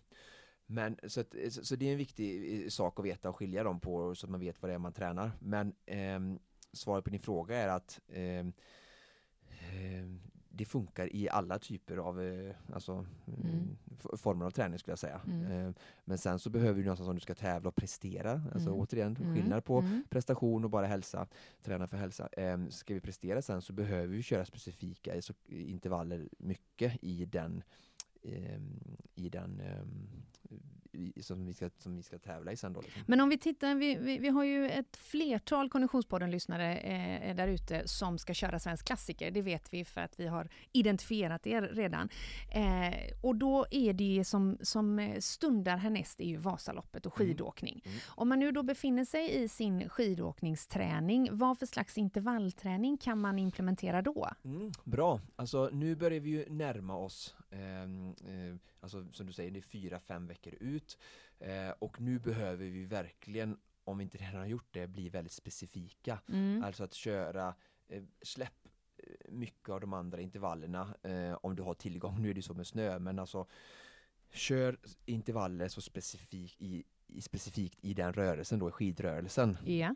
Men 0.67 0.99
så, 1.07 1.21
att, 1.21 1.35
så, 1.51 1.65
så 1.65 1.77
det 1.77 1.89
är 1.89 1.93
en 1.93 1.99
viktig 1.99 2.63
eh, 2.65 2.69
sak 2.69 2.99
att 2.99 3.05
veta 3.05 3.29
och 3.29 3.37
skilja 3.37 3.63
dem 3.65 3.81
på 3.81 4.15
så 4.15 4.27
att 4.27 4.31
man 4.31 4.41
vet 4.41 4.63
vad 4.63 4.71
det 4.71 4.75
är 4.75 4.79
man 4.79 4.93
tränar. 4.93 5.31
Men 5.41 5.75
ehm, 5.87 6.39
svaret 6.73 7.05
på 7.05 7.11
din 7.11 7.21
fråga 7.21 7.57
är 7.57 7.69
att 7.69 8.01
ehm, 8.09 8.53
det 10.51 10.65
funkar 10.65 11.17
i 11.17 11.29
alla 11.29 11.59
typer 11.59 11.97
av 11.97 12.23
eh, 12.23 12.55
alltså, 12.73 13.07
Mm. 13.27 13.77
former 14.17 14.47
av 14.47 14.51
träning 14.51 14.79
skulle 14.79 14.93
jag 14.93 14.99
säga. 14.99 15.21
Mm. 15.27 15.53
Ehm, 15.53 15.75
men 16.05 16.19
sen 16.19 16.39
så 16.39 16.51
behöver 16.51 16.79
du 16.79 16.85
någonstans 16.85 17.09
om 17.09 17.15
du 17.15 17.21
ska 17.21 17.35
tävla 17.35 17.69
och 17.69 17.75
prestera, 17.75 18.33
alltså 18.33 18.69
Mm. 18.69 18.81
återigen 18.81 19.17
Mm. 19.21 19.35
skillnad 19.35 19.65
på 19.65 19.79
Mm. 19.79 20.05
prestation 20.11 20.65
och 20.65 20.71
bara 20.71 20.87
hälsa, 20.87 21.27
träna 21.63 21.87
för 21.87 21.97
hälsa. 21.97 22.29
Ehm, 22.33 22.71
ska 22.71 22.95
vi 22.95 23.01
prestera 23.01 23.43
sen 23.43 23.63
så 23.63 23.73
behöver 23.73 24.07
vi 24.17 24.23
köra 24.23 24.45
specifika 24.45 25.15
intervaller 25.49 26.29
mycket 26.39 26.93
i 27.03 27.25
den 27.25 27.63
ehm, 28.23 28.97
i 29.15 29.29
den 29.29 29.61
ehm, 29.61 30.09
som, 31.23 31.47
vi 31.47 31.55
ska, 31.55 31.71
som 31.79 31.97
vi 31.97 32.03
ska 32.03 32.19
tävla 32.19 32.53
i 32.53 32.57
sen 32.57 32.73
då. 32.73 32.81
Liksom. 32.81 33.03
Men 33.07 33.21
om 33.21 33.29
vi 33.29 33.39
tittar, 33.39 33.75
vi, 33.75 33.97
vi, 33.97 34.19
vi 34.19 34.29
har 34.29 34.45
ju 34.45 34.71
ett 34.71 34.97
flertal 34.97 35.71
Konditionspodden-lyssnare 35.71 36.77
eh, 36.79 37.37
där 37.37 37.49
ute 37.49 37.89
som 37.89 38.19
ska 38.19 38.35
köra 38.35 38.59
Svensk 38.59 38.87
klassiker. 38.87 39.31
Det 39.31 39.43
vet 39.43 39.73
vi 39.73 39.85
för 39.85 40.01
att 40.01 40.21
vi 40.21 40.27
har 40.27 40.49
identifierat 40.73 41.47
er 41.47 41.63
redan. 41.63 42.09
Eh, 42.55 42.95
och 43.23 43.37
då 43.37 43.67
är 43.71 43.93
det 43.93 44.25
som, 44.25 44.59
som 44.61 44.99
eh, 44.99 45.19
stundar 45.21 45.77
härnäst 45.77 46.21
är 46.21 46.25
ju 46.25 46.37
Vasaloppet 46.37 47.07
och 47.07 47.21
Mm. 47.21 47.29
skidåkning. 47.29 47.83
Mm. 47.85 47.99
Om 48.09 48.29
man 48.29 48.39
nu 48.39 48.53
då 48.53 48.63
befinner 48.63 49.05
sig 49.05 49.43
i 49.45 49.49
sin 49.49 49.89
skidåkningsträning, 49.89 51.29
vad 51.33 51.59
för 51.59 51.67
slags 51.67 51.99
intervallträning 51.99 52.97
kan 52.99 53.21
man 53.21 53.39
implementera 53.39 54.03
då? 54.03 54.29
Mm, 54.45 54.73
bra, 54.85 55.21
alltså 55.37 55.71
nu 55.73 55.97
börjar 55.97 56.21
vi 56.21 56.31
ju 56.31 56.45
närma 56.49 56.97
oss, 56.97 57.36
alltså 58.81 59.13
som 59.13 59.27
du 59.27 59.33
säger, 59.33 59.51
det 59.51 59.59
är 59.59 59.63
fyra, 59.63 59.99
fem 59.99 60.27
veckor 60.27 60.55
ut 60.61 60.99
eh, 61.39 61.71
och 61.79 62.01
nu 62.01 62.19
behöver 62.19 62.65
vi 62.65 62.85
verkligen, 62.85 63.59
om 63.85 63.99
vi 63.99 64.05
inte 64.05 64.19
redan 64.19 64.41
har 64.41 64.47
gjort 64.47 64.69
det, 64.71 64.87
bli 64.87 65.09
väldigt 65.09 65.33
specifika. 65.33 66.19
Mm. 66.29 66.65
Alltså 66.65 66.85
att 66.85 66.95
köra, 66.95 67.55
eh, 67.89 68.03
släpp 68.23 68.69
eh, 68.97 69.33
mycket 69.33 69.69
av 69.69 69.81
de 69.81 69.93
andra 69.93 70.21
intervallerna 70.21 70.95
eh, 71.03 71.39
om 71.43 71.57
du 71.57 71.63
har 71.63 71.75
tillgång, 71.75 72.23
nu 72.23 72.31
är 72.31 72.35
det 72.35 72.43
så 72.43 72.55
med 72.55 72.67
snö, 72.67 72.99
men 72.99 73.19
alltså 73.19 73.47
kör 74.31 74.79
intervaller 75.05 75.69
så 75.69 75.81
specifikt 75.81 76.63
i, 76.63 76.85
i, 77.07 77.23
specifikt 77.23 77.79
i 77.85 77.95
den 77.95 78.13
rörelsen 78.13 78.59
då, 78.59 78.69
i 78.69 78.73
skidrörelsen. 78.73 79.59
Ja. 79.65 79.95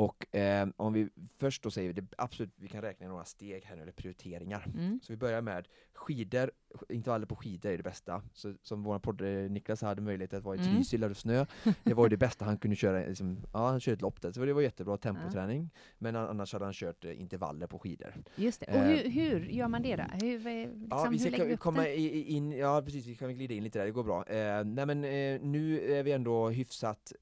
Och 0.00 0.36
eh, 0.36 0.68
om 0.76 0.92
vi 0.92 1.08
först 1.38 1.62
då 1.62 1.70
säger 1.70 1.92
det 1.92 2.04
absolut, 2.18 2.50
vi 2.56 2.68
kan 2.68 2.82
räkna 2.82 3.08
några 3.08 3.24
steg 3.24 3.64
här 3.64 3.76
nu, 3.76 3.82
eller 3.82 3.92
prioriteringar. 3.92 4.70
Mm. 4.74 5.00
Så 5.02 5.12
vi 5.12 5.16
börjar 5.16 5.42
med 5.42 5.68
skidor, 5.94 6.50
intervaller 6.88 7.26
på 7.26 7.36
skidor 7.36 7.70
är 7.70 7.76
det 7.76 7.82
bästa. 7.82 8.22
Så, 8.32 8.54
som 8.62 8.82
vår 8.82 8.98
podd 8.98 9.20
eh, 9.20 9.50
Niklas 9.50 9.82
hade 9.82 10.02
möjlighet 10.02 10.32
att 10.34 10.44
vara 10.44 10.56
i 10.56 10.58
Mm. 10.60 10.74
Trysil 10.74 11.00
det 11.00 11.14
snö. 11.14 11.46
Det 11.84 11.94
var 11.94 12.08
det 12.08 12.16
bästa 12.26 12.44
han 12.44 12.58
kunde 12.58 12.76
köra, 12.76 13.06
liksom, 13.06 13.38
ja 13.52 13.68
han 13.68 13.80
körde 13.80 13.94
ett 13.94 14.02
lopp 14.02 14.20
där, 14.22 14.32
så 14.32 14.44
det 14.44 14.52
var 14.52 14.62
jättebra 14.62 14.96
tempoträning. 14.96 15.70
Men 15.98 16.16
an- 16.16 16.28
annars 16.28 16.52
hade 16.52 16.64
han 16.64 16.74
kört 16.74 17.04
eh, 17.04 17.20
intervaller 17.20 17.66
på 17.66 17.78
skidor. 17.78 18.14
Just 18.36 18.60
det. 18.60 18.66
Och 18.66 18.74
Eh, 18.76 18.84
hur, 18.86 19.10
hur 19.10 19.40
gör 19.40 19.68
man 19.68 19.82
det 19.82 19.96
då? 19.96 20.26
Hur, 20.26 20.46
eh, 20.46 20.54
liksom, 20.54 20.86
Ja, 20.90 21.08
vi 21.10 21.18
hur 21.24 21.32
ska 21.32 21.44
upp 21.44 21.60
komma 21.60 21.88
in, 21.88 22.52
ja 22.52 22.82
precis, 22.84 23.06
vi 23.06 23.14
kan 23.14 23.34
glida 23.34 23.54
in 23.54 23.64
lite 23.64 23.78
där, 23.78 23.86
det 23.86 23.92
går 23.92 24.04
bra. 24.04 24.24
Eh, 24.26 24.64
nej 24.64 24.86
men 24.86 25.04
eh, 25.04 25.40
nu 25.40 25.80
är 25.92 26.02
vi 26.02 26.12
ändå 26.12 26.48
hyfsat 26.48 27.12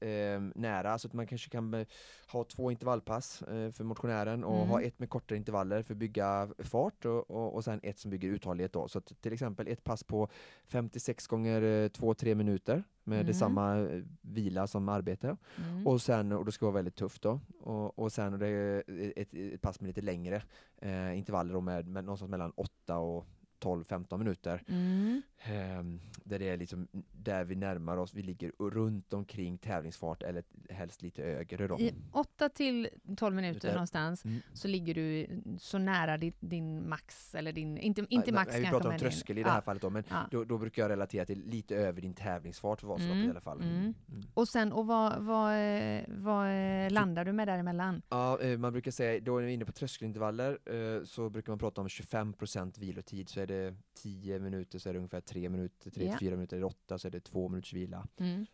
nära, 0.55 0.97
så 0.99 1.07
att 1.07 1.13
man 1.13 1.27
kanske 1.27 1.49
kan 1.49 1.85
ha 2.31 2.43
två 2.43 2.68
intervallpass 2.71 3.41
eh, 3.41 3.71
för 3.71 3.83
motionären 3.83 4.43
och 4.43 4.55
Mm. 4.55 4.67
ha 4.69 4.81
ett 4.81 4.99
med 4.99 5.09
kortare 5.09 5.37
intervaller 5.37 5.81
för 5.83 5.93
att 5.93 5.97
bygga 5.97 6.49
fart 6.59 7.05
och, 7.05 7.31
och, 7.31 7.55
och 7.55 7.63
sen 7.63 7.79
ett 7.83 7.99
som 7.99 8.11
bygger 8.11 8.29
uthållighet 8.29 8.73
då. 8.73 8.87
Så 8.87 9.01
till 9.01 9.33
exempel 9.33 9.67
ett 9.67 9.83
pass 9.83 10.03
på 10.03 10.27
56 10.67 11.27
gånger 11.27 11.61
2-3 11.89 12.35
minuter 12.35 12.83
med 13.03 13.15
Mm. 13.19 13.27
detsamma 13.27 13.77
eh, 13.77 14.01
vila 14.21 14.67
som 14.67 14.89
arbete. 14.89 15.37
Mm. 15.57 15.87
Och 15.87 16.01
sen, 16.01 16.31
och 16.31 16.45
det 16.45 16.51
ska 16.51 16.65
vara 16.65 16.75
väldigt 16.75 16.95
tufft 16.95 17.21
då, 17.21 17.39
och, 17.61 17.99
och 17.99 18.11
sen 18.11 18.33
är 18.33 18.37
det 18.37 18.83
ett, 19.21 19.33
ett 19.33 19.61
pass 19.61 19.81
med 19.81 19.87
lite 19.87 20.01
längre 20.01 20.41
eh, 20.81 21.17
intervaller 21.17 21.53
då 21.53 21.61
med, 21.61 21.87
med 21.87 22.03
någonstans 22.03 22.31
mellan 22.31 22.51
8 22.55 22.97
och 22.97 23.25
12-15 23.59 24.17
minuter. 24.17 24.63
Mm. 24.67 25.21
Ehm, 25.43 25.99
där 26.23 26.39
det 26.39 26.49
är 26.49 26.57
liksom, 26.57 26.87
där 27.11 27.43
vi 27.43 27.55
närmar 27.55 27.97
oss, 27.97 28.13
vi 28.13 28.21
ligger 28.21 28.51
runt 28.59 29.13
omkring 29.13 29.57
tävlingsfart 29.57 30.23
eller 30.23 30.43
helst 30.69 31.01
lite 31.01 31.21
högre 31.23 31.67
då. 31.67 31.79
I 31.79 31.93
8 32.11 32.49
till 32.49 32.89
12 33.17 33.35
minuter 33.35 33.71
någonstans 33.73 34.25
Mm. 34.25 34.41
så 34.53 34.67
ligger 34.67 34.93
du 34.93 35.27
så 35.59 35.77
nära 35.77 36.17
din, 36.17 36.33
din 36.39 36.89
max, 36.89 37.35
eller 37.35 37.51
din, 37.53 37.77
inte, 37.77 38.05
inte 38.09 38.29
Ja, 38.29 38.33
max 38.35 38.51
nej, 38.51 38.59
Vi 38.59 38.65
kanske. 38.65 38.81
pratar 38.81 38.93
om 38.93 38.99
tröskel 38.99 39.37
i 39.37 39.43
det 39.43 39.49
här 39.49 39.57
ja, 39.57 39.61
fallet 39.61 39.81
då, 39.81 39.89
men 39.89 40.03
ja. 40.09 40.27
då, 40.31 40.43
då 40.43 40.57
brukar 40.57 40.81
jag 40.81 40.89
relatera 40.89 41.25
till 41.25 41.43
lite 41.45 41.75
över 41.75 42.01
din 42.01 42.13
tävlingsfart 42.13 42.79
för 42.79 42.87
Vasaloppet 42.87 43.15
Mm, 43.15 43.27
i 43.27 43.29
alla 43.31 43.41
fall. 43.41 43.61
mm. 43.61 43.75
Mm. 43.75 43.93
Och 44.33 44.47
sen, 44.47 44.71
och 44.73 44.87
vad, 44.87 45.21
vad, 45.23 45.53
eh, 45.53 46.01
vad 46.07 46.47
eh, 46.85 46.91
landar 46.91 47.25
du 47.25 47.31
med 47.33 47.47
däremellan? 47.47 48.01
Ja, 48.09 48.39
eh, 48.41 48.57
man 48.57 48.71
brukar 48.71 48.91
säga, 48.91 49.19
då 49.19 49.37
är 49.37 49.43
vi 49.43 49.51
inne 49.53 49.65
på 49.65 49.71
tröskelintervaller, 49.71 50.57
eh, 50.65 51.03
så 51.03 51.29
brukar 51.29 51.51
man 51.51 51.59
prata 51.59 51.81
om 51.81 51.87
25% 51.87 52.77
vilotid, 52.79 53.29
så 53.29 53.39
är 53.39 53.47
det 53.49 53.75
10 53.93 54.39
minuter 54.39 54.79
så 54.79 54.89
är 54.89 54.93
det 54.93 54.99
ungefär 54.99 55.21
3 55.21 55.49
minuter, 55.49 55.89
3-4 55.91 56.17
Ja. 56.21 56.31
minuter, 56.31 56.55
är 56.57 56.59
det 56.61 56.65
8 56.65 56.97
så 56.97 57.07
är 57.07 57.11
det 57.11 57.19
2 57.19 57.49
minuters 57.49 57.73
vila. 57.73 58.07
Mm. 58.17 58.45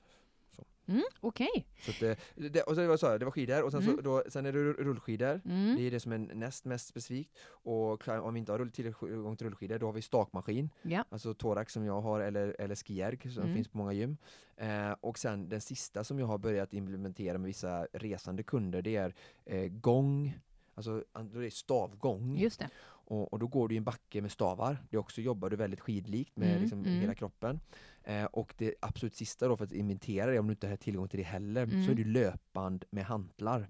Mm, 0.88 1.02
Okej. 1.20 1.66
Så 1.86 1.92
att, 1.92 2.02
eh, 2.02 2.50
det, 2.50 2.62
och 2.62 2.76
så, 2.76 2.98
sa 2.98 3.12
jag, 3.12 3.20
det 3.22 3.26
var 3.26 3.32
skidor 3.32 3.64
och 3.64 3.72
sen, 3.72 3.84
så, 3.84 3.92
Mm. 3.92 4.04
då, 4.04 4.24
sen 4.30 4.46
är 4.46 4.52
det 4.54 4.60
rull- 4.60 4.84
rullskidor. 4.84 5.42
Mm. 5.46 5.76
Det 5.76 5.82
är 5.88 5.92
det 5.92 6.00
som 6.00 6.12
är 6.12 6.18
näst 6.18 6.66
mest 6.66 6.88
specifikt. 6.88 7.38
Och 7.48 8.08
om 8.08 8.34
vi 8.34 8.40
inte 8.40 8.52
har 8.52 8.66
tillgång 8.70 9.38
till 9.38 9.48
rullskidor 9.48 9.80
då 9.80 9.86
har 9.86 9.94
vi 9.94 10.02
stakmaskin. 10.02 10.70
Ja. 10.82 11.04
Alltså 11.10 11.34
Torax 11.34 11.74
som 11.74 11.86
jag 11.86 12.02
har 12.02 12.20
eller, 12.20 12.56
eller 12.60 12.76
skierg 12.76 13.32
som 13.32 13.44
Mm. 13.44 13.56
finns 13.56 13.68
på 13.68 13.78
många 13.78 13.94
gym. 13.94 14.18
Eh, 14.58 14.92
och 14.92 15.20
sen 15.20 15.50
den 15.50 15.62
sista 15.62 16.04
som 16.04 16.20
jag 16.20 16.26
har 16.28 16.38
börjat 16.38 16.74
implementera 16.74 17.38
med 17.38 17.48
vissa 17.48 17.88
resande 17.94 18.44
kunder 18.44 18.82
det 18.82 18.96
är 18.96 19.14
eh, 19.46 19.68
gång, 19.68 20.40
alltså 20.76 21.04
då 21.14 21.40
är 21.40 21.44
det 21.44 21.52
stavgång. 21.54 22.38
Just 22.38 22.60
det. 22.60 22.70
Och, 23.08 23.34
och 23.34 23.40
då 23.40 23.48
går 23.48 23.68
du 23.68 23.76
i 23.76 23.78
en 23.78 23.84
backe 23.84 24.22
med 24.22 24.32
stavar. 24.32 24.78
Det 24.90 24.98
också 24.98 25.22
jobbar 25.22 25.50
du 25.50 25.56
väldigt 25.56 25.80
skidlikt 25.80 26.38
med 26.38 26.50
Mm, 26.50 26.62
liksom 26.62 26.80
mm. 26.80 27.00
hela 27.00 27.16
kroppen. 27.16 27.60
Eh, 28.04 28.26
och 28.26 28.54
det 28.58 28.74
absolut 28.82 29.16
sista 29.16 29.48
då 29.48 29.58
för 29.58 29.66
att 29.66 29.72
inventera 29.72 30.32
det, 30.32 30.40
om 30.40 30.48
du 30.48 30.52
inte 30.54 30.68
har 30.68 30.76
tillgång 30.76 31.08
till 31.08 31.18
det 31.20 31.24
heller, 31.26 31.64
Mm. 31.64 31.86
så 31.86 31.92
är 31.92 31.96
det 31.96 32.04
löpband 32.04 32.86
med 32.90 33.06
hantlar. 33.06 33.68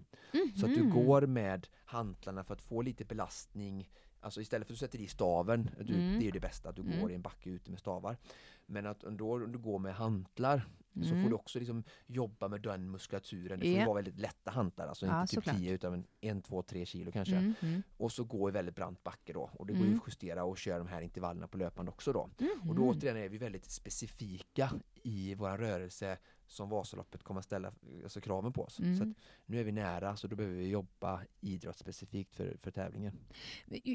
Så 0.59 0.65
att 0.65 0.75
du 0.75 0.83
Mhm. 0.83 1.05
går 1.05 1.21
med 1.27 1.67
hantlarna 1.85 2.43
för 2.43 2.53
att 2.53 2.61
få 2.61 2.81
lite 2.81 3.05
belastning 3.05 3.89
Alltså 4.19 4.41
istället 4.41 4.67
för 4.67 4.73
att 4.73 4.79
du 4.79 4.85
sätter 4.85 4.99
i 4.99 5.07
staven, 5.07 5.69
du, 5.81 5.93
Mm. 5.93 6.19
det 6.19 6.23
är 6.23 6.25
ju 6.25 6.31
det 6.31 6.39
bästa, 6.39 6.69
att 6.69 6.75
du 6.75 6.81
Mm. 6.81 6.99
går 7.01 7.11
i 7.11 7.15
en 7.15 7.21
backe 7.21 7.49
ute 7.49 7.71
med 7.71 7.79
stavar. 7.79 8.17
Men 8.65 8.85
att 8.85 8.99
då 8.99 9.33
om 9.33 9.51
du 9.51 9.57
går 9.59 9.79
med 9.79 9.95
hantlar 9.95 10.67
så 11.03 11.09
Mm. 11.11 11.23
får 11.23 11.29
du 11.29 11.35
också 11.35 11.59
liksom 11.59 11.83
jobba 12.07 12.47
med 12.47 12.61
den 12.61 12.91
muskulaturen. 12.91 13.59
Det 13.59 13.65
får 13.71 13.79
ju 13.79 13.85
vara 13.85 13.95
väldigt 13.95 14.19
lätta 14.19 14.51
hantlar, 14.51 14.87
alltså 14.87 15.05
Ja, 15.05 15.21
inte 15.21 15.31
typ 15.35 15.43
såklart. 15.43 15.57
10 15.57 15.71
utan 15.73 15.93
en, 15.93 16.05
en, 16.21 16.41
två, 16.41 16.61
tre 16.61 16.85
kilo 16.85 17.11
kanske. 17.11 17.35
Mm, 17.35 17.53
mm. 17.61 17.83
Och 17.97 18.11
så 18.11 18.23
gå 18.23 18.49
i 18.49 18.51
väldigt 18.51 18.75
brant 18.75 19.03
backe 19.03 19.33
då. 19.33 19.49
Och 19.53 19.65
det 19.65 19.73
går 19.73 19.81
ju 19.81 19.87
Mm. 19.87 19.99
att 19.99 20.07
justera 20.07 20.43
och 20.43 20.57
köra 20.57 20.77
de 20.77 20.87
här 20.87 21.01
intervallerna 21.01 21.47
på 21.47 21.57
löpande 21.57 21.91
också 21.91 22.13
då. 22.13 22.29
Mhm. 22.37 22.69
Och 22.69 22.75
då 22.75 22.81
återigen 22.89 23.17
är 23.17 23.29
vi 23.29 23.37
väldigt 23.37 23.65
specifika 23.71 24.71
i 25.03 25.35
vår 25.35 25.57
rörelse 25.57 26.17
som 26.47 26.69
Vasaloppet 26.69 27.23
kommer 27.23 27.39
att 27.39 27.45
ställa 27.45 27.71
alltså 28.03 28.21
kraven 28.21 28.53
på 28.53 28.63
oss. 28.63 28.79
Mm. 28.79 28.97
Så 28.97 29.13
nu 29.45 29.59
är 29.59 29.63
vi 29.63 29.71
nära 29.71 30.15
så 30.15 30.27
då 30.27 30.35
behöver 30.35 30.57
vi 30.57 30.67
jobba 30.67 31.21
idrottsspecifikt 31.41 32.35
för, 32.35 32.57
för 32.57 32.71
tävlingen. 32.71 33.19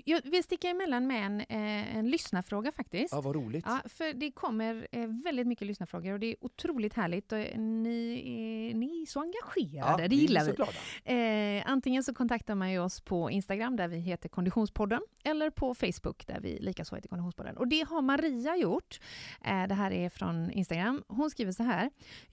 Jag 0.04 0.22
vill 0.24 0.44
sticka 0.44 0.68
emellan 0.68 1.06
med 1.06 1.26
en, 1.26 1.40
eh, 1.40 1.96
en 1.96 2.10
lyssnarfråga 2.10 2.72
faktiskt. 2.72 3.14
Ja, 3.14 3.20
vad 3.20 3.36
roligt! 3.36 3.64
Ja, 3.68 3.80
för 3.84 4.12
det 4.12 4.30
kommer 4.30 4.88
eh, 4.92 5.06
väldigt 5.24 5.46
mycket 5.46 5.66
lyssnarfrågor 5.66 6.12
och 6.12 6.20
det 6.20 6.26
är 6.26 6.36
otroligt 6.40 6.94
härligt. 6.94 7.32
Och 7.32 7.38
eh, 7.38 7.58
ni, 7.58 8.22
är, 8.70 8.74
ni 8.74 9.02
är 9.02 9.06
så 9.06 9.20
engagerade, 9.20 10.08
det 10.08 10.14
är 10.14 10.18
gillar 10.18 10.40
så 10.40 10.50
vi. 10.50 10.56
glada. 10.56 11.58
Eh, 11.58 11.62
antingen 11.66 12.04
så 12.04 12.14
kontaktar 12.14 12.54
man 12.54 12.72
ju 12.72 12.78
oss 12.78 13.00
på 13.00 13.30
Instagram 13.30 13.76
där 13.76 13.88
vi 13.88 13.98
heter 13.98 14.28
Konditionspodden 14.28 15.00
eller 15.24 15.50
på 15.50 15.74
Facebook 15.74 16.26
där 16.26 16.40
vi 16.40 16.58
likaså 16.58 16.94
heter 16.94 17.08
Konditionspodden. 17.08 17.56
Och 17.56 17.68
det 17.68 17.86
har 17.88 18.02
Maria 18.02 18.56
gjort. 18.56 19.00
Eh, 19.44 19.66
det 19.66 19.74
här 19.74 19.90
är 19.90 20.10
från 20.10 20.50
Instagram. 20.50 21.02
Hon 21.08 21.30
skriver 21.30 21.52
så 21.52 21.62
här. 21.62 21.90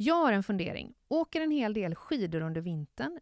Jag 0.08 0.16
har 0.16 0.32
en 0.32 0.44
fundering. 0.44 0.94
Åker 1.08 1.42
en 1.42 1.52
hel 1.52 1.74
del 1.74 1.96
skidor 1.96 2.42
under 2.42 2.62
vintern, 2.62 3.20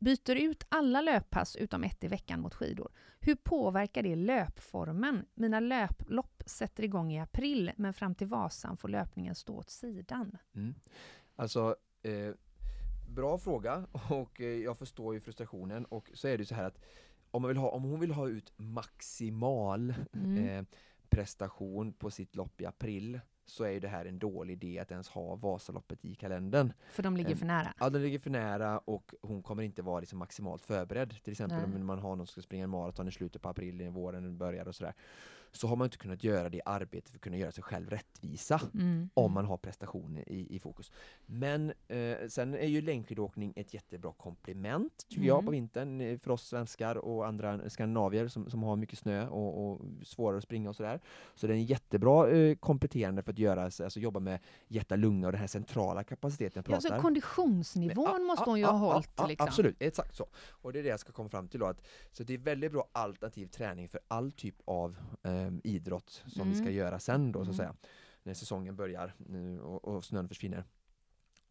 byter 0.00 0.34
ut 0.34 0.64
alla 0.68 1.00
löppass 1.00 1.56
utom 1.56 1.84
ett 1.84 2.04
i 2.04 2.08
veckan 2.08 2.40
mot 2.40 2.54
skidor. 2.54 2.92
Hur 3.20 3.34
påverkar 3.34 4.02
det 4.02 4.16
löpformen? 4.16 5.26
Mina 5.34 5.60
löplopp 5.60 6.42
sätter 6.46 6.82
igång 6.84 7.12
i 7.12 7.20
april, 7.20 7.72
men 7.76 7.92
fram 7.94 8.14
till 8.14 8.26
Vasan 8.26 8.76
får 8.76 8.88
löpningen 8.88 9.34
stå 9.34 9.56
åt 9.56 9.70
sidan. 9.70 10.38
Mm. 10.54 10.74
Alltså, 11.36 11.76
eh, 12.02 12.34
bra 13.08 13.38
fråga 13.38 13.86
och 14.10 14.40
eh, 14.40 14.46
jag 14.46 14.78
förstår 14.78 15.14
ju 15.14 15.20
frustrationen 15.20 15.84
och 15.84 16.10
så 16.14 16.28
är 16.28 16.38
det 16.38 16.44
så 16.46 16.54
här 16.54 16.64
att 16.64 16.78
om, 17.30 17.42
man 17.42 17.48
vill 17.48 17.56
ha, 17.56 17.70
om 17.70 17.82
hon 17.82 18.00
vill 18.00 18.10
ha 18.12 18.28
ut 18.28 18.52
maximal 18.56 19.94
Mm. 20.12 20.48
eh, 20.48 20.64
prestation 21.08 21.92
på 21.92 22.10
sitt 22.10 22.36
lopp 22.36 22.60
i 22.60 22.66
april 22.66 23.20
så 23.46 23.64
är 23.64 23.70
ju 23.70 23.80
det 23.80 23.88
här 23.88 24.04
en 24.04 24.18
dålig 24.18 24.64
idé 24.64 24.78
att 24.78 24.90
ens 24.90 25.08
ha 25.08 25.36
Vasaloppet 25.36 26.04
i 26.04 26.14
kalendern. 26.14 26.72
För 26.90 27.02
de 27.02 27.16
ligger 27.16 27.30
Em, 27.30 27.36
för 27.36 27.46
nära. 27.46 27.74
Ja, 27.80 27.90
den 27.90 28.02
ligger 28.02 28.18
för 28.18 28.30
nära 28.30 28.78
och 28.78 29.14
hon 29.22 29.42
kommer 29.42 29.62
inte 29.62 29.82
vara 29.82 30.00
liksom 30.00 30.18
maximalt 30.18 30.62
förberedd. 30.62 31.16
Till 31.22 31.32
exempel 31.32 31.58
Nej. 31.58 31.80
om 31.80 31.86
man 31.86 31.98
har 31.98 32.16
någon 32.16 32.26
som 32.26 32.32
ska 32.32 32.42
springa 32.42 32.64
en 32.64 32.70
maraton 32.70 33.08
i 33.08 33.12
slutet 33.12 33.42
på 33.42 33.48
april, 33.48 33.80
i 33.80 33.88
våren 33.88 34.38
börjar 34.38 34.68
och 34.68 34.74
sådär. 34.74 34.94
Så 35.56 35.66
har 35.68 35.76
man 35.76 35.84
inte 35.84 35.96
kunnat 35.98 36.24
göra 36.24 36.48
det 36.48 36.62
arbetet 36.64 37.10
för 37.10 37.16
att 37.18 37.22
kunna 37.22 37.36
göra 37.36 37.52
sig 37.52 37.62
själv 37.64 37.90
rättvisa 37.90 38.60
Mm. 38.74 39.10
om 39.14 39.32
man 39.32 39.44
har 39.44 39.56
prestation 39.56 40.18
i, 40.26 40.56
i 40.56 40.58
fokus. 40.58 40.90
Men 41.26 41.72
eh, 41.88 42.16
sen 42.28 42.54
är 42.54 42.66
ju 42.66 42.80
längdskidåkning 42.82 43.52
ett 43.56 43.74
jättebra 43.74 44.12
komplement 44.12 45.04
tycker 45.08 45.26
jag 45.26 45.34
Mm. 45.36 45.44
på 45.44 45.50
vintern 45.52 46.00
eh, 46.00 46.18
för 46.18 46.30
oss 46.30 46.46
svenskar 46.48 46.96
och 46.96 47.26
andra 47.26 47.70
skandinavier 47.70 48.28
som, 48.28 48.50
som 48.50 48.62
har 48.62 48.76
mycket 48.76 48.98
snö 48.98 49.28
och, 49.28 49.70
och 49.72 49.80
svårare 50.02 50.36
att 50.38 50.42
springa 50.44 50.68
och 50.70 50.76
sådär. 50.76 51.00
Så 51.34 51.46
det 51.46 51.52
är 51.52 51.56
en 51.56 51.64
jättebra 51.64 52.30
eh, 52.30 52.56
kompletterande 52.56 53.22
för 53.22 53.32
att 53.32 53.38
göra, 53.38 53.62
alltså 53.62 54.00
jobba 54.00 54.20
med 54.20 54.38
hjärta-lunga 54.68 55.26
och 55.26 55.32
den 55.32 55.40
här 55.40 55.46
centrala 55.48 56.04
kapaciteten 56.04 56.64
jag 56.68 56.76
Ja, 56.76 56.80
så 56.80 56.88
konditionsnivån 57.00 58.04
Ja, 58.12 58.18
måste 58.18 58.42
ja, 58.42 58.50
hon 58.50 58.58
ju 58.58 58.64
ja, 58.64 58.70
ha 58.70 58.92
hållit. 58.92 59.28
liksom. 59.28 59.46
Absolut, 59.48 59.76
exakt 59.80 60.16
så. 60.16 60.26
Och 60.50 60.72
det 60.72 60.78
är 60.78 60.82
det 60.82 60.88
jag 60.88 61.00
ska 61.00 61.12
komma 61.12 61.28
fram 61.28 61.48
till 61.48 61.60
då. 61.60 61.66
Att, 61.66 61.86
så 62.12 62.22
det 62.24 62.34
är 62.34 62.38
väldigt 62.38 62.72
bra 62.72 62.88
alternativ 62.92 63.46
träning 63.46 63.88
för 63.88 64.00
all 64.08 64.32
typ 64.32 64.54
av 64.64 64.96
eh, 65.22 65.45
idrott 65.64 66.24
som 66.26 66.48
vi 66.48 66.54
ska 66.54 66.64
Mm. 66.64 66.74
göra 66.74 66.98
sen 66.98 67.32
då 67.32 67.38
så 67.38 67.50
att 67.50 67.56
Mm. 67.56 67.56
säga. 67.56 67.74
När 68.22 68.34
säsongen 68.34 68.76
börjar 68.76 69.14
och, 69.62 69.84
och 69.84 70.04
snön 70.04 70.28
försvinner. 70.28 70.64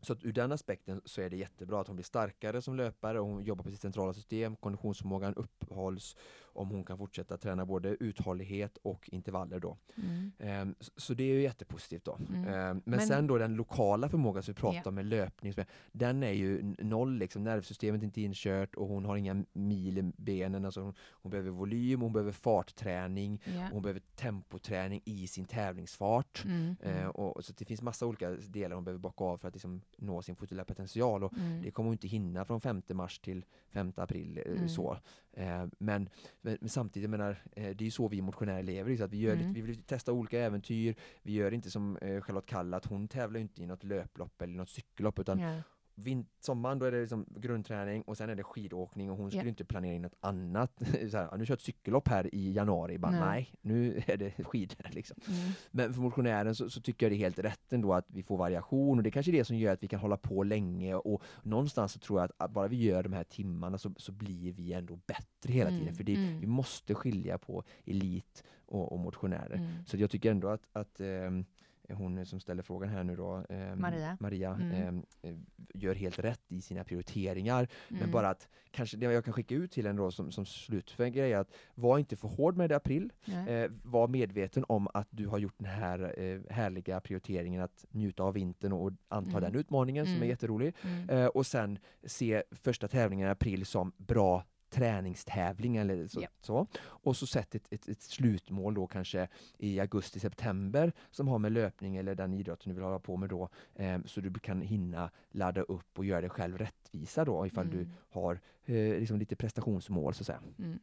Så 0.01 0.13
att 0.13 0.23
ur 0.23 0.33
den 0.33 0.51
aspekten 0.51 1.01
så 1.05 1.21
är 1.21 1.29
det 1.29 1.37
jättebra 1.37 1.81
att 1.81 1.87
hon 1.87 1.95
blir 1.95 2.03
starkare 2.03 2.61
som 2.61 2.75
löpare 2.75 3.19
och 3.19 3.27
hon 3.27 3.43
jobbar 3.43 3.63
på 3.63 3.71
sitt 3.71 3.81
centrala 3.81 4.13
system, 4.13 4.55
konditionsförmågan 4.55 5.33
uppehålls 5.35 6.15
om 6.55 6.69
hon 6.69 6.83
kan 6.85 6.97
fortsätta 6.97 7.37
träna 7.37 7.65
både 7.65 7.89
uthållighet 7.99 8.77
och 8.81 9.09
intervaller 9.11 9.59
då. 9.59 9.77
Mm. 9.97 10.31
Ehm, 10.39 10.75
Så 10.97 11.13
det 11.13 11.23
är 11.23 11.33
ju 11.33 11.41
jättepositivt 11.41 12.05
då. 12.05 12.17
Mm. 12.29 12.43
Ehm, 12.47 12.53
Men, 12.53 12.81
Men- 12.85 12.99
sen 13.07 13.27
då 13.27 13.37
den 13.37 13.55
lokala 13.55 14.09
förmågan 14.09 14.43
som 14.43 14.53
vi 14.53 14.59
pratar 14.59 14.81
Ja. 14.85 14.89
om 14.89 14.95
med 14.95 15.05
löpning, 15.05 15.53
den 15.91 16.23
är 16.23 16.31
ju 16.31 16.75
noll 16.79 17.17
liksom, 17.17 17.43
nervsystemet 17.43 18.01
är 18.01 18.05
inte 18.05 18.21
inkört 18.21 18.75
och 18.75 18.87
hon 18.87 19.05
har 19.05 19.17
inga 19.17 19.45
mil 19.53 19.97
i 19.97 20.11
benen, 20.17 20.65
alltså 20.65 20.81
hon, 20.81 20.93
hon 21.11 21.29
behöver 21.29 21.49
volym, 21.49 22.01
hon 22.01 22.13
behöver 22.13 22.31
fartträning, 22.31 23.41
Ja. 23.45 23.69
hon 23.71 23.81
behöver 23.81 24.01
tempoträning 24.15 25.01
i 25.05 25.27
sin 25.27 25.45
tävlingsfart. 25.45 26.43
Mm. 26.45 26.75
Mm. 26.83 27.11
och, 27.11 27.45
så 27.45 27.53
det 27.57 27.65
finns 27.65 27.81
massa 27.81 28.05
olika 28.05 28.29
delar 28.31 28.75
hon 28.75 28.83
behöver 28.83 28.99
bocka 28.99 29.23
av 29.23 29.37
för 29.37 29.47
att 29.47 29.53
liksom, 29.53 29.81
nå 29.97 30.21
sin 30.21 30.35
potential 30.35 31.23
och 31.23 31.33
Mm. 31.37 31.61
det 31.61 31.71
kommer 31.71 31.87
hon 31.87 31.93
inte 31.93 32.07
hinna 32.07 32.45
från 32.45 32.61
5 32.61 32.81
mars 32.93 33.19
till 33.19 33.45
5 33.69 33.93
april. 33.95 34.37
eh, 34.45 34.51
Mm. 34.51 34.69
Så. 34.69 34.97
Eh, 35.37 35.65
men, 35.79 36.09
men, 36.41 36.57
samtidigt, 36.69 37.09
menar, 37.09 37.43
eh, 37.55 37.63
det 37.63 37.81
är 37.81 37.85
ju 37.85 37.91
så 37.91 38.07
vi 38.07 38.21
motionärer 38.21 38.63
lever. 38.63 38.97
Så 38.97 39.03
att 39.03 39.11
vi, 39.11 39.17
gör 39.17 39.33
Mm. 39.33 39.47
lite, 39.47 39.61
vi 39.61 39.67
vill 39.67 39.83
testa 39.83 40.11
olika 40.13 40.39
äventyr. 40.39 40.95
Vi 41.21 41.33
gör 41.33 41.51
inte 41.53 41.71
som 41.71 41.97
eh, 41.97 42.21
Charlotte 42.21 42.45
Kalla, 42.45 42.77
att 42.77 42.85
hon 42.85 43.07
tävlar 43.07 43.39
inte 43.39 43.61
i 43.63 43.65
något 43.65 43.83
löplopp 43.83 44.41
eller 44.41 44.53
något 44.53 44.69
cykellopp 44.69 45.19
utan 45.19 45.39
Ja. 45.39 45.61
Vin- 45.95 46.25
sommaren 46.39 46.79
då 46.79 46.85
är 46.85 46.91
det 46.91 47.01
liksom 47.01 47.25
grundträning 47.35 48.01
och 48.01 48.17
sen 48.17 48.29
är 48.29 48.35
det 48.35 48.43
skidåkning 48.43 49.11
och 49.11 49.17
hon 49.17 49.29
skulle 49.31 49.43
Ja. 49.43 49.49
inte 49.49 49.65
planera 49.65 49.93
in 49.95 50.01
något 50.01 50.15
annat. 50.19 50.71
så 51.11 51.17
här, 51.17 51.27
"Ja, 51.31 51.37
nu 51.37 51.45
kör 51.45 51.51
jag 51.51 51.57
ett 51.57 51.61
cykellopp 51.61 52.07
här 52.07 52.35
i 52.35 52.51
januari. 52.53 52.97
Bara, 52.97 53.11
Nej. 53.11 53.21
nej. 53.21 53.49
nu 53.61 54.01
är 54.07 54.17
det 54.17 54.31
skidor. 54.45 54.89
Liksom. 54.91 55.17
Mm. 55.27 55.51
Men 55.71 55.93
för 55.93 56.01
motionären 56.01 56.55
så, 56.55 56.69
så 56.69 56.81
tycker 56.81 57.05
jag 57.05 57.11
det 57.11 57.15
är 57.15 57.19
helt 57.19 57.39
rätt 57.39 57.73
ändå 57.73 57.93
att 57.93 58.05
vi 58.07 58.23
får 58.23 58.37
variation 58.37 58.97
och 58.97 59.03
det 59.03 59.09
är 59.09 59.11
kanske 59.11 59.31
är 59.31 59.33
det 59.33 59.45
som 59.45 59.57
gör 59.57 59.73
att 59.73 59.83
vi 59.83 59.87
kan 59.87 59.99
hålla 59.99 60.17
på 60.17 60.43
länge 60.43 60.95
och 60.95 61.21
någonstans 61.43 61.91
så 61.91 61.99
tror 61.99 62.19
jag 62.21 62.29
att 62.37 62.51
bara 62.51 62.67
vi 62.67 62.83
gör 62.83 63.03
de 63.03 63.13
här 63.13 63.23
timmarna 63.23 63.77
så, 63.77 63.91
så 63.97 64.11
blir 64.11 64.51
vi 64.51 64.73
ändå 64.73 64.95
bättre 65.07 65.53
hela 65.53 65.69
Mm, 65.69 65.79
tiden. 65.79 65.95
För 65.95 66.03
det, 66.03 66.15
mm. 66.15 66.39
vi 66.39 66.47
måste 66.47 66.95
skilja 66.95 67.37
på 67.37 67.63
elit 67.85 68.43
och, 68.65 68.91
och 68.91 68.99
motionärer. 68.99 69.55
Mm. 69.55 69.71
Så 69.85 69.97
jag 69.97 70.09
tycker 70.11 70.31
ändå 70.31 70.47
att, 70.47 70.67
att 70.73 70.99
ehm, 70.99 71.45
hon 71.93 72.25
som 72.25 72.39
ställer 72.39 72.63
frågan 72.63 72.89
här 72.89 73.03
nu 73.03 73.15
då, 73.15 73.45
ehm, 73.49 73.81
Maria. 73.81 74.17
Maria 74.19 74.53
Mm. 74.53 74.71
ehm, 74.71 75.05
eh, 75.21 75.33
gör 75.73 75.95
helt 75.95 76.19
rätt 76.19 76.41
i 76.47 76.61
sina 76.61 76.83
prioriteringar. 76.83 77.67
Men 77.89 77.99
Mm. 77.99 78.11
bara 78.11 78.29
att 78.29 78.49
kanske 78.71 78.97
det 78.97 79.05
jag 79.13 79.23
kan 79.25 79.33
skicka 79.33 79.55
ut 79.55 79.71
till 79.71 79.85
en 79.85 79.95
då 79.95 80.11
som, 80.11 80.31
som 80.31 80.45
slutgrej 80.45 81.19
är 81.19 81.37
att 81.37 81.51
var 81.75 81.99
inte 81.99 82.15
för 82.15 82.27
hård 82.27 82.57
med 82.57 82.69
det 82.69 82.73
i 82.73 82.75
april. 82.75 83.13
Eh, 83.47 83.71
var 83.83 84.07
medveten 84.07 84.65
om 84.67 84.87
att 84.93 85.07
du 85.11 85.27
har 85.27 85.37
gjort 85.37 85.55
den 85.57 85.67
här 85.67 86.19
eh, 86.19 86.41
härliga 86.53 86.99
prioriteringen 86.99 87.61
att 87.61 87.85
njuta 87.91 88.23
av 88.23 88.33
vintern 88.33 88.71
och 88.73 88.91
anta 89.07 89.29
Mm. 89.37 89.41
den 89.41 89.55
utmaningen 89.55 90.05
som 90.05 90.13
är 90.13 90.17
Mm. 90.17 90.29
jätterolig. 90.29 90.75
Mm. 90.83 91.09
Eh, 91.09 91.25
och 91.27 91.45
sen 91.45 91.79
se 92.03 92.43
första 92.51 92.87
tävlingen 92.87 93.27
i 93.27 93.31
april 93.31 93.65
som 93.65 93.91
bra 93.97 94.43
träningstävling 94.69 95.77
eller 95.77 96.07
så. 96.07 96.21
Ja. 96.21 96.27
så. 96.41 96.67
Och 96.83 97.17
så 97.17 97.27
sätt 97.27 97.55
ett, 97.55 97.67
ett, 97.73 97.87
ett 97.89 98.01
slutmål 98.01 98.73
då 98.73 98.87
kanske 98.87 99.27
i 99.57 99.79
augusti-september 99.79 100.93
som 101.11 101.27
har 101.27 101.39
med 101.39 101.51
löpning 101.51 101.95
eller 101.95 102.15
den 102.15 102.33
idrotten 102.33 102.69
du 102.69 102.75
vill 102.75 102.83
hålla 102.83 102.99
på 102.99 103.17
med 103.17 103.29
då. 103.29 103.49
Eh, 103.75 103.99
så 104.05 104.21
du 104.21 104.33
kan 104.33 104.61
hinna 104.61 105.11
ladda 105.31 105.61
upp 105.61 105.99
och 105.99 106.05
göra 106.05 106.21
dig 106.21 106.29
själv 106.29 106.57
rättvisa 106.57 107.25
då 107.25 107.47
ifall 107.47 107.69
du 107.69 107.77
Mm. 107.77 107.91
har 108.09 108.39
eh, 108.65 108.99
liksom 108.99 109.17
lite 109.19 109.35
prestationsmål 109.35 110.13
så 110.13 110.21
att 110.21 110.27
säga. 110.27 110.41
Mm. 110.59 110.79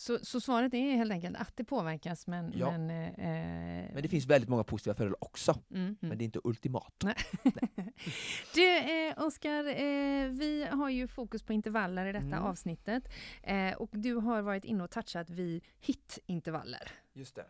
Så, 0.00 0.18
så 0.22 0.40
svaret 0.40 0.74
är 0.74 0.96
helt 0.96 1.12
enkelt 1.12 1.36
att 1.36 1.56
det 1.56 1.64
påverkas 1.64 2.26
men... 2.26 2.52
Ja. 2.56 2.70
Men, 2.78 2.90
eh, 2.90 3.92
Men 3.94 4.02
det 4.02 4.08
finns 4.08 4.26
väldigt 4.26 4.48
många 4.50 4.64
positiva 4.64 4.94
fördelar 4.94 5.24
också. 5.24 5.62
Mm, 5.70 5.82
mm. 5.82 5.96
Men 6.00 6.18
det 6.18 6.22
är 6.22 6.26
inte 6.26 6.40
ultimat. 6.44 7.04
Du, 8.54 8.76
eh, 8.76 9.22
Oskar, 9.26 9.64
eh, 9.64 10.28
vi 10.28 10.66
har 10.72 10.88
ju 10.88 11.08
fokus 11.08 11.42
på 11.42 11.52
intervaller 11.52 12.06
i 12.06 12.12
detta 12.12 12.26
Mm. 12.26 12.42
avsnittet. 12.42 13.08
Eh, 13.42 13.72
och 13.72 13.90
du 13.92 14.14
har 14.14 14.42
varit 14.42 14.64
inne 14.64 14.84
och 14.84 14.90
touchat 14.90 15.30
vid 15.30 15.64
hit-intervaller. 15.80 16.90
Just 17.12 17.34
det. 17.34 17.44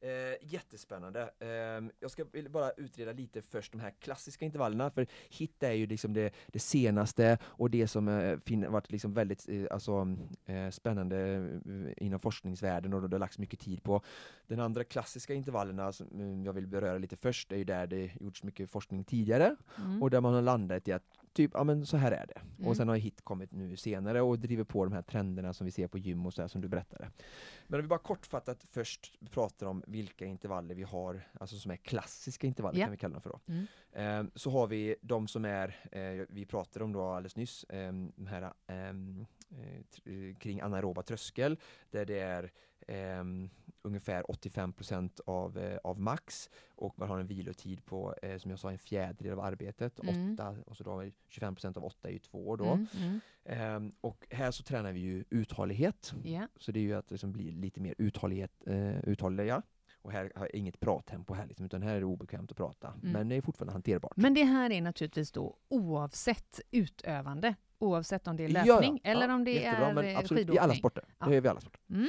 Eh, 0.00 0.36
jättespännande. 0.40 1.30
Eh, 1.38 1.48
jag 2.00 2.10
ska 2.10 2.24
bara 2.50 2.70
utreda 2.70 3.12
lite 3.12 3.42
först 3.42 3.72
de 3.72 3.80
här 3.80 3.90
klassiska 3.90 4.44
intervallerna, 4.44 4.90
för 4.90 5.06
HIT 5.30 5.62
är 5.62 5.72
ju 5.72 5.86
liksom 5.86 6.12
det, 6.14 6.34
det 6.46 6.58
senaste 6.58 7.38
och 7.44 7.70
det 7.70 7.88
som 7.88 8.08
eh, 8.08 8.38
fin- 8.38 8.72
varit 8.72 8.90
liksom 8.90 9.14
väldigt 9.14 9.48
eh, 9.48 9.64
alltså, 9.70 10.16
eh, 10.46 10.70
spännande 10.70 11.18
eh, 11.66 12.04
inom 12.06 12.20
forskningsvärlden 12.20 12.92
och 12.94 13.08
det 13.08 13.14
har 13.14 13.18
lagts 13.18 13.38
mycket 13.38 13.60
tid 13.60 13.82
på. 13.82 14.02
Den 14.46 14.60
andra 14.60 14.84
klassiska 14.84 15.34
intervallerna 15.34 15.92
som 15.92 16.20
eh, 16.20 16.46
jag 16.46 16.52
vill 16.52 16.66
beröra 16.66 16.98
lite 16.98 17.16
först 17.16 17.52
är 17.52 17.56
ju 17.56 17.64
där 17.64 17.86
det 17.86 18.10
gjorts 18.20 18.42
mycket 18.42 18.70
forskning 18.70 19.04
tidigare 19.04 19.56
Mm. 19.78 20.02
och 20.02 20.10
där 20.10 20.20
man 20.20 20.34
har 20.34 20.42
landat 20.42 20.88
i 20.88 20.92
att 20.92 21.18
typ, 21.36 21.50
ja 21.54 21.64
men 21.64 21.86
så 21.86 21.96
här 21.96 22.12
är 22.12 22.26
det. 22.26 22.40
Mm. 22.58 22.68
Och 22.68 22.76
sen 22.76 22.88
har 22.88 22.96
HIT 22.96 23.24
kommit 23.24 23.52
nu 23.52 23.76
senare 23.76 24.22
och 24.22 24.38
driver 24.38 24.64
på 24.64 24.84
de 24.84 24.92
här 24.92 25.02
trenderna 25.02 25.52
som 25.52 25.64
vi 25.64 25.70
ser 25.70 25.86
på 25.86 25.98
gym 25.98 26.26
och 26.26 26.34
så 26.34 26.40
här 26.42 26.48
som 26.48 26.60
du 26.60 26.68
berättade. 26.68 27.10
Men 27.66 27.80
om 27.80 27.82
vi 27.82 27.88
bara 27.88 27.98
kortfattat 27.98 28.64
först 28.70 29.12
pratar 29.30 29.66
om 29.66 29.82
vilka 29.86 30.24
intervaller 30.24 30.74
vi 30.74 30.82
har, 30.82 31.22
alltså 31.40 31.56
som 31.56 31.70
är 31.70 31.76
klassiska 31.76 32.46
intervaller 32.46 32.78
Ja. 32.78 32.84
kan 32.84 32.90
vi 32.90 32.96
kalla 32.96 33.12
dem 33.12 33.22
för 33.22 33.30
då. 33.30 33.40
Mm. 33.46 33.66
Ehm, 33.92 34.30
så 34.34 34.50
har 34.50 34.66
vi 34.66 34.96
de 35.02 35.28
som 35.28 35.44
är, 35.44 35.76
eh, 35.92 36.26
vi 36.28 36.46
pratade 36.46 36.84
om 36.84 36.92
då 36.92 37.02
alldeles 37.02 37.36
nyss, 37.36 37.64
ehm, 37.68 38.12
de 38.16 38.26
här 38.26 38.42
eh, 38.42 38.76
eh, 38.76 38.92
kring 40.38 40.60
anaeroba 40.60 41.02
tröskel, 41.02 41.56
där 41.90 42.04
det 42.04 42.18
är 42.20 42.52
ehm, 42.88 43.50
ungefär 43.82 44.30
85 44.30 44.72
av, 45.26 45.58
eh, 45.58 45.78
av 45.84 46.00
max 46.00 46.50
och 46.74 46.98
man 46.98 47.08
har 47.08 47.18
en 47.20 47.26
vilotid 47.26 47.84
på, 47.84 48.14
eh, 48.22 48.38
som 48.38 48.50
jag 48.50 48.60
sa, 48.60 48.70
en 48.70 48.78
fjärdedel 48.78 49.32
av 49.32 49.40
arbetet, 49.40 50.00
Mm. 50.02 50.32
åtta, 50.34 50.56
och 50.66 50.76
så 50.76 50.84
då 50.84 50.90
har 50.90 50.98
vi 51.04 51.12
25% 51.28 51.76
av 51.76 51.84
åtta 51.84 52.08
är 52.08 52.12
ju 52.12 52.18
två 52.18 52.48
år 52.48 52.56
då. 52.56 52.64
Mm. 52.64 52.86
Mm. 52.98 53.20
Ehm, 53.44 53.92
och 54.00 54.26
här 54.30 54.50
så 54.50 54.62
tränar 54.62 54.92
vi 54.92 55.00
ju 55.00 55.24
uthållighet, 55.30 56.14
Ja. 56.24 56.48
så 56.56 56.72
det 56.72 56.80
är 56.80 56.84
ju 56.84 56.94
att 56.94 57.10
liksom 57.10 57.32
bli 57.32 57.50
lite 57.50 57.80
mer 57.80 57.94
uthållighet, 57.98 58.52
eh, 58.66 58.98
uthålliga. 59.04 59.62
Och 60.06 60.12
här 60.12 60.32
har 60.34 60.44
jag 60.44 60.54
inget 60.54 60.80
prattempo 60.80 61.34
här 61.34 61.46
liksom, 61.46 61.66
utan 61.66 61.82
här 61.82 61.94
är 61.94 62.00
det 62.00 62.06
obekvämt 62.06 62.50
att 62.50 62.56
prata. 62.56 62.88
Mm. 62.88 63.12
Men 63.12 63.28
det 63.28 63.34
är 63.36 63.40
fortfarande 63.40 63.72
hanterbart. 63.72 64.12
Men 64.16 64.34
det 64.34 64.44
här 64.44 64.72
är 64.72 64.82
naturligtvis 64.82 65.32
då 65.32 65.56
oavsett 65.68 66.60
utövande, 66.70 67.54
oavsett 67.78 68.26
om 68.26 68.36
det 68.36 68.44
är 68.44 68.48
Ja, 68.48 68.62
ja. 68.66 68.74
löpning 68.74 69.00
eller 69.04 69.28
Ja, 69.28 69.34
om 69.34 69.44
det 69.44 69.50
jättebra, 69.50 70.04
är 70.04 70.14
eh, 70.14 70.20
skidåkning. 70.22 70.56
I 70.56 70.58
alla 70.58 70.74
sporter. 70.74 71.04
Ja. 71.18 71.26
Det 71.26 71.34
gör 71.34 71.40
vi 71.40 71.48
alla 71.48 71.60
sporter. 71.60 71.80
Mm. 71.90 72.08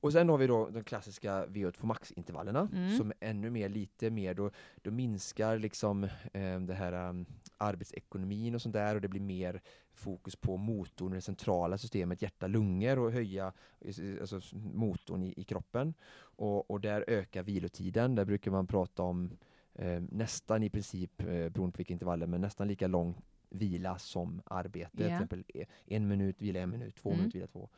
Och 0.00 0.12
sen 0.12 0.28
har 0.28 0.38
vi 0.38 0.46
då 0.46 0.68
de 0.68 0.84
klassiska 0.84 1.46
VO2 1.46 1.86
max-intervallerna 1.86 2.68
Mm. 2.72 2.96
som 2.96 3.10
är 3.10 3.16
ännu 3.30 3.50
mer, 3.50 3.68
lite 3.68 4.10
mer, 4.10 4.34
då, 4.34 4.50
då 4.82 4.90
minskar 4.90 5.58
liksom 5.58 6.04
eh, 6.32 6.60
det 6.60 6.74
här 6.74 7.08
um, 7.08 7.26
arbetsekonomin 7.56 8.54
och 8.54 8.62
sånt 8.62 8.72
där 8.72 8.94
och 8.94 9.00
det 9.00 9.08
blir 9.08 9.20
mer 9.20 9.60
fokus 9.92 10.36
på 10.36 10.56
motorn, 10.56 11.12
det 11.12 11.20
centrala 11.20 11.78
systemet, 11.78 12.22
hjärta, 12.22 12.46
lungor 12.46 12.98
och 12.98 13.12
höja 13.12 13.52
eh, 13.80 13.94
alltså, 14.20 14.40
motorn 14.56 15.22
i, 15.22 15.34
i 15.36 15.44
kroppen. 15.44 15.94
Och, 16.18 16.70
och 16.70 16.80
där 16.80 17.04
ökar 17.08 17.42
vilotiden, 17.42 18.14
där 18.14 18.24
brukar 18.24 18.50
man 18.50 18.66
prata 18.66 19.02
om 19.02 19.30
eh, 19.74 20.02
nästan 20.10 20.62
i 20.62 20.70
princip, 20.70 21.20
eh, 21.20 21.26
beroende 21.26 21.72
på 21.72 21.76
vilka 21.78 21.92
intervaller, 21.92 22.26
men 22.26 22.40
nästan 22.40 22.68
lika 22.68 22.86
lång 22.86 23.14
vila 23.50 23.98
som 23.98 24.42
arbete. 24.44 24.96
Till 24.96 25.06
Ja. 25.06 25.12
exempel 25.12 25.44
eh, 25.54 25.66
en 25.86 26.08
minut, 26.08 26.36
vila 26.42 26.60
en 26.60 26.70
minut, 26.70 26.96
två 26.96 27.08
Mm. 27.10 27.18
minuter, 27.18 27.38
vila 27.38 27.46
två. 27.46 27.68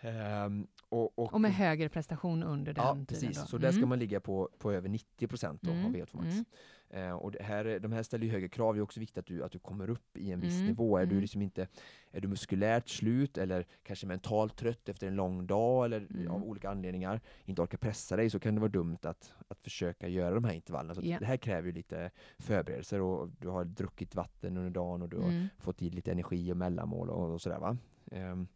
Ehm, 0.00 0.66
och, 0.88 1.18
och, 1.18 1.32
Och 1.34 1.40
med 1.40 1.54
högre 1.54 1.88
prestation 1.88 2.42
under 2.42 2.72
den 2.72 2.84
Ja, 2.84 2.92
tiden. 2.92 3.06
precis. 3.06 3.40
Då. 3.40 3.46
Så 3.46 3.58
där 3.58 3.70
ska 3.70 3.78
Mm. 3.78 3.88
man 3.88 3.98
ligga 3.98 4.20
på, 4.20 4.50
på 4.58 4.72
över 4.72 4.88
90 4.88 5.26
procent 5.26 5.66
av 5.68 5.74
Mm, 5.74 5.94
VO2 5.94 6.16
max. 6.16 6.28
mm. 6.28 6.44
Eh, 6.90 7.12
och 7.12 7.32
det 7.32 7.42
här, 7.42 7.78
de 7.80 7.92
här 7.92 8.02
ställer 8.02 8.24
ju 8.26 8.32
högre 8.32 8.48
krav. 8.48 8.74
Det 8.74 8.78
är 8.80 8.82
också 8.82 9.00
viktigt 9.00 9.18
att 9.18 9.26
du, 9.26 9.44
att 9.44 9.52
du 9.52 9.58
kommer 9.58 9.90
upp 9.90 10.16
i 10.18 10.32
en 10.32 10.40
viss 10.40 10.54
Mm, 10.54 10.66
nivå. 10.66 10.96
Är 10.98 11.06
du 11.06 11.10
mm. 11.12 11.20
liksom 11.20 11.42
inte 11.42 11.68
är 12.10 12.20
du 12.20 12.28
muskulärt 12.28 12.88
slut 12.88 13.38
eller 13.38 13.66
kanske 13.82 14.06
mentalt 14.06 14.56
trött 14.56 14.88
efter 14.88 15.06
en 15.06 15.14
lång 15.14 15.46
dag 15.46 15.84
eller 15.84 16.06
Mm. 16.10 16.30
av 16.30 16.44
olika 16.44 16.70
anledningar 16.70 17.20
inte 17.44 17.62
orkar 17.62 17.78
pressa 17.78 18.16
dig 18.16 18.30
så 18.30 18.38
kan 18.38 18.54
det 18.54 18.60
vara 18.60 18.70
dumt 18.70 18.98
att, 19.02 19.32
att 19.48 19.60
försöka 19.60 20.08
göra 20.08 20.34
de 20.34 20.44
här 20.44 20.52
intervallerna. 20.52 20.94
Så 20.94 21.00
Ja. 21.04 21.18
Det 21.18 21.26
här 21.26 21.36
kräver 21.36 21.66
ju 21.66 21.72
lite 21.72 22.10
förberedelser 22.38 23.00
och 23.00 23.28
du 23.28 23.48
har 23.48 23.64
druckit 23.64 24.14
vatten 24.14 24.56
under 24.56 24.70
dagen 24.70 25.02
och 25.02 25.08
du 25.08 25.16
har 25.16 25.28
Mm. 25.28 25.46
fått 25.58 25.82
i 25.82 25.90
lite 25.90 26.12
energi 26.12 26.52
och 26.52 26.56
mellanmål 26.56 27.10
och, 27.10 27.32
och 27.32 27.40
sådär 27.40 27.58
va. 27.58 27.76
Ehm, 28.12 28.46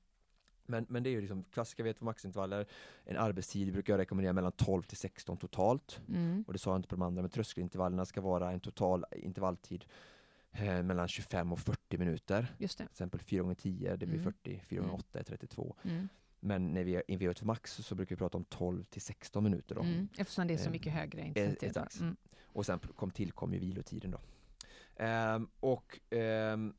men, 0.70 0.86
men 0.88 1.02
det 1.02 1.08
är 1.08 1.12
ju 1.12 1.20
liksom 1.20 1.44
klassiska 1.44 1.82
VO2 1.82 2.04
maxintervaller. 2.04 2.66
En 3.04 3.16
arbetstid 3.16 3.72
brukar 3.72 3.92
jag 3.92 3.98
rekommendera 4.00 4.32
mellan 4.32 4.52
12 4.52 4.82
till 4.82 4.96
16 4.96 5.36
totalt. 5.36 6.00
Mm. 6.08 6.44
Och 6.46 6.52
det 6.52 6.58
sa 6.58 6.70
jag 6.70 6.78
inte 6.78 6.88
på 6.88 6.94
de 6.96 7.02
andra, 7.02 7.22
men 7.22 7.30
tröskelintervallerna 7.30 8.04
ska 8.04 8.20
vara 8.20 8.52
en 8.52 8.60
total 8.60 9.04
intervalltid 9.12 9.84
eh, 10.52 10.82
mellan 10.82 11.08
25 11.08 11.52
och 11.52 11.58
40 11.60 11.98
minuter. 11.98 12.54
Just 12.58 12.78
det. 12.78 12.84
Till 12.84 12.90
exempel 12.92 13.20
4 13.20 13.42
gånger 13.42 13.54
10 13.54 13.96
det 13.96 14.06
blir 14.06 14.18
Mm. 14.18 14.32
40, 14.32 14.62
4 14.68 14.80
gånger 14.80 14.94
8 14.94 15.18
är 15.18 15.22
32. 15.24 15.76
Mm. 15.82 16.08
Men 16.40 16.74
när 16.74 16.84
vi 16.84 16.94
är 16.96 17.02
i 17.08 17.16
VO2 17.16 17.44
max 17.44 17.74
så 17.74 17.94
brukar 17.94 18.16
vi 18.16 18.18
prata 18.18 18.38
om 18.38 18.44
12 18.44 18.84
till 18.84 19.02
16 19.02 19.44
minuter 19.44 19.74
då. 19.74 19.82
Mm. 19.82 20.08
Eftersom 20.18 20.46
det 20.46 20.54
är 20.54 20.58
så 20.58 20.64
Eh, 20.66 20.70
mycket 20.72 20.92
högre 20.92 21.20
intensitet. 21.26 21.74
då. 21.74 21.80
exakt. 21.80 22.00
Mm. 22.00 22.16
Och 22.44 22.66
sen 22.66 22.78
kom, 22.78 23.10
tillkom 23.10 23.52
ju 23.52 23.58
vilotiden 23.58 24.10
då. 24.10 24.18
Ehm, 24.96 25.48
och 25.60 26.00
ehm, 26.10 26.74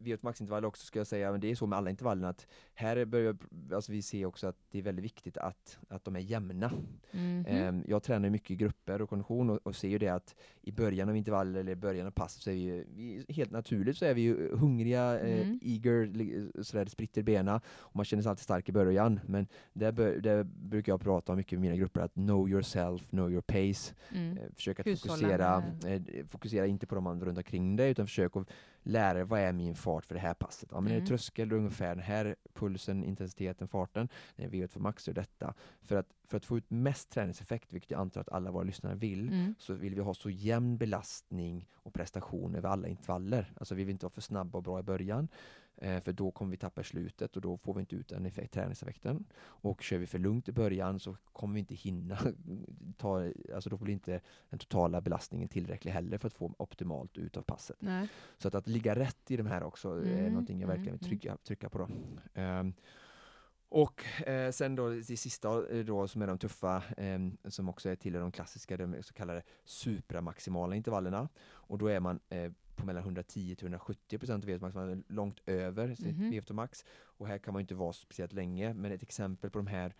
VO2 0.00 0.18
max-intervall 0.22 0.64
också 0.64 0.86
ska 0.86 0.98
jag 1.00 1.06
säga, 1.06 1.30
men 1.30 1.40
det 1.40 1.50
är 1.50 1.54
så 1.54 1.66
med 1.66 1.76
alla 1.78 1.90
intervallerna 1.90 2.28
att 2.28 2.46
här 2.74 3.04
börjar, 3.04 3.36
alltså 3.72 3.92
vi 3.92 4.02
ser 4.02 4.26
också 4.26 4.46
att 4.46 4.56
det 4.70 4.78
är 4.78 4.82
väldigt 4.82 5.04
viktigt 5.04 5.36
att, 5.36 5.78
att 5.88 6.04
de 6.04 6.16
är 6.16 6.20
jämna. 6.20 6.72
Mhm. 7.12 7.44
Ehm, 7.48 7.84
Jag 7.86 8.02
tränar 8.02 8.30
mycket 8.30 8.50
i 8.50 8.56
grupper 8.56 9.02
och 9.02 9.08
kondition 9.08 9.50
och, 9.50 9.58
och 9.62 9.76
ser 9.76 9.88
ju 9.88 9.98
det 9.98 10.08
att 10.08 10.34
i 10.62 10.72
början 10.72 11.08
av 11.08 11.16
intervall 11.16 11.56
eller 11.56 11.72
i 11.72 11.76
början 11.76 12.06
av 12.06 12.10
passet 12.10 12.42
så 12.42 12.50
är 12.50 12.54
vi, 12.54 12.60
ju- 12.60 12.84
vi 12.88 13.24
helt 13.28 13.50
naturligt 13.50 13.96
så 13.96 14.04
är 14.04 14.14
vi 14.14 14.20
ju 14.20 14.56
hungriga, 14.56 15.20
eh, 15.20 15.40
Mm. 15.40 15.58
eager, 15.62 16.62
sådär 16.62 16.84
det 16.84 16.90
spritter 16.90 17.22
bena 17.22 17.60
och 17.68 17.96
man 17.96 18.04
känner 18.04 18.22
sig 18.22 18.30
alltid 18.30 18.42
stark 18.42 18.68
i 18.68 18.72
början. 18.72 19.20
Men 19.26 19.46
där, 19.72 19.92
bör, 19.92 20.16
där 20.16 20.42
brukar 20.44 20.92
jag 20.92 21.00
prata 21.00 21.32
om 21.32 21.36
mycket 21.38 21.52
med 21.52 21.60
mina 21.60 21.76
grupper 21.76 22.00
att 22.00 22.14
know 22.14 22.48
yourself, 22.48 23.10
know 23.10 23.30
your 23.32 23.42
pace. 23.42 23.94
Mm. 24.14 24.36
Eh, 24.38 24.42
Försök 24.54 24.80
att 24.80 24.86
fokusera, 25.00 25.62
eh, 25.86 26.26
fokusera 26.28 26.66
inte 26.66 26.86
på 26.86 26.94
de 26.94 27.06
andra 27.06 27.26
runt 27.26 27.38
omkring 27.38 27.76
dig 27.76 27.90
utan 27.90 28.06
försök 28.06 28.36
att 28.36 28.48
lära 28.82 29.14
dig 29.14 29.24
vad 29.24 29.40
är 29.40 29.52
min 29.52 29.74
fart 29.74 30.04
för 30.04 30.14
det 30.14 30.20
här 30.20 30.34
passet. 30.34 30.68
Ja, 30.72 30.80
men 30.80 30.92
är 30.92 30.96
Mm. 30.96 31.04
det 31.04 31.08
tröskel 31.08 31.48
då 31.48 31.56
är 31.56 31.58
ungefär 31.58 31.88
den 31.94 32.04
här 32.04 32.36
pulsen, 32.54 33.04
intensiteten, 33.04 33.68
farten. 33.68 34.08
När 34.36 34.48
det 34.48 34.58
är 34.62 34.66
VO2 34.66 34.78
max 34.78 35.04
så 35.04 35.10
är 35.10 35.14
det 35.14 35.20
detta. 35.20 35.54
För 35.82 35.96
att, 35.96 36.06
för 36.24 36.36
att 36.36 36.44
få 36.44 36.58
ut 36.58 36.70
mest 36.70 37.10
träningseffekt, 37.10 37.72
vilket 37.72 37.90
jag 37.90 38.00
antar 38.00 38.20
att 38.20 38.28
alla 38.28 38.50
våra 38.50 38.62
lyssnare 38.64 38.94
vill, 38.94 39.28
Mm. 39.28 39.54
så 39.58 39.74
vill 39.74 39.94
vi 39.94 40.00
ha 40.00 40.14
så 40.14 40.30
jämn 40.30 40.76
belastning 40.78 41.66
och 41.72 41.94
prestation 41.94 42.54
över 42.54 42.68
alla 42.68 42.88
intervaller. 42.88 43.52
Alltså 43.56 43.74
vi 43.74 43.84
vill 43.84 43.92
inte 43.92 44.06
vara 44.06 44.12
för 44.12 44.20
snabba 44.20 44.58
och 44.58 44.62
bra 44.64 44.80
i 44.80 44.82
början, 44.82 45.28
för 45.80 46.12
då 46.12 46.30
kommer 46.30 46.50
vi 46.50 46.56
tappa 46.56 46.82
slutet 46.82 47.36
och 47.36 47.42
då 47.42 47.56
får 47.56 47.74
vi 47.74 47.80
inte 47.80 47.96
ut 47.96 48.08
den 48.08 48.26
effekt, 48.26 48.54
träningseffekten. 48.54 49.24
Och 49.42 49.82
kör 49.82 49.98
vi 49.98 50.06
för 50.06 50.18
lugnt 50.18 50.48
i 50.48 50.52
början 50.52 51.00
så 51.00 51.16
kommer 51.32 51.54
vi 51.54 51.60
inte 51.60 51.74
hinna 51.74 52.18
ta, 52.96 53.24
alltså 53.54 53.70
då 53.70 53.76
blir 53.76 53.92
inte 53.92 54.20
den 54.50 54.58
totala 54.58 55.00
belastningen 55.00 55.48
tillräcklig 55.48 55.92
heller 55.92 56.18
för 56.18 56.26
att 56.26 56.34
få 56.34 56.54
optimalt 56.58 57.18
ut 57.18 57.36
av 57.36 57.42
passet. 57.42 57.76
Nej. 57.80 58.08
Så 58.38 58.48
att, 58.48 58.54
att 58.54 58.66
ligga 58.66 58.94
rätt 58.94 59.30
i 59.30 59.36
de 59.36 59.46
här 59.46 59.62
också 59.62 59.88
är 60.06 60.20
Mm, 60.20 60.32
någonting 60.32 60.60
jag 60.60 60.70
mm, 60.70 60.76
verkligen 60.76 60.98
vill 60.98 61.06
mm. 61.06 61.18
trycka, 61.18 61.36
trycka 61.36 61.68
på. 61.68 61.78
Då. 61.78 61.88
Ehm, 62.34 62.74
och 63.68 64.04
eh, 64.26 64.50
sen 64.50 64.76
då 64.76 64.88
det 64.88 65.16
sista 65.16 65.48
eh, 65.70 65.84
då 65.84 66.08
som 66.08 66.22
är 66.22 66.26
de 66.26 66.38
tuffa, 66.38 66.82
ehm, 66.96 67.36
som 67.44 67.68
också 67.68 67.88
är 67.88 67.96
tillhör 67.96 68.20
de 68.20 68.32
klassiska, 68.32 68.76
de 68.76 69.02
så 69.02 69.14
kallade 69.14 69.42
supramaximala 69.64 70.76
intervallerna. 70.76 71.28
Och 71.48 71.78
då 71.78 71.86
är 71.86 72.00
man 72.00 72.20
eh, 72.28 72.52
på 72.80 72.86
mellan 72.86 73.02
110 73.02 73.54
till 73.54 73.64
170 73.66 74.18
procent 74.18 74.44
av 74.44 74.50
VO2 74.50 74.60
max, 74.60 74.74
man 74.74 74.88
är 74.90 75.02
långt 75.08 75.40
över 75.46 75.94
sitt 75.94 76.16
Mhm. 76.16 76.30
VO2 76.32 76.52
max. 76.52 76.84
Och 77.02 77.26
här 77.26 77.38
kan 77.38 77.52
man 77.54 77.60
inte 77.60 77.74
vara 77.74 77.92
speciellt 77.92 78.32
länge, 78.32 78.74
men 78.74 78.92
ett 78.92 79.02
exempel 79.02 79.50
på 79.50 79.58
de 79.58 79.66
här 79.66 79.94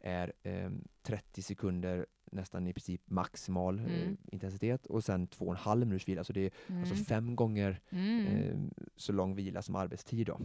är 0.00 0.32
ehm, 0.42 0.84
30 1.02 1.42
sekunder 1.42 2.06
nästan 2.32 2.66
i 2.66 2.72
princip 2.72 3.02
maximal 3.10 3.78
eh, 3.78 3.84
Mm. 4.02 4.16
intensitet 4.32 4.86
och 4.86 5.04
sen 5.04 5.26
två 5.26 5.44
och 5.44 5.50
en 5.52 5.56
halv 5.58 5.86
minuters 5.86 6.08
vila. 6.08 6.24
Så 6.24 6.32
det 6.32 6.40
är 6.40 6.50
Mm. 6.68 6.80
alltså 6.80 6.94
fem 7.04 7.36
gånger 7.36 7.80
Mm. 7.90 8.26
eh, 8.26 8.56
så 8.96 9.12
lång 9.12 9.34
vila 9.34 9.62
som 9.62 9.74
arbetstid. 9.76 10.26
Då. 10.26 10.40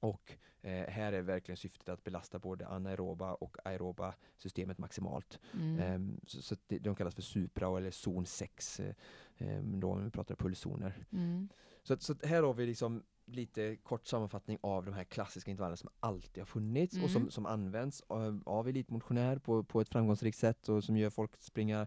Och 0.00 0.36
eh, 0.62 0.88
här 0.88 1.12
är 1.12 1.22
verkligen 1.22 1.56
syftet 1.56 1.88
att 1.88 2.04
belasta 2.04 2.38
både 2.38 2.66
anaeroba 2.66 3.34
och 3.34 3.56
aeroba 3.64 4.14
systemet 4.36 4.78
maximalt. 4.78 5.38
Mm. 5.54 5.78
Ehm, 5.80 6.20
så 6.26 6.42
så 6.42 6.56
de 6.68 6.94
kallas 6.94 7.14
för 7.14 7.22
supra 7.22 7.78
eller 7.78 7.90
zon 7.90 8.26
6 8.26 8.80
eh, 8.80 8.94
ehm, 9.38 9.80
då 9.80 9.92
om 9.92 10.04
vi 10.04 10.10
pratar 10.10 10.34
pulszoner. 10.34 11.06
Mm. 11.12 11.48
Så, 11.82 11.96
så 11.96 12.14
här 12.22 12.42
har 12.42 12.54
vi 12.54 12.66
liksom 12.66 13.02
lite 13.24 13.76
kort 13.76 14.06
sammanfattning 14.06 14.58
av 14.60 14.84
de 14.84 14.94
här 14.94 15.04
klassiska 15.04 15.50
intervallerna 15.50 15.76
som 15.76 15.90
alltid 16.00 16.40
har 16.40 16.46
funnits 16.46 17.02
och 17.02 17.10
som, 17.10 17.22
Mm. 17.22 17.30
som 17.30 17.46
används 17.46 18.02
av, 18.06 18.42
av 18.46 18.68
elitmotionär 18.68 19.38
på, 19.38 19.64
på 19.64 19.80
ett 19.80 19.88
framgångsrikt 19.88 20.38
sätt 20.38 20.68
och 20.68 20.84
som 20.84 20.96
gör 20.96 21.10
folk 21.10 21.42
springa 21.42 21.86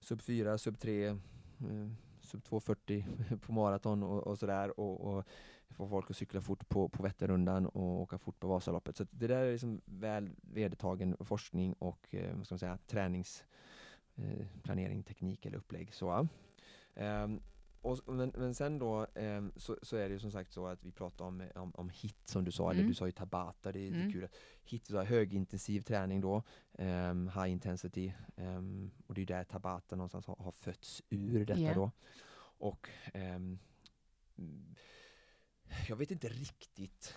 sub 0.00 0.22
4, 0.22 0.58
sub 0.58 0.78
3, 0.78 1.06
eh, 1.06 1.16
sub 2.20 2.44
240 2.44 3.06
på 3.40 3.52
maraton 3.52 4.02
och, 4.02 4.26
och 4.26 4.38
sådär 4.38 4.80
och, 4.80 5.00
och 5.00 5.24
få 5.70 5.88
folk 5.88 6.10
att 6.10 6.16
cykla 6.16 6.40
fort 6.40 6.68
på, 6.68 6.88
på 6.88 7.02
Vätternrundan 7.02 7.66
och 7.66 8.00
åka 8.00 8.18
fort 8.18 8.40
på 8.40 8.48
Vasaloppet. 8.48 8.96
Så 8.96 9.06
det 9.10 9.26
där 9.26 9.44
är 9.44 9.52
liksom 9.52 9.80
väl 9.84 10.30
vedertagen 10.40 11.16
forskning 11.20 11.72
och 11.72 12.14
eh, 12.14 12.36
vad 12.36 12.46
ska 12.46 12.52
man 12.54 12.58
säga, 12.58 12.78
tränings 12.86 13.44
eh, 14.16 15.02
teknik 15.02 15.46
eller 15.46 15.58
upplägg. 15.58 15.94
Så. 15.94 16.28
Ehm, 16.94 17.40
och, 17.80 17.98
men, 18.14 18.32
men 18.36 18.54
sen 18.54 18.78
då 18.78 19.06
ehm, 19.14 19.52
så, 19.56 19.76
så 19.82 19.96
är 19.96 20.08
det 20.08 20.12
ju 20.12 20.18
som 20.18 20.30
sagt 20.32 20.52
så 20.52 20.66
att 20.66 20.84
vi 20.84 20.92
pratar 20.92 21.24
om, 21.24 21.48
om, 21.54 21.72
om 21.74 21.88
hit 21.90 22.16
som 22.24 22.44
du 22.44 22.52
sa, 22.52 22.70
eller 22.70 22.80
Mm. 22.80 22.88
du 22.90 22.94
sa 22.94 23.06
ju 23.06 23.12
tabata, 23.12 23.72
det 23.72 23.78
är, 23.78 23.90
det 23.90 23.96
är 23.96 24.00
Mm. 24.00 24.12
kul 24.12 24.28
hit 24.64 24.90
är 24.90 25.04
högintensiv 25.04 25.80
träning 25.80 26.20
då, 26.20 26.42
ehm, 26.78 27.28
high 27.28 27.50
intensity 27.50 28.12
ehm, 28.36 28.90
och 29.06 29.14
det 29.14 29.22
är 29.22 29.26
där 29.26 29.44
tabata 29.44 29.96
någonstans 29.96 30.26
har, 30.26 30.36
har 30.36 30.52
fötts 30.52 31.02
ur 31.10 31.46
detta 31.46 31.60
Ja. 31.60 31.74
då. 31.74 31.90
Och 32.58 32.88
ehm, 33.14 33.58
mm, 34.38 34.74
jag 35.88 35.96
vet 35.96 36.10
inte 36.10 36.28
riktigt 36.28 37.16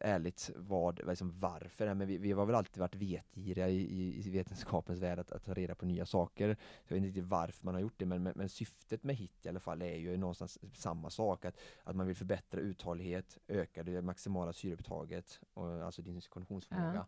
ärligt 0.00 0.50
vad, 0.56 1.06
liksom 1.06 1.38
varför, 1.38 1.94
men 1.94 2.08
vi, 2.08 2.18
vi 2.18 2.32
har 2.32 2.46
väl 2.46 2.54
alltid 2.54 2.80
varit 2.80 2.94
vetgiriga 2.94 3.68
i, 3.68 3.80
i, 3.80 4.26
i 4.26 4.30
vetenskapens 4.30 5.00
värld 5.00 5.18
att, 5.18 5.32
att 5.32 5.44
ta 5.44 5.54
reda 5.54 5.74
på 5.74 5.86
nya 5.86 6.06
saker. 6.06 6.48
Jag 6.48 6.94
vet 6.94 6.96
inte 6.96 7.08
riktigt 7.08 7.24
varför 7.24 7.64
man 7.64 7.74
har 7.74 7.80
gjort 7.80 7.94
det, 7.96 8.06
men, 8.06 8.22
men, 8.22 8.32
men 8.36 8.48
syftet 8.48 9.04
med 9.04 9.16
HIT 9.16 9.46
i 9.46 9.48
alla 9.48 9.60
fall 9.60 9.82
är 9.82 9.96
ju 9.96 10.16
någonstans 10.16 10.58
samma 10.72 11.10
sak, 11.10 11.44
att, 11.44 11.56
att 11.84 11.96
man 11.96 12.06
vill 12.06 12.16
förbättra 12.16 12.60
uthållighet, 12.60 13.38
öka 13.48 13.82
det 13.82 14.02
maximala 14.02 14.52
syreupptaget, 14.52 15.40
och, 15.54 15.84
alltså 15.84 16.02
din 16.02 16.20
konditionsförmåga, 16.20 17.06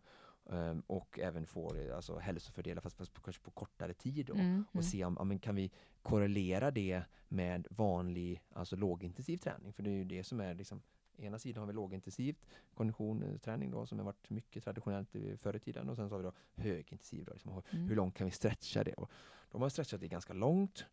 ehm, 0.51 0.83
och 0.87 1.19
även 1.19 1.45
få 1.45 1.73
det, 1.73 1.95
alltså, 1.95 2.17
hälsofördelar 2.19 2.81
fast, 2.81 2.97
fast 2.97 3.13
på, 3.13 3.21
kanske 3.21 3.43
på 3.43 3.51
kortare 3.51 3.93
tid 3.93 4.25
då. 4.25 4.33
Mm, 4.33 4.65
Och 4.69 4.75
mm. 4.75 4.83
se 4.83 5.05
om, 5.05 5.15
ja, 5.19 5.23
men 5.23 5.39
kan 5.39 5.55
vi 5.55 5.71
korrelera 6.01 6.71
det 6.71 7.03
med 7.27 7.67
vanlig, 7.69 8.41
alltså 8.53 8.75
lågintensiv 8.75 9.37
träning? 9.37 9.73
För 9.73 9.83
det 9.83 9.89
är 9.89 9.95
ju 9.95 10.03
det 10.03 10.23
som 10.23 10.39
är 10.39 10.53
liksom 10.53 10.81
Ena 11.17 11.39
sidan 11.39 11.61
har 11.61 11.67
vi 11.67 11.73
lågintensivt 11.73 12.45
konditionsträning 12.73 13.71
då 13.71 13.85
som 13.85 13.97
har 13.97 14.05
varit 14.05 14.29
mycket 14.29 14.63
traditionellt 14.63 15.15
i 15.15 15.37
förr 15.37 15.55
i 15.55 15.59
tiden 15.59 15.89
och 15.89 15.95
sen 15.95 16.09
så 16.09 16.15
har 16.15 16.19
vi 16.19 16.23
då 16.25 16.33
högintensiv 16.55 17.25
då, 17.25 17.33
liksom, 17.33 17.61
Mm. 17.71 17.87
hur 17.87 17.95
långt 17.95 18.15
kan 18.15 18.25
vi 18.25 18.31
stretcha 18.31 18.83
det? 18.83 18.93
Och 18.93 19.11
då 19.51 19.57
har 19.57 19.69
stretchat 19.69 19.99
det 20.01 20.07
ganska 20.07 20.33
långt 20.33 20.85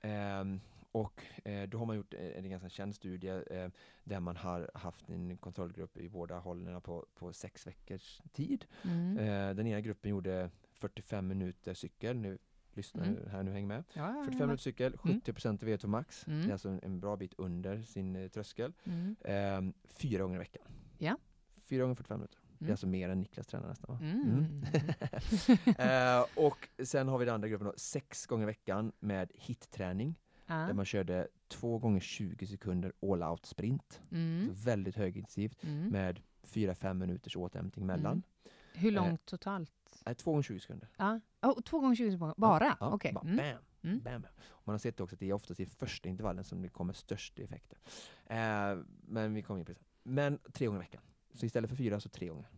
ehm, 0.00 0.60
och 0.92 1.22
eh, 1.44 1.68
då 1.68 1.78
har 1.78 1.86
man 1.86 1.96
gjort 1.96 2.14
eh, 2.14 2.20
en 2.38 2.50
ganska 2.50 2.68
känd 2.68 2.94
studie 2.94 3.42
eh, 3.50 3.68
där 4.04 4.20
man 4.20 4.36
har 4.36 4.70
haft 4.74 5.08
en 5.10 5.36
kontrollgrupp 5.36 5.96
i 5.96 6.08
båda 6.08 6.38
hållen 6.38 6.80
på, 6.80 7.06
på 7.14 7.32
sex 7.32 7.66
veckors 7.66 8.20
tid. 8.32 8.64
Mm. 8.84 9.18
Eh, 9.18 9.54
den 9.54 9.66
ena 9.66 9.80
gruppen 9.80 10.10
gjorde 10.10 10.50
45 10.72 11.26
minuter 11.28 11.74
cykel, 11.74 12.16
nu 12.16 12.38
lyssna 12.72 13.04
Mm. 13.04 13.30
här 13.30 13.42
nu, 13.42 13.52
häng 13.52 13.66
med. 13.66 13.84
Ja, 13.92 14.08
ja, 14.16 14.24
45 14.24 14.40
ja. 14.40 14.46
minuter 14.46 14.62
cykel, 14.62 14.96
70% 14.96 15.58
VO2 15.64 15.86
max, 15.86 16.26
Mm. 16.26 16.40
det 16.42 16.48
är 16.48 16.52
alltså 16.52 16.68
en, 16.68 16.80
en 16.82 17.00
bra 17.00 17.16
bit 17.16 17.34
under 17.38 17.82
sin 17.82 18.16
eh, 18.16 18.28
tröskel. 18.28 18.72
Mm. 18.84 19.16
Ehm, 19.24 19.72
fyra 19.86 20.22
gånger 20.22 20.36
i 20.36 20.38
veckan. 20.38 20.62
Ja. 20.98 21.16
Fyra 21.62 21.82
gånger 21.82 21.94
45 21.94 22.18
minuter. 22.18 22.38
Det 22.58 22.64
är 22.64 22.66
Mm. 22.66 22.72
alltså 22.72 22.86
mer 22.86 23.08
än 23.08 23.20
Niklas 23.20 23.46
tränar 23.46 23.68
nästan 23.68 23.94
va? 23.94 24.00
Mm. 24.02 24.62
Eh, 25.78 26.26
och 26.46 26.68
sen 26.84 27.08
har 27.08 27.18
vi 27.18 27.24
den 27.24 27.34
andra 27.34 27.48
gruppen 27.48 27.66
då, 27.66 27.74
sex 27.76 28.26
gånger 28.26 28.42
i 28.42 28.46
veckan 28.46 28.92
med 29.00 29.30
hit-träning. 29.34 30.14
Där 30.48 30.68
Ja. 30.68 30.74
man 30.74 30.84
körde 30.84 31.28
två 31.48 31.78
gånger 31.78 32.00
20 32.00 32.46
sekunder 32.46 32.92
all 33.02 33.22
out 33.22 33.46
sprint. 33.46 34.00
Mm. 34.12 34.46
Så 34.48 34.52
väldigt 34.64 34.96
högintensivt 34.96 35.64
Mm. 35.64 35.88
med 35.88 36.20
4-5 36.42 36.98
minuters 36.98 37.36
återhämtning 37.36 37.86
mellan. 37.86 38.12
Mm. 38.12 38.22
Hur 38.74 38.88
Eh, 38.88 38.94
långt 38.94 39.26
totalt? 39.26 40.02
Nej, 40.06 40.14
två 40.14 40.30
gånger 40.30 40.42
20 40.42 40.60
sekunder. 40.60 40.88
Ja. 40.96 41.20
Oh, 41.42 41.60
två 41.60 41.80
gånger 41.80 41.94
20 41.96 42.10
sekunder? 42.12 42.34
Bara? 42.38 42.76
Ja, 42.80 42.90
Okej. 42.92 43.12
bara 43.12 43.20
Mm. 43.28 43.36
bam, 43.36 43.56
Mm. 43.92 44.00
bam. 44.04 44.22
Och 44.48 44.62
Man 44.66 44.74
har 44.74 44.78
sett 44.78 45.00
också 45.00 45.14
att 45.16 45.20
det 45.20 45.28
är 45.28 45.32
oftast 45.32 45.60
i 45.60 45.66
första 45.66 46.08
intervallen 46.08 46.44
som 46.44 46.62
det 46.62 46.68
kommer 46.68 46.92
störst 46.92 47.38
effekter. 47.38 47.78
Eh, 48.26 48.78
men 49.02 49.34
vi 49.34 49.42
kommer 49.42 49.60
in 49.60 49.66
på 49.66 49.72
det 49.72 49.78
sen. 49.78 49.84
Men 50.02 50.38
tre 50.52 50.66
gånger 50.66 50.78
i 50.80 50.82
veckan. 50.82 51.02
Så 51.34 51.46
istället 51.46 51.70
för 51.70 51.76
fyra 51.76 52.00
så 52.00 52.08
tre 52.08 52.28
gånger. 52.28 52.48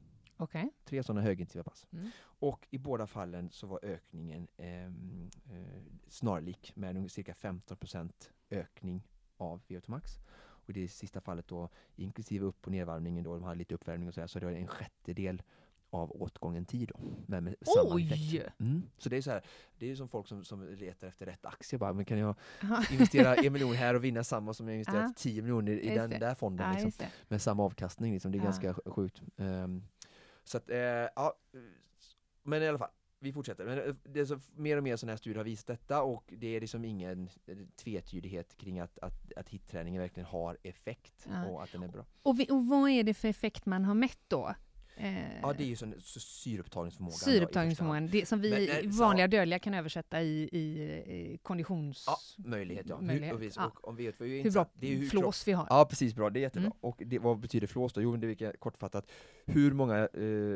Okej. 0.40 0.70
Tre 0.84 1.02
sådana 1.02 1.20
högintensiva 1.20 1.64
pass. 1.64 1.86
Mm. 1.92 2.10
Och 2.22 2.66
i 2.70 2.78
båda 2.78 3.06
fallen 3.06 3.50
så 3.50 3.66
var 3.66 3.80
ökningen 3.82 4.48
ehm, 4.56 5.30
eh, 5.50 5.82
snarlik 6.08 6.72
med 6.76 7.10
cirka 7.10 7.32
15% 7.32 8.12
ökning 8.50 9.02
av 9.36 9.60
VO2 9.68 9.90
max. 9.90 10.18
Och 10.38 10.70
i 10.70 10.72
det 10.72 10.88
sista 10.88 11.20
fallet 11.20 11.48
då, 11.48 11.68
inklusive 11.96 12.46
upp 12.46 12.66
och 12.66 12.72
nedvarvningen 12.72 13.24
då, 13.24 13.34
de 13.34 13.42
hade 13.42 13.58
lite 13.58 13.74
uppvärmning 13.74 14.08
och 14.08 14.14
så, 14.14 14.20
här, 14.20 14.26
så 14.28 14.38
det 14.38 14.46
var 14.46 14.52
en 14.52 14.66
sjättedel 14.66 15.42
av 15.90 16.22
åtgången 16.22 16.64
tid 16.64 16.90
då. 16.94 17.00
Med 17.26 17.54
samma 17.62 17.94
Oj! 17.94 18.48
Mm. 18.58 18.82
Så 18.98 19.08
det 19.08 19.16
är 19.16 19.22
så 19.22 19.30
här, 19.30 19.42
det 19.78 19.90
är 19.90 19.94
som 19.96 20.08
folk 20.08 20.26
som, 20.28 20.44
som 20.44 20.68
letar 20.68 21.08
efter 21.08 21.26
rätt 21.26 21.46
aktie 21.46 21.78
bara, 21.78 21.92
men 21.92 22.04
kan 22.04 22.18
jag 22.18 22.34
investera 22.90 23.34
en 23.34 23.52
miljon 23.52 23.74
här 23.74 23.94
och 23.94 24.04
vinna 24.04 24.24
samma 24.24 24.54
som 24.54 24.68
jag 24.68 24.74
investerat 24.74 25.04
Ja. 25.06 25.12
10 25.16 25.42
miljoner 25.42 25.72
i 25.72 25.84
Just 25.86 25.94
den 25.96 26.10
det. 26.10 26.18
där 26.18 26.34
fonden 26.34 26.74
liksom 26.74 27.06
med 27.28 27.42
samma 27.42 27.62
avkastning. 27.62 28.12
Liksom. 28.12 28.32
Det 28.32 28.38
är 28.38 28.40
Ja. 28.40 28.44
ganska 28.44 28.74
sjukt. 28.74 29.22
Ehm, 29.36 29.82
så 30.50 30.56
att, 30.56 30.70
eh, 30.70 30.78
ja, 30.78 31.34
men 32.42 32.62
i 32.62 32.68
alla 32.68 32.78
fall, 32.78 32.90
vi 33.18 33.32
fortsätter. 33.32 33.64
Men 33.64 33.78
eh, 33.78 33.94
det 34.02 34.20
är 34.20 34.24
så, 34.24 34.40
mer 34.54 34.76
och 34.76 34.82
mer 34.82 34.96
sådana 34.96 35.12
här 35.12 35.16
studier 35.16 35.36
har 35.38 35.44
visat 35.44 35.66
detta 35.66 36.02
och 36.02 36.32
det 36.36 36.56
är 36.56 36.60
liksom 36.60 36.84
ingen 36.84 37.30
eh, 37.46 37.56
tvetydighet 37.76 38.56
kring 38.56 38.80
att, 38.80 38.98
att, 38.98 39.32
att 39.36 39.48
hitträningen 39.48 40.02
verkligen 40.02 40.26
har 40.26 40.58
effekt 40.62 41.26
Ja. 41.28 41.46
och 41.46 41.62
att 41.62 41.72
den 41.72 41.82
är 41.82 41.88
bra. 41.88 42.04
Och, 42.22 42.40
vi, 42.40 42.46
och 42.50 42.66
vad 42.66 42.90
är 42.90 43.02
det 43.04 43.14
för 43.14 43.28
effekt 43.28 43.66
man 43.66 43.84
har 43.84 43.94
mätt 43.94 44.20
då? 44.28 44.54
Eh, 45.00 45.40
Ja, 45.42 45.52
det 45.52 45.62
är 45.64 45.66
ju 45.66 45.76
sån, 45.76 45.94
så 46.00 46.20
syreupptagningsförmågan. 46.20 47.18
då, 48.06 48.12
det 48.12 48.26
som 48.26 48.40
vi 48.40 48.50
Men, 48.50 48.84
eh, 48.86 48.90
vanliga 48.98 49.24
ja. 49.24 49.28
dödliga 49.28 49.58
kan 49.58 49.74
översätta 49.74 50.22
i, 50.22 50.42
i, 50.52 50.60
i 51.32 51.38
konditions... 51.42 52.04
Ja, 52.06 52.16
möjlighet 52.48 52.86
ja. 52.88 53.00
Möjlighet, 53.00 53.28
Hur, 53.30 53.34
och 53.34 53.42
vi, 53.42 53.50
ja. 53.56 53.66
och, 53.66 53.88
om 53.88 53.96
vi 53.96 54.06
är 54.06 54.12
hur 54.42 54.50
bra 54.50 54.66
det 54.74 54.92
är 54.92 54.96
hur 54.96 55.06
flås 55.08 55.48
vi 55.48 55.52
har. 55.52 55.66
Ja 55.70 55.86
precis, 55.90 56.14
bra. 56.14 56.30
Det 56.30 56.38
är 56.38 56.42
jättebra. 56.42 56.66
Mm. 56.66 56.76
Och 56.80 57.02
det, 57.06 57.18
vad 57.18 57.38
betyder 57.38 57.66
flås 57.66 57.92
då? 57.92 58.02
Jo, 58.02 58.16
det 58.16 58.42
är 58.42 58.52
kortfattat 58.56 59.10
hur 59.46 59.72
många, 59.72 59.98
eh, 59.98 60.08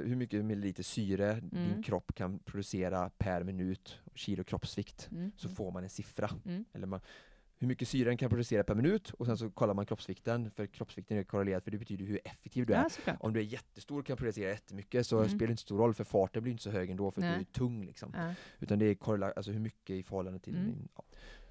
hur 0.08 0.16
mycket 0.16 0.44
milliliter 0.44 0.82
syre 0.82 1.32
Mm. 1.32 1.48
din 1.50 1.82
kropp 1.82 2.14
kan 2.14 2.38
producera 2.38 3.10
per 3.18 3.42
minut, 3.44 3.98
kilo 4.14 4.44
kroppsvikt, 4.44 5.08
Mm. 5.12 5.32
så 5.36 5.48
får 5.48 5.70
man 5.70 5.82
en 5.84 5.90
siffra. 5.90 6.30
Mm. 6.44 6.64
Eller 6.72 6.86
man, 6.86 7.00
hur 7.64 7.68
mycket 7.68 7.88
syre 7.88 8.08
den 8.08 8.16
kan 8.16 8.28
producera 8.30 8.64
per 8.64 8.74
minut 8.74 9.10
och 9.10 9.26
sen 9.26 9.38
så 9.38 9.50
kollar 9.50 9.74
man 9.74 9.86
kroppsvikten, 9.86 10.50
för 10.50 10.66
kroppsvikten 10.66 11.18
är 11.18 11.22
korrelerad 11.22 11.62
för 11.64 11.70
det 11.70 11.78
betyder 11.78 12.04
hur 12.04 12.20
effektiv 12.24 12.66
du 12.66 12.72
är. 12.74 12.86
Ja. 13.06 13.16
Om 13.20 13.32
du 13.32 13.40
är 13.40 13.44
jättestor 13.44 13.98
och 13.98 14.06
kan 14.06 14.16
producera 14.16 14.48
jättemycket 14.50 15.06
så 15.06 15.16
Mm. 15.16 15.28
spelar 15.28 15.46
det 15.46 15.50
inte 15.50 15.62
stor 15.62 15.78
roll 15.78 15.94
för 15.94 16.04
farten 16.04 16.42
blir 16.42 16.52
inte 16.52 16.62
så 16.64 16.70
hög 16.70 16.90
ändå 16.90 17.10
för 17.10 17.20
att 17.20 17.24
du 17.26 17.30
Nej. 17.30 17.40
är 17.40 17.44
tung 17.58 17.84
liksom. 17.86 18.12
Ja. 18.16 18.34
Utan 18.60 18.78
det 18.78 18.86
är 18.86 18.94
korrela- 18.94 19.32
alltså 19.36 19.52
hur 19.52 19.60
mycket 19.60 19.90
i 19.96 20.02
förhållande 20.02 20.38
till 20.38 20.56
Mm. 20.56 20.88
ja. 20.96 21.04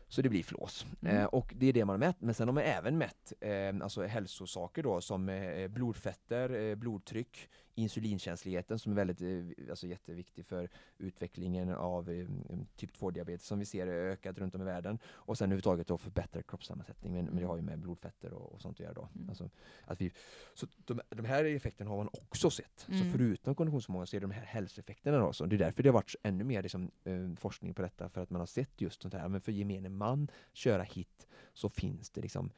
Så 0.07 0.21
det 0.21 0.29
blir 0.29 0.43
flås. 0.43 0.85
Mm. 1.01 1.17
Eh, 1.17 1.25
och 1.25 1.53
det 1.55 1.65
är 1.65 1.73
det 1.73 1.85
man 1.85 1.93
har 1.93 2.07
mätt. 2.07 2.21
Men 2.21 2.33
sen 2.33 2.47
har 2.47 2.53
man 2.53 2.63
även 2.63 2.97
mätt 2.97 3.33
eh, 3.41 3.51
alltså 3.83 4.03
hälsosaker 4.03 4.83
då 4.83 5.01
som 5.01 5.29
eh, 5.29 5.67
blodfetter, 5.67 6.49
eh, 6.69 6.75
blodtryck, 6.75 7.49
insulinkänsligheten 7.75 8.79
som 8.79 8.91
är 8.91 8.95
väldigt 8.95 9.21
eh, 9.21 9.69
alltså 9.69 9.87
jätteviktig 9.87 10.45
för 10.45 10.69
utvecklingen 10.97 11.69
av 11.69 12.09
eh, 12.09 12.27
typ 12.75 12.97
2-diabetes 12.97 13.45
som 13.47 13.59
vi 13.59 13.65
ser 13.65 13.87
ökat 13.87 14.37
runt 14.37 14.55
om 14.55 14.61
i 14.61 14.65
världen. 14.65 14.99
Och 15.05 15.37
sen 15.37 15.45
överhuvudtaget 15.45 15.87
då 15.87 15.97
förbättrad 15.97 16.47
kroppssammansättning. 16.47 17.13
Men, 17.13 17.25
men 17.25 17.35
det 17.35 17.45
har 17.45 17.55
ju 17.55 17.61
med 17.61 17.79
blodfetter 17.79 18.33
och, 18.33 18.53
och 18.53 18.61
sånt 18.61 18.75
att 18.75 18.79
göra 18.79 18.93
då. 18.93 19.09
Mm. 19.15 19.29
Alltså, 19.29 19.49
att 19.85 20.01
vi, 20.01 20.11
så 20.53 20.67
de, 20.77 21.01
de 21.09 21.25
här 21.25 21.45
effekterna 21.45 21.89
har 21.89 21.97
man 21.97 22.09
också 22.13 22.49
sett. 22.49 22.85
Så 22.87 22.91
Mm. 22.93 23.11
förutom 23.11 23.55
konditionsförmågan 23.55 24.07
så 24.07 24.15
är 24.15 24.19
det 24.19 24.27
de 24.27 24.33
här 24.33 24.45
hälsoeffekterna 24.45 25.17
då. 25.17 25.33
Så 25.33 25.45
det 25.45 25.55
är 25.55 25.57
därför 25.57 25.83
det 25.83 25.89
har 25.89 25.93
varit 25.93 26.15
ännu 26.23 26.43
mer 26.43 26.61
liksom, 26.61 26.91
eh, 27.03 27.33
forskning 27.35 27.73
på 27.73 27.81
detta. 27.81 28.09
För 28.09 28.21
att 28.21 28.29
man 28.29 28.39
har 28.39 28.45
sett 28.45 28.81
just 28.81 29.01
sånt 29.01 29.13
här. 29.13 29.27
Men 29.29 29.41
för 29.41 29.51
gemene 29.51 29.89
man 29.89 30.27
köra 30.53 30.83
hit 30.83 31.27
så 31.53 31.69
finns 31.69 32.09
det 32.09 32.21
liksom 32.21 32.51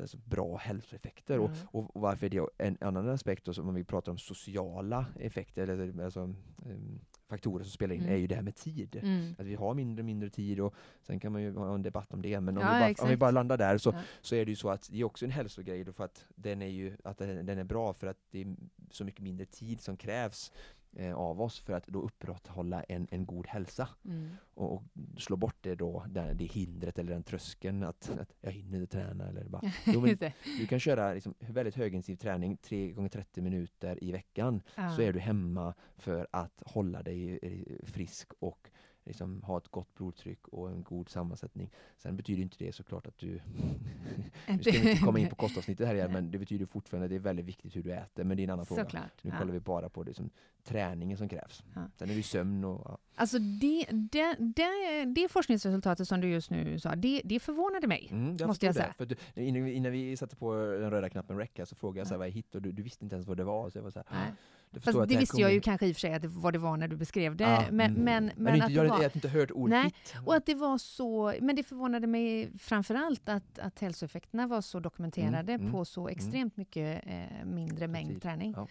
alltså, 0.00 0.16
bra 0.24 0.56
hälsoeffekter. 0.56 1.38
Och, 1.38 1.50
Mm. 1.50 1.66
och 1.72 2.00
varför 2.00 2.26
är 2.26 2.30
det 2.30 2.46
en 2.58 2.76
annan 2.80 3.08
aspekt, 3.08 3.44
då, 3.44 3.62
om 3.62 3.74
vi 3.74 3.84
pratar 3.84 4.12
om 4.12 4.18
sociala 4.18 5.06
effekter, 5.20 5.68
eller 5.68 6.04
alltså, 6.04 6.20
em, 6.20 7.00
faktorer 7.28 7.64
som 7.64 7.70
spelar 7.70 7.94
in, 7.94 8.00
Mm. 8.00 8.12
är 8.14 8.16
ju 8.18 8.26
det 8.26 8.34
här 8.34 8.42
med 8.42 8.56
tid. 8.56 8.96
Mm. 9.02 9.34
Att 9.38 9.46
vi 9.46 9.54
har 9.54 9.74
mindre 9.74 10.00
och 10.02 10.06
mindre 10.06 10.30
tid 10.30 10.60
och 10.60 10.74
sen 11.02 11.20
kan 11.20 11.32
man 11.32 11.42
ju 11.42 11.54
ha 11.56 11.74
en 11.74 11.82
debatt 11.82 12.12
om 12.14 12.22
det. 12.22 12.40
Men 12.40 12.58
om, 12.58 12.62
Ja, 12.64 12.86
vi, 12.88 12.94
bara, 12.94 13.02
om 13.04 13.08
vi 13.08 13.16
bara 13.16 13.30
landar 13.30 13.58
där 13.58 13.78
så, 13.78 13.90
Ja. 13.90 14.00
så 14.20 14.34
är 14.34 14.44
det 14.44 14.50
ju 14.50 14.56
så 14.56 14.70
att 14.70 14.88
det 14.90 15.00
är 15.00 15.04
också 15.04 15.24
en 15.24 15.30
hälsogrej 15.30 15.84
då 15.84 15.92
för 15.92 16.04
att 16.04 16.24
den 16.34 16.62
är 16.62 16.66
ju 16.66 16.96
att 17.04 17.18
den, 17.18 17.46
den 17.46 17.58
är 17.58 17.64
bra 17.64 17.92
för 17.92 18.06
att 18.06 18.18
det 18.30 18.40
är 18.40 18.56
så 18.90 19.04
mycket 19.04 19.20
mindre 19.22 19.46
tid 19.46 19.80
som 19.80 19.96
krävs 19.96 20.52
eh, 20.96 21.14
av 21.14 21.40
oss 21.42 21.60
för 21.60 21.72
att 21.72 21.86
då 21.86 22.02
upprätthålla 22.02 22.82
en, 22.82 23.08
en 23.10 23.26
god 23.26 23.46
hälsa 23.46 23.88
Mm. 24.04 24.30
och, 24.54 24.72
och 24.72 24.82
slå 25.18 25.36
bort 25.36 25.56
det 25.60 25.74
då, 25.74 26.04
det, 26.08 26.32
det 26.34 26.44
hindret 26.44 26.98
eller 26.98 27.12
den 27.12 27.22
tröskeln 27.22 27.82
att, 27.82 28.10
att 28.20 28.34
jag 28.40 28.52
hinner 28.52 28.80
inte 28.80 28.96
träna 28.96 29.28
eller 29.28 29.44
bara 29.44 29.62
Jo, 29.86 30.00
men 30.00 30.16
du 30.58 30.66
kan 30.66 30.80
köra 30.80 31.12
liksom 31.14 31.34
väldigt 31.38 31.74
högintensiv 31.74 32.16
träning 32.16 32.56
3 32.56 32.90
gånger 32.92 33.08
30 33.08 33.40
minuter 33.42 34.04
i 34.04 34.12
veckan 34.12 34.62
Ja. 34.76 34.90
så 34.90 35.02
är 35.02 35.12
du 35.12 35.18
hemma 35.20 35.74
för 35.96 36.26
att 36.30 36.62
hålla 36.66 37.02
dig 37.02 37.38
eh, 37.42 37.86
frisk 37.86 38.28
och 38.38 38.70
liksom 39.04 39.42
ha 39.42 39.58
ett 39.58 39.68
gott 39.68 39.94
blodtryck 39.94 40.48
och 40.48 40.70
en 40.70 40.82
god 40.82 41.08
sammansättning. 41.08 41.70
Sen 41.98 42.16
betyder 42.16 42.42
inte 42.42 42.56
det 42.58 42.72
såklart 42.72 43.06
att 43.06 43.18
du... 43.18 43.28
nu 44.48 44.58
ska 44.62 44.70
vi 44.72 44.90
inte 44.90 45.04
komma 45.04 45.18
in 45.18 45.28
på 45.28 45.36
kostavsnittet 45.36 45.86
här 45.86 45.94
igen, 45.94 46.12
men 46.12 46.30
det 46.30 46.38
betyder 46.38 46.66
fortfarande 46.66 47.04
att 47.04 47.10
det 47.10 47.16
är 47.16 47.20
väldigt 47.20 47.46
viktigt 47.46 47.76
hur 47.76 47.82
du 47.82 47.92
äter, 47.92 48.24
men 48.24 48.36
det 48.36 48.42
är 48.42 48.44
en 48.44 48.50
annan 48.50 48.66
fråga. 48.66 48.84
Såklart. 48.84 49.24
Nu 49.24 49.30
Ja. 49.30 49.38
kollar 49.38 49.52
vi 49.52 49.60
bara 49.60 49.88
på 49.88 50.02
det 50.02 50.14
som 50.14 50.30
träningen 50.62 51.18
som 51.18 51.28
krävs. 51.28 51.64
Ja. 51.74 51.80
Sen 51.96 52.10
är 52.10 52.14
det 52.14 52.22
sömn 52.22 52.64
och... 52.64 53.00
Alltså 53.16 53.38
det, 53.38 53.86
det, 53.90 54.36
det, 54.38 55.04
det 55.04 55.28
forskningsresultatet 55.28 56.08
som 56.08 56.20
du 56.20 56.28
just 56.28 56.50
nu 56.50 56.78
sa, 56.78 56.94
det, 56.96 57.22
det 57.24 57.40
förvånade 57.40 57.86
mig. 57.86 58.08
Mm, 58.10 58.36
jag 58.36 58.46
Måste 58.46 58.66
jag 58.66 58.74
säga. 58.74 58.94
du, 58.98 59.16
innan, 59.42 59.64
vi- 59.64 59.72
innan 59.72 59.92
vi 59.92 60.16
satte 60.16 60.36
på 60.36 60.54
den 60.54 60.90
röda 60.90 61.08
knappen 61.08 61.36
här 61.36 61.64
så 61.64 61.74
frågade 61.74 62.00
jag 62.00 62.06
så 62.06 62.14
här, 62.14 62.18
vad 62.18 62.26
är 62.28 62.32
hit 62.32 62.54
och 62.54 62.62
du, 62.62 62.72
du 62.72 62.82
visste 62.82 63.04
inte 63.04 63.16
ens 63.16 63.26
vad 63.26 63.36
det 63.36 63.44
var. 63.44 63.70
Så 63.70 63.78
jag 63.78 63.82
var 63.82 63.90
så 63.90 64.02
här, 64.06 64.32
förstår 64.80 65.00
Fast 65.00 65.08
det 65.12 65.18
visste 65.18 65.40
jag 65.40 65.52
ju 65.52 65.60
kanske 65.60 65.86
i 65.86 65.92
och 65.92 65.96
för 65.96 66.00
sig 66.00 66.14
att 66.14 66.22
det, 66.22 66.28
vad 66.28 66.52
det 66.52 66.58
var 66.58 66.76
när 66.76 66.88
du 66.88 66.96
beskrev 66.96 67.36
det. 67.36 67.44
Ja, 67.44 67.64
men, 67.70 67.90
mm. 67.90 68.04
men, 68.04 68.30
men, 68.36 68.54
inte, 68.54 68.66
att 68.66 68.72
jag, 68.72 68.84
det 68.84 68.90
har 68.90 68.98
var, 68.98 69.10
inte 69.14 69.28
hört 69.28 69.50
ordet 69.50 69.70
Nej, 69.70 69.84
hit. 69.84 70.14
och 70.24 70.34
att 70.34 70.46
det 70.46 70.54
var 70.54 70.78
så, 70.78 71.34
men 71.40 71.56
det 71.56 71.62
förvånade 71.62 72.06
mig 72.06 72.50
framförallt 72.58 73.28
att, 73.28 73.58
att 73.58 73.80
hälsoeffekterna 73.80 74.46
var 74.46 74.60
så 74.60 74.80
dokumenterade 74.80 75.52
Mm, 75.52 75.60
mm, 75.60 75.72
på 75.72 75.84
så 75.84 76.08
extremt 76.08 76.56
mycket 76.56 77.06
eh, 77.06 77.44
mindre 77.44 77.88
mängd 77.88 78.10
Tid. 78.12 78.22
träning. 78.22 78.54
Ja. 78.56 78.68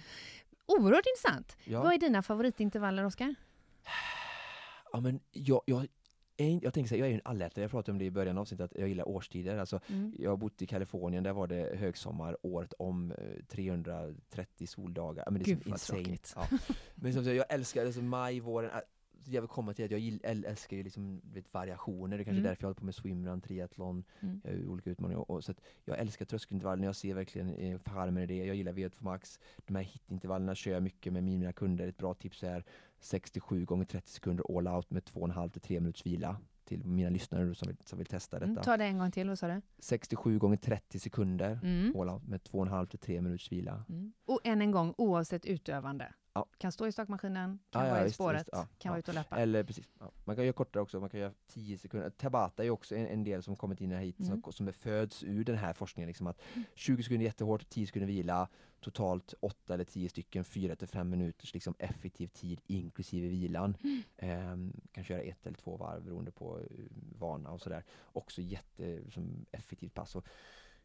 Oerhört 0.66 1.06
intressant. 1.18 1.58
Ja. 1.64 1.84
Vad 1.84 1.94
är 1.94 1.98
dina 1.98 2.22
favoritintervaller, 2.22 3.06
Oskar? 3.06 3.36
Ja, 4.94 5.00
men 5.00 5.20
jag, 5.32 5.62
jag, 5.66 5.88
jag 6.38 6.74
tänker 6.74 6.88
så 6.89 6.96
här, 6.96 7.00
jag 7.00 7.06
är 7.08 7.10
ju 7.10 7.16
en 7.16 7.22
allätare, 7.26 7.64
jag 7.64 7.72
pratade 7.72 7.91
om 7.91 7.98
det 8.00 8.06
i 8.06 8.12
början 8.12 8.38
av 8.38 8.41
avsnittet, 8.41 8.72
att 8.72 8.80
jag 8.80 8.88
gillar 8.89 9.08
årstider. 9.08 9.58
Alltså, 9.58 9.80
Mm. 9.89 10.14
jag 10.20 10.30
har 10.30 10.38
bott 10.38 10.62
i 10.62 10.68
Kalifornien, 10.68 11.24
där 11.24 11.34
var 11.34 11.48
det 11.48 11.76
högsommar 11.78 12.38
året 12.41 12.74
om, 12.80 13.12
eh, 13.12 13.18
330 13.48 14.68
soldagar. 14.68 15.24
Ja, 15.26 15.32
Men 15.32 15.44
det 15.44 15.52
är 15.52 15.56
Gud, 15.56 15.64
vad 15.66 15.74
insane. 15.74 16.04
tråkigt. 16.04 16.34
Ja. 16.36 16.48
Men 16.96 17.14
som 17.14 17.24
sagt, 17.24 17.36
jag 17.36 17.46
älskar 17.54 17.86
alltså, 17.86 18.02
maj, 18.02 18.39
våren. 18.39 18.70
äh, 18.72 18.78
Jag 19.26 19.41
vill 19.41 19.48
komma 19.50 19.74
till 19.74 19.86
att 19.86 19.91
jag 19.91 20.20
älskar 20.24 20.78
ju 20.78 20.84
liksom, 20.84 21.22
vet, 21.34 21.54
variationer. 21.54 22.18
Det 22.18 22.24
är 22.24 22.26
kanske 22.26 22.32
Mm. 22.39 22.46
är 22.46 22.50
därför 22.50 22.64
jag 22.64 22.68
håller 22.68 22.80
på 22.80 22.86
med 22.86 22.96
swimrun, 22.96 23.41
triathlon, 23.41 24.04
Mm. 24.20 24.41
ju 24.46 24.68
olika 24.68 24.89
utmaningar. 24.89 25.32
Och, 25.32 25.44
så 25.44 25.52
att 25.52 25.62
jag 25.86 26.00
älskar 26.00 26.26
tröskelintervallerna, 26.26 26.86
jag 26.86 26.96
ser 26.96 27.14
verkligen 27.14 27.50
eh, 27.56 27.80
charmen 27.86 28.24
i 28.24 28.26
det. 28.26 28.46
Jag 28.46 28.56
gillar 28.56 28.74
V2 28.74 29.04
Max. 29.04 29.39
De 29.66 29.76
här 29.76 29.84
hitintervallerna 29.84 30.56
kör 30.56 30.72
jag 30.72 30.84
mycket 30.84 31.14
med 31.14 31.24
mina 31.24 31.54
kunder. 31.54 31.88
Ett 31.88 31.98
bra 31.98 32.14
tips 32.14 32.44
är 32.44 32.64
67 33.04 33.66
gånger 33.66 33.86
30 33.86 34.10
sekunder 34.12 34.58
all 34.58 34.68
out 34.68 34.89
med 34.91 35.04
2,5 35.04 35.49
till 35.49 35.62
3 35.62 35.80
minuters 35.80 36.06
vila. 36.06 36.38
Till 36.66 36.86
mina 36.86 37.10
lyssnare 37.10 37.56
som 37.56 37.68
vill, 37.68 37.78
som 37.86 37.97
vill 37.97 38.08
testa 38.08 38.39
detta. 38.39 38.51
Mm, 38.51 38.64
ta 38.64 38.78
det 38.78 38.86
en 38.86 38.97
gång 38.97 39.12
till, 39.12 39.30
vad 39.30 39.39
sa 39.39 39.47
du? 39.47 39.62
67 39.80 40.39
gånger 40.39 40.58
30 40.58 40.99
sekunder 40.99 41.60
Mm. 41.64 41.95
all 41.99 42.10
out 42.10 42.28
med 42.28 42.41
2,5 42.43 42.86
till 42.86 42.99
3 42.99 43.22
minuters 43.22 43.51
vila. 43.51 43.84
Mm. 43.89 44.14
Och 44.26 44.39
än 44.43 44.62
en 44.62 44.72
gång, 44.72 44.93
oavsett 44.97 45.45
utövande. 45.45 46.14
Ja. 46.36 46.46
Kan 46.58 46.72
stå 46.72 46.88
i 46.88 46.92
stakmaskinen, 46.92 47.60
kan 47.72 47.82
Ja, 47.82 47.88
ja, 47.88 47.94
vara 47.94 48.02
i 48.02 48.06
visst, 48.06 48.16
spåret, 48.16 48.40
visst. 48.40 48.50
Ja, 48.52 48.60
kan 48.62 48.70
ja. 48.84 48.90
vara 48.90 49.00
ute 49.00 49.12
och 49.12 49.16
löpa. 49.16 49.38
Eller 49.38 49.64
precis, 49.64 49.90
ja. 50.00 50.12
man 50.26 50.36
kan 50.36 50.46
göra 50.46 50.54
kortare 50.54 50.84
också, 50.84 51.00
man 51.00 51.10
kan 51.10 51.20
göra 51.20 51.34
10 51.48 51.78
sekunder. 51.78 52.10
Tabata 52.10 52.64
är 52.66 52.70
också 52.70 52.96
en, 52.96 53.08
en 53.08 53.24
del 53.24 53.44
som 53.44 53.56
kommit 53.56 53.82
in 53.82 53.92
här 53.92 54.00
hit, 54.00 54.20
Mm. 54.20 54.42
som, 54.42 54.54
som 54.54 54.68
är 54.68 54.72
föds 54.72 55.24
ur 55.24 55.44
den 55.44 55.58
här 55.58 55.74
forskningen. 55.74 56.08
Liksom 56.08 56.28
att 56.28 56.42
20 56.76 57.04
sekunder 57.04 57.26
jättehårt, 57.26 57.70
10 57.70 57.88
sekunder 57.88 58.08
vila, 58.08 58.48
totalt 58.80 59.34
8 59.40 59.74
eller 59.74 59.84
10 59.84 60.10
stycken, 60.10 60.44
4 60.44 60.76
till 60.76 60.88
5 60.88 61.10
minuters 61.10 61.54
liksom 61.54 61.76
effektiv 61.80 62.28
tid 62.28 62.62
inklusive 62.68 63.28
vilan. 63.28 63.78
Mm. 63.84 64.02
Ehm, 64.18 64.82
kan 64.92 65.04
köra 65.04 65.22
ett 65.22 65.46
eller 65.48 65.58
två 65.58 65.78
varv 65.78 66.04
beroende 66.04 66.32
på 66.32 66.60
eh, 66.60 66.66
vana 67.20 67.52
och 67.52 67.62
sådär. 67.62 67.84
Också 68.14 68.42
jätte 68.42 69.12
som 69.12 69.46
effektivt 69.52 69.94
pass. 69.94 70.16
Och 70.16 70.28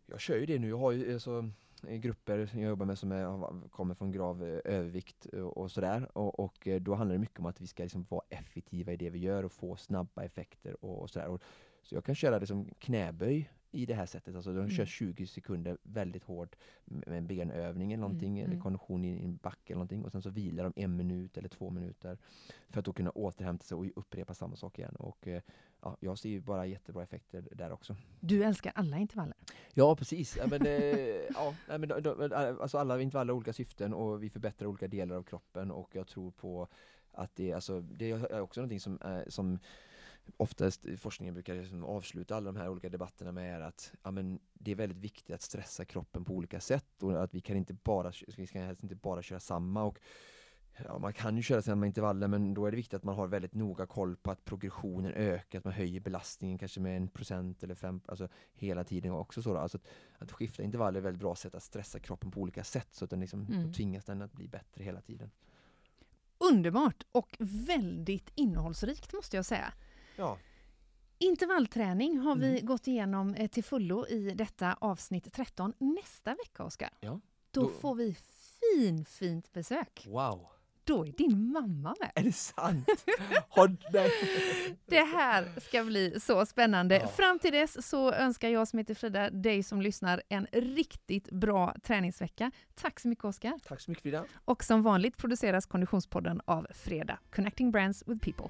jag 0.07 0.21
kör 0.21 0.37
ju 0.37 0.47
det 0.47 0.59
nu, 0.59 0.69
jag 0.69 0.79
har 0.79 0.93
ju 0.93 1.13
alltså, 1.15 1.51
Eh, 1.87 1.97
grupper 1.97 2.51
jag 2.53 2.63
jobbar 2.63 2.87
med 2.87 2.99
som 2.99 3.13
är, 3.13 3.69
kommer 3.69 3.95
från 3.95 4.13
grav 4.13 4.45
eh, 4.45 4.61
övervikt 4.65 5.27
eh, 5.33 5.41
och 5.41 5.71
sådär. 5.71 6.19
Och, 6.19 6.41
och 6.41 6.69
då 6.81 6.95
handlar 6.95 7.15
det 7.15 7.21
mycket 7.21 7.39
om 7.39 7.47
att 7.47 7.61
vi 7.61 7.67
ska 7.67 7.83
liksom 7.83 8.07
vara 8.09 8.25
effektiva 8.29 8.93
i 8.93 8.97
det 8.97 9.11
vi 9.11 9.19
gör 9.19 9.45
och 9.45 9.53
få 9.53 9.77
snabba 9.77 10.25
effekter 10.25 10.85
och, 10.85 11.03
och 11.03 11.11
sådär. 11.11 11.29
Och, 11.29 11.43
så 11.83 11.95
jag 11.95 12.05
kan 12.05 12.15
köra 12.15 12.39
liksom 12.39 12.71
knäböj 12.79 13.51
i 13.71 13.87
det 13.87 13.95
här 13.95 14.07
sättet. 14.07 14.35
Alltså 14.37 14.53
de 14.53 14.71
kör 14.71 14.83
Mm. 14.83 14.87
20 14.87 15.27
sekunder 15.27 15.79
väldigt 15.83 16.25
hårt 16.25 16.57
med 16.85 17.09
med 17.09 17.19
en 17.19 17.27
benövning 17.27 17.93
eller 17.93 18.01
någonting, 18.01 18.33
Mm, 18.33 18.45
eller 18.45 18.55
mm. 18.55 18.63
kondition 18.63 19.05
i 19.05 19.25
en 19.25 19.37
backe 19.37 19.73
eller 19.73 19.75
någonting. 19.75 20.05
Och 20.05 20.13
sen 20.13 20.23
så 20.23 20.31
vilar 20.31 20.65
de 20.65 20.73
en 20.77 20.97
minut 20.97 21.37
eller 21.37 21.49
två 21.49 21.71
minuter 21.71 22.19
för 22.69 22.79
att 22.79 22.85
då 22.85 22.93
kunna 22.93 23.11
återhämta 23.11 23.65
sig 23.65 23.77
och 23.77 23.87
upprepa 23.97 24.35
samma 24.35 24.57
sak 24.57 24.79
igen. 24.79 24.97
Och 24.97 25.29
eh, 25.29 25.43
ja, 25.81 25.97
jag 26.01 26.19
ser 26.19 26.29
ju 26.29 26.41
bara 26.41 26.67
jättebra 26.67 27.03
effekter 27.03 27.49
där 27.53 27.73
också. 27.73 27.97
Du 28.21 28.45
älskar 28.45 28.73
alla 28.75 28.99
intervaller. 28.99 29.37
Ja, 29.75 29.97
precis. 29.97 30.37
Ja, 30.37 30.47
men, 30.47 30.67
eh, 30.67 30.73
ja, 31.35 31.55
men, 31.67 31.93
alltså 32.33 32.79
alla 32.79 33.01
intervaller 33.01 33.33
har 33.33 33.37
olika 33.37 33.53
syften 33.53 33.95
och 33.95 34.23
vi 34.23 34.31
förbättrar 34.31 34.69
olika 34.69 34.89
delar 34.89 35.17
av 35.17 35.23
kroppen 35.23 35.71
och 35.71 35.97
jag 35.97 36.07
tror 36.07 36.31
på 36.31 36.69
att 37.13 37.37
det, 37.37 37.53
alltså, 37.53 37.81
det 37.81 38.11
är 38.11 38.41
också 38.41 38.61
någonting 38.61 38.81
som, 38.81 38.99
eh, 39.05 39.21
som 39.29 39.59
oftast 40.37 40.85
i 40.85 40.97
forskningen 40.97 41.35
brukar 41.35 41.55
liksom 41.55 41.85
avsluta 41.85 42.37
alla 42.37 42.53
de 42.53 42.57
här 42.57 42.69
olika 42.69 42.89
debatterna 42.89 43.33
med 43.33 43.57
är 43.57 43.61
att 43.61 43.93
ja, 44.03 44.11
men 44.11 44.41
det 44.53 44.71
är 44.71 44.75
väldigt 44.75 44.99
viktigt 44.99 45.35
att 45.35 45.43
stressa 45.43 45.85
kroppen 45.85 46.25
på 46.25 46.35
olika 46.35 46.61
sätt 46.61 47.03
och 47.03 47.23
att 47.23 47.35
vi 47.35 47.41
kan 47.41 47.57
inte 47.57 47.75
bara, 47.75 48.13
vi 48.37 48.47
ska 48.47 48.59
helst 48.59 48.83
inte 48.83 48.95
bara 48.95 49.23
köra 49.23 49.41
samma 49.41 49.85
och 49.85 49.99
Ja, 50.85 50.99
man 50.99 51.13
kan 51.13 51.37
ju 51.37 51.43
köra 51.43 51.63
samma 51.63 51.87
intervaller 51.87 52.29
men 52.29 52.55
då 52.55 52.67
är 52.67 52.71
det 52.71 52.77
viktigt 52.77 52.95
att 52.95 53.05
man 53.05 53.15
har 53.15 53.27
väldigt 53.27 53.55
noga 53.55 53.87
koll 53.87 54.17
på 54.17 54.31
att 54.31 54.45
progressionen 54.45 55.13
ökar, 55.13 55.59
att 55.59 55.65
man 55.65 55.75
höjer 55.75 56.01
belastningen 56.01 56.59
kanske 56.59 56.81
med 56.81 56.97
en 56.97 57.09
procent 57.09 57.63
eller 57.63 57.75
fem, 57.75 58.01
alltså 58.07 58.29
hela 58.55 58.85
tiden 58.85 59.13
också 59.13 59.43
så 59.43 59.55
då. 59.55 59.59
Alltså 59.61 59.79
att, 59.79 59.89
att 60.19 60.33
skifta 60.33 60.63
intervaller 60.63 60.97
är 60.97 61.01
ett 61.01 61.05
väldigt 61.07 61.21
bra 61.21 61.35
sätt 61.35 61.55
att 61.55 61.63
stressa 61.63 61.99
kroppen 61.99 62.31
på 62.31 62.41
olika 62.41 62.65
sätt 62.65 62.89
så 62.91 63.05
att 63.05 63.11
den 63.11 63.21
liksom, 63.21 63.47
Mm. 63.47 63.73
tvingas 63.73 64.05
den 64.05 64.23
att 64.23 64.33
bli 64.33 64.49
bättre 64.49 64.85
hela 64.85 65.01
tiden. 65.01 65.31
Underbart 66.39 67.07
och 67.13 67.37
väldigt 67.41 68.33
innehållsrikt 68.35 69.13
måste 69.13 69.37
jag 69.37 69.45
säga. 69.45 69.73
Ja, 70.19 70.39
Intervallträning 71.21 72.19
har 72.19 72.37
vi 72.37 72.49
Mm. 72.53 72.67
gått 72.67 72.87
igenom 72.87 73.35
eh, 73.35 73.49
till 73.49 73.65
fullo 73.65 74.07
i 74.07 74.31
detta 74.31 74.77
avsnitt 74.81 75.33
13. 75.33 75.73
Nästa 75.79 76.31
vecka, 76.35 76.65
Oskar, 76.65 76.91
Ja, 77.01 77.21
då, 77.51 77.61
då- 77.63 77.69
får 77.69 77.95
vi 77.95 78.17
fin, 78.61 79.05
fint 79.05 79.53
besök. 79.53 80.05
wow! 80.09 80.47
Då 80.85 81.07
är 81.07 81.13
din 81.13 81.53
mamma 81.53 81.95
med. 82.01 82.11
Är 82.15 82.23
det 82.23 82.33
sant? 82.33 82.89
Det 84.87 85.01
här 85.03 85.61
ska 85.61 85.85
bli 85.85 86.21
så 86.21 86.47
spännande. 86.47 86.97
Ja. 86.97 87.09
Fram 87.09 87.39
till 87.39 87.53
dess 87.53 87.89
så 87.89 88.13
önskar 88.13 88.49
jag 88.49 88.69
som 88.69 88.79
heter 88.79 88.95
Frida, 88.95 89.31
dig 89.31 89.63
som 89.63 89.83
lyssnar, 89.83 90.23
en 90.29 90.47
riktigt 90.53 91.31
bra 91.31 91.75
träningsvecka. 91.83 92.51
Tack 92.75 93.01
så 93.01 93.09
mycket 93.09 93.25
Oskar. 93.25 93.59
Tack 93.65 93.81
så 93.81 93.91
mycket 93.91 94.03
Frida. 94.03 94.25
Och 94.45 94.65
som 94.65 94.83
vanligt 94.83 95.17
produceras 95.17 95.67
Konditionspodden 95.67 96.41
av 96.45 96.67
Freda, 96.71 97.19
Connecting 97.31 97.71
Brands 97.71 98.03
with 98.07 98.25
People. 98.25 98.49